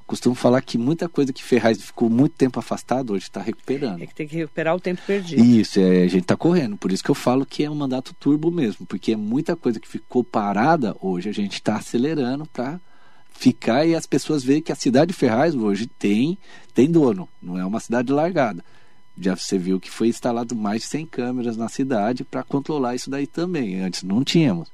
Costumo 0.09 0.33
falar 0.33 0.59
que 0.63 0.75
muita 0.75 1.07
coisa 1.07 1.31
que 1.31 1.43
Ferraz 1.43 1.79
ficou 1.79 2.09
muito 2.09 2.33
tempo 2.33 2.57
afastado, 2.57 3.13
hoje 3.13 3.25
está 3.25 3.43
recuperando. 3.43 4.01
É 4.01 4.07
que 4.07 4.15
tem 4.15 4.27
que 4.27 4.37
recuperar 4.37 4.75
o 4.75 4.79
tempo 4.79 4.99
perdido. 5.05 5.39
Isso, 5.39 5.79
é, 5.79 6.01
a 6.01 6.07
gente 6.07 6.23
está 6.23 6.35
correndo. 6.35 6.75
Por 6.77 6.91
isso 6.91 7.03
que 7.03 7.11
eu 7.11 7.15
falo 7.15 7.45
que 7.45 7.63
é 7.63 7.69
um 7.69 7.75
mandato 7.75 8.11
turbo 8.15 8.49
mesmo, 8.49 8.87
porque 8.87 9.11
é 9.11 9.15
muita 9.15 9.55
coisa 9.55 9.79
que 9.79 9.87
ficou 9.87 10.23
parada 10.23 10.97
hoje, 10.99 11.29
a 11.29 11.31
gente 11.31 11.53
está 11.53 11.75
acelerando 11.75 12.47
para 12.47 12.81
ficar 13.29 13.85
e 13.85 13.93
as 13.93 14.07
pessoas 14.07 14.43
verem 14.43 14.63
que 14.63 14.71
a 14.71 14.75
cidade 14.75 15.11
de 15.11 15.13
Ferraz 15.13 15.53
hoje 15.53 15.85
tem, 15.85 16.39
tem 16.73 16.89
dono, 16.89 17.29
não 17.39 17.55
é 17.55 17.63
uma 17.63 17.79
cidade 17.79 18.11
largada. 18.11 18.65
Já 19.15 19.35
você 19.35 19.59
viu 19.59 19.79
que 19.79 19.91
foi 19.91 20.07
instalado 20.07 20.55
mais 20.55 20.81
de 20.81 20.87
100 20.87 21.05
câmeras 21.05 21.55
na 21.55 21.69
cidade 21.69 22.23
para 22.23 22.41
controlar 22.41 22.95
isso 22.95 23.11
daí 23.11 23.27
também. 23.27 23.79
Antes 23.79 24.01
não 24.01 24.23
tínhamos. 24.23 24.71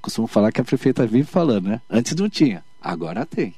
Costumo 0.00 0.28
falar 0.28 0.52
que 0.52 0.60
a 0.60 0.64
prefeita 0.64 1.04
vive 1.04 1.24
falando, 1.24 1.70
né? 1.70 1.80
Antes 1.90 2.14
não 2.14 2.30
tinha, 2.30 2.64
agora 2.80 3.26
tem. 3.26 3.52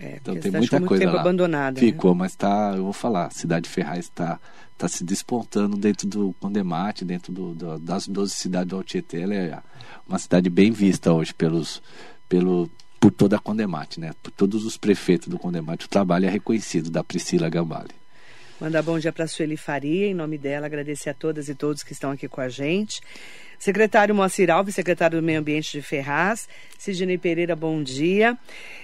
É, 0.00 0.16
Então 0.20 0.36
tem 0.36 0.50
muita 0.52 0.78
muito 0.78 0.88
coisa 0.88 1.04
tempo 1.04 1.14
lá. 1.16 1.20
abandonada. 1.22 1.80
né? 1.80 1.86
Ficou, 1.86 2.14
mas 2.14 2.34
tá, 2.34 2.74
eu 2.76 2.84
vou 2.84 2.92
falar, 2.92 3.26
a 3.26 3.30
cidade 3.30 3.64
de 3.64 3.70
Ferraz 3.70 4.00
está 4.06 4.38
tá 4.76 4.88
se 4.88 5.02
despontando 5.02 5.76
dentro 5.76 6.06
do 6.06 6.34
Condemate, 6.38 7.04
dentro 7.04 7.32
do, 7.32 7.54
do- 7.54 7.78
das 7.78 8.06
12 8.06 8.32
cidades 8.34 8.68
do 8.68 8.76
Altietê. 8.76 9.20
Ela 9.22 9.34
é 9.34 9.58
uma 10.06 10.18
cidade 10.18 10.50
bem 10.50 10.70
vista 10.70 11.12
hoje 11.12 11.32
pelos, 11.32 11.80
pelo, 12.28 12.70
por 13.00 13.10
toda 13.10 13.36
a 13.36 13.38
Condemate, 13.38 13.98
né? 13.98 14.12
Por 14.22 14.30
todos 14.30 14.66
os 14.66 14.76
prefeitos 14.76 15.28
do 15.28 15.38
Condemate. 15.38 15.86
O 15.86 15.88
trabalho 15.88 16.26
é 16.26 16.30
reconhecido 16.30 16.90
da 16.90 17.02
Priscila 17.02 17.48
Gambale. 17.48 17.90
Mandar 18.60 18.82
bom 18.82 18.98
dia 18.98 19.12
para 19.12 19.24
a 19.24 19.28
Sueli 19.28 19.56
Faria, 19.56 20.06
em 20.06 20.14
nome 20.14 20.38
dela, 20.38 20.64
agradecer 20.66 21.10
a 21.10 21.14
todas 21.14 21.48
e 21.48 21.54
todos 21.54 21.82
que 21.82 21.92
estão 21.92 22.10
aqui 22.10 22.26
com 22.26 22.40
a 22.40 22.48
gente. 22.48 23.00
Secretário 23.58 24.14
Moacir 24.14 24.50
Alves, 24.50 24.74
secretário 24.74 25.20
do 25.20 25.24
Meio 25.24 25.40
Ambiente 25.40 25.72
de 25.72 25.82
Ferraz. 25.82 26.48
Sidney 26.78 27.18
Pereira, 27.18 27.56
bom 27.56 27.82
dia. 27.82 28.36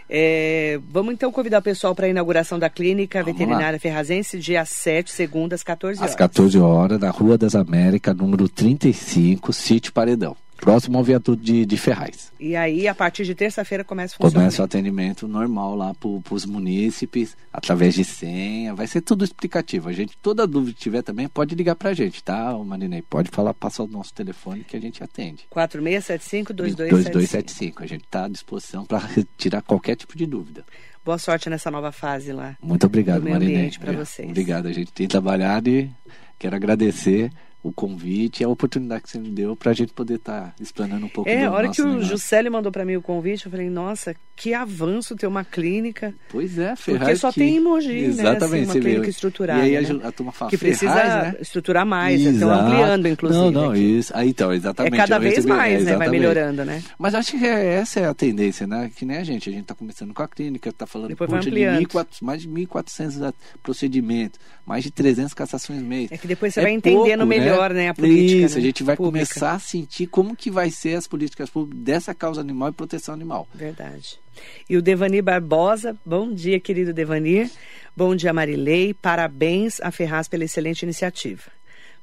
É, 0.09 0.79
vamos 0.91 1.15
então 1.15 1.31
convidar 1.31 1.59
o 1.59 1.63
pessoal 1.63 1.95
para 1.95 2.07
a 2.07 2.09
inauguração 2.09 2.59
da 2.59 2.69
Clínica 2.69 3.23
Vamos 3.23 3.39
Veterinária 3.39 3.79
Ferrazense, 3.79 4.39
dia 4.39 4.65
7, 4.65 5.11
segunda, 5.11 5.55
às 5.55 5.63
14 5.63 6.01
horas. 6.01 6.11
Às 6.11 6.17
14 6.17 6.59
horas, 6.59 6.99
na 6.99 7.11
Rua 7.11 7.39
das 7.39 7.55
Américas, 7.55 8.15
número 8.17 8.49
35, 8.49 9.53
Sítio 9.53 9.93
Paredão. 9.93 10.37
Próximo 10.63 10.97
ao 10.97 11.03
viaduto 11.03 11.37
de, 11.43 11.67
de 11.67 11.77
Ferraz. 11.77 12.33
E 12.39 12.55
aí, 12.55 12.87
a 12.87 12.95
partir 12.95 13.25
de 13.25 13.35
terça-feira, 13.35 13.83
começa 13.83 14.15
a 14.15 14.17
funcionar. 14.17 14.45
Começa 14.45 14.63
o 14.63 14.65
atendimento 14.65 15.27
normal 15.27 15.75
lá 15.75 15.93
para 15.93 16.09
os 16.35 16.47
munícipes, 16.47 17.37
através 17.53 17.95
de 17.97 18.05
senha, 18.05 18.73
vai 18.73 18.87
ser 18.87 19.01
tudo 19.01 19.25
explicativo. 19.25 19.89
A 19.89 19.93
gente, 19.93 20.17
toda 20.23 20.47
dúvida 20.47 20.73
que 20.75 20.81
tiver 20.81 21.03
também, 21.03 21.27
pode 21.27 21.57
ligar 21.57 21.75
para 21.75 21.91
a 21.91 21.95
gente, 21.95 22.23
tá, 22.23 22.57
Marinei? 22.65 23.03
Pode 23.03 23.29
falar, 23.33 23.53
passar 23.55 23.83
o 23.83 23.89
nosso 23.89 24.15
telefone 24.15 24.63
que 24.63 24.77
a 24.77 24.81
gente 24.81 25.03
atende. 25.03 25.49
4675-2275. 25.53 26.55
2275. 26.55 27.83
A 27.83 27.87
gente 27.89 28.05
está 28.05 28.27
à 28.27 28.29
disposição 28.29 28.85
para 28.85 28.99
retirar 28.99 29.63
qualquer 29.63 29.97
tipo 29.97 30.17
de 30.17 30.27
dúvida. 30.27 30.65
Boa 31.05 31.19
sorte 31.19 31.51
nessa 31.51 31.73
nova 31.73 31.91
fase 31.91 32.33
lá. 32.33 32.57
Muito 32.63 32.87
obrigado, 32.87 33.29
Marinei. 33.29 33.73
pra 33.81 33.93
É, 33.93 33.97
vocês. 33.97 34.29
Obrigado, 34.29 34.67
a 34.69 34.73
gente 34.73 34.93
tem 34.93 35.09
trabalhado 35.09 35.69
e 35.69 35.91
quero 36.39 36.55
agradecer 36.55 37.33
o 37.63 37.73
convite 37.73 38.41
e 38.43 38.45
a 38.45 38.49
oportunidade 38.49 39.03
que 39.05 39.11
você 39.11 39.19
me 39.19 39.31
deu 39.31 39.55
para 39.55 39.71
a 39.71 39.75
gente 39.75 39.93
poder 39.93 40.15
estar 40.17 40.55
explanando 40.61 41.07
um 41.07 41.09
pouco 41.09 41.31
É, 41.31 41.45
a 41.45 41.53
hora 41.53 41.69
que 41.69 41.81
o. 41.81 42.03
Juscelio 42.03 42.51
mandou 42.51 42.73
para 42.73 42.85
mim 42.85 42.97
o 42.97 43.03
convite, 43.03 43.47
eu 43.47 43.53
falei, 43.53 43.71
nossa, 43.71 44.17
que 44.35 44.53
avanço 44.53 45.15
ter 45.15 45.27
uma 45.29 45.45
clínica. 45.45 46.13
Pois 46.29 46.59
é, 46.59 46.75
Ferraz. 46.75 47.01
Porque 47.03 47.17
só 47.17 47.31
que- 47.31 47.41
tem 47.41 47.57
em 47.57 47.61
Mogi, 47.61 47.89
né? 47.93 48.07
Exatamente, 48.09 48.55
assim, 48.55 48.65
uma 48.65 48.73
clínica 48.73 49.03
vê. 49.03 49.09
estruturada. 49.11 49.61
E 49.61 49.63
aí 49.63 49.77
a, 49.77 49.81
né? 49.81 49.87
ju- 49.87 50.01
a 50.03 50.11
turma 50.13 50.33
fala, 50.33 50.51
que 50.51 50.59
precisa 50.59 50.93
Ferraz, 50.93 51.33
né? 51.35 51.39
estruturar 51.41 51.87
mais, 51.87 52.21
estão 52.21 52.35
Exato. 52.51 52.65
ampliando, 52.65 53.07
inclusive. 53.09 53.45
Não, 53.45 53.51
não, 53.53 53.71
aqui. 53.71 53.81
isso. 53.99 54.13
Aí, 54.17 54.29
então, 54.31 54.51
É 54.51 54.57
exatamente. 54.57 54.97
cada 54.97 55.17
eu 55.17 55.21
vez 55.21 55.35
recebi- 55.37 55.53
mais, 55.55 55.73
né? 55.73 55.77
Vai 55.79 55.83
exatamente. 55.93 56.11
melhorando, 56.11 56.65
né? 56.65 56.83
Mas 56.99 57.15
acho 57.15 57.39
que 57.39 57.47
é- 57.47 57.75
essa 57.75 58.01
é 58.01 58.07
a 58.07 58.15
tendência, 58.15 58.67
né? 58.67 58.91
Que 58.97 59.05
nem 59.05 59.19
a 59.19 59.25
gente. 59.25 59.49
A 59.49 59.53
gente 59.53 59.63
está 59.63 59.75
começando 59.75 60.13
com 60.13 60.23
a 60.23 60.27
clínica, 60.29 60.69
está 60.71 60.87
falando 60.87 61.09
Depois 61.11 61.31
poxa, 61.31 61.43
de 61.43 61.49
ampliando. 61.51 61.79
1.400 61.79 62.21
mais 62.23 62.43
de 62.43 62.49
1.400 62.49 63.23
a- 63.23 63.33
procedimentos, 63.63 64.41
mais 64.67 64.83
de 64.83 64.91
300 64.91 65.33
cassações 65.35 65.81
mês. 65.83 66.11
É 66.11 66.19
que 66.19 66.27
depois 66.27 66.53
você 66.53 66.61
É 66.61 66.63
vai 66.65 66.73
entendendo 66.73 67.19
pouco, 67.19 67.27
melhor, 67.53 67.73
né, 67.73 67.89
a 67.89 67.95
política. 67.95 68.47
Isso, 68.47 68.55
né? 68.57 68.61
a 68.61 68.65
gente 68.65 68.83
vai 68.83 68.97
Pública. 68.97 69.27
começar 69.27 69.53
a 69.53 69.59
sentir 69.59 70.07
como 70.07 70.37
que 70.37 70.51
vai 70.51 70.71
ser 70.71 70.95
as 70.95 71.07
políticas 71.07 71.51
públicas 71.51 71.83
dessa 71.83 72.15
causa 72.15 72.41
animal 72.41 72.71
e 72.71 72.73
proteção 72.73 73.15
animal. 73.15 73.49
Verdade. 73.55 74.19
E 74.69 74.77
o 74.77 74.83
Devanir 74.83 75.23
Barbosa, 75.23 75.97
bom 76.05 76.33
dia, 76.33 76.59
querido 76.59 76.93
Devanir. 76.93 77.51
Bom 77.97 78.17
dia, 78.17 78.33
Marilei. 78.33 78.95
Parabéns 78.95 79.81
a 79.81 79.91
Ferraz 79.91 80.29
pela 80.29 80.45
excelente 80.45 80.83
iniciativa. 80.83 81.51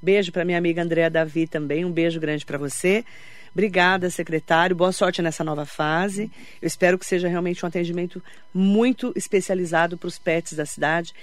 Beijo 0.01 0.31
para 0.31 0.45
minha 0.45 0.57
amiga 0.57 0.81
Andréa 0.81 1.09
Davi 1.09 1.47
também. 1.47 1.83
Um 1.83 1.91
beijo 1.91 2.19
grande 2.19 2.45
para 2.45 2.57
você. 2.57 3.03
Obrigada, 3.51 4.09
secretário. 4.09 4.75
Boa 4.75 4.91
sorte 4.91 5.21
nessa 5.21 5.43
nova 5.43 5.65
fase. 5.65 6.31
Eu 6.61 6.67
espero 6.67 6.97
que 6.97 7.05
seja 7.05 7.27
realmente 7.27 7.65
um 7.65 7.67
atendimento 7.67 8.21
muito 8.53 9.11
especializado 9.15 9.97
para 9.97 10.07
os 10.07 10.19
pets 10.19 10.53
da 10.53 10.65
cidade, 10.65 11.13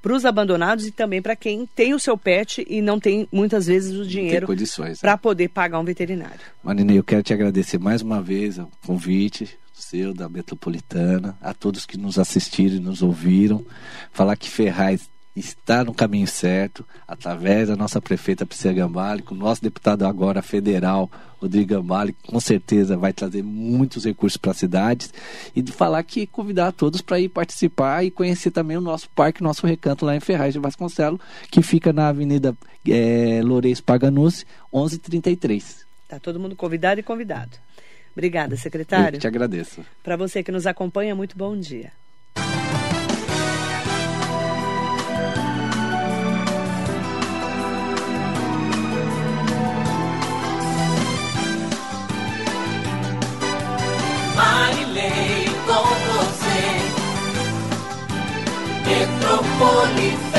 para 0.00 0.14
os 0.14 0.24
abandonados 0.24 0.86
e 0.86 0.90
também 0.90 1.20
para 1.20 1.36
quem 1.36 1.66
tem 1.66 1.94
o 1.94 1.98
seu 1.98 2.16
pet 2.16 2.66
e 2.68 2.80
não 2.80 2.98
tem 2.98 3.28
muitas 3.30 3.66
vezes 3.66 3.98
o 3.98 4.06
dinheiro 4.06 4.46
para 5.00 5.12
né? 5.12 5.16
poder 5.16 5.48
pagar 5.48 5.78
um 5.78 5.84
veterinário. 5.84 6.40
Marina, 6.62 6.92
eu 6.92 7.04
quero 7.04 7.22
te 7.22 7.32
agradecer 7.32 7.78
mais 7.78 8.02
uma 8.02 8.22
vez 8.22 8.58
o 8.58 8.68
convite 8.86 9.58
seu, 9.80 10.12
da 10.12 10.28
Metropolitana, 10.28 11.36
a 11.40 11.52
todos 11.52 11.86
que 11.86 11.96
nos 11.96 12.18
assistiram 12.18 12.76
e 12.76 12.80
nos 12.80 13.02
ouviram. 13.02 13.64
Falar 14.12 14.36
que 14.36 14.48
Ferraz 14.48 15.08
está 15.34 15.84
no 15.84 15.94
caminho 15.94 16.26
certo, 16.26 16.84
através 17.06 17.68
da 17.68 17.76
nossa 17.76 18.00
prefeita 18.00 18.44
Priscila 18.44 18.74
Gambale, 18.74 19.22
com 19.22 19.34
o 19.34 19.38
nosso 19.38 19.62
deputado 19.62 20.04
agora 20.04 20.42
federal, 20.42 21.10
Rodrigo 21.40 21.74
Gambale, 21.74 22.12
que 22.12 22.30
com 22.30 22.40
certeza 22.40 22.96
vai 22.96 23.12
trazer 23.12 23.42
muitos 23.42 24.04
recursos 24.04 24.36
para 24.36 24.50
as 24.50 24.56
cidades, 24.58 25.12
e 25.54 25.62
de 25.62 25.72
falar 25.72 26.02
que 26.02 26.26
convidar 26.26 26.72
todos 26.72 27.00
para 27.00 27.20
ir 27.20 27.28
participar 27.28 28.04
e 28.04 28.10
conhecer 28.10 28.50
também 28.50 28.76
o 28.76 28.80
nosso 28.80 29.08
parque, 29.10 29.42
nosso 29.42 29.66
recanto 29.66 30.04
lá 30.04 30.14
em 30.14 30.20
Ferraz 30.20 30.52
de 30.52 30.60
Vasconcelos, 30.60 31.20
que 31.50 31.62
fica 31.62 31.92
na 31.92 32.08
Avenida 32.08 32.54
é, 32.88 33.40
Lourenço 33.42 33.82
Paganucci, 33.82 34.44
1133. 34.72 35.86
Está 36.04 36.18
todo 36.18 36.40
mundo 36.40 36.56
convidado 36.56 37.00
e 37.00 37.02
convidado. 37.02 37.56
Obrigada, 38.12 38.56
secretário. 38.56 39.16
Eu 39.16 39.20
te 39.20 39.26
agradeço. 39.26 39.84
Para 40.02 40.16
você 40.16 40.42
que 40.42 40.50
nos 40.50 40.66
acompanha, 40.66 41.14
muito 41.14 41.38
bom 41.38 41.56
dia. 41.56 41.92
Com 59.36 59.44
você, 59.44 59.50
Metropolitana. 59.60 60.29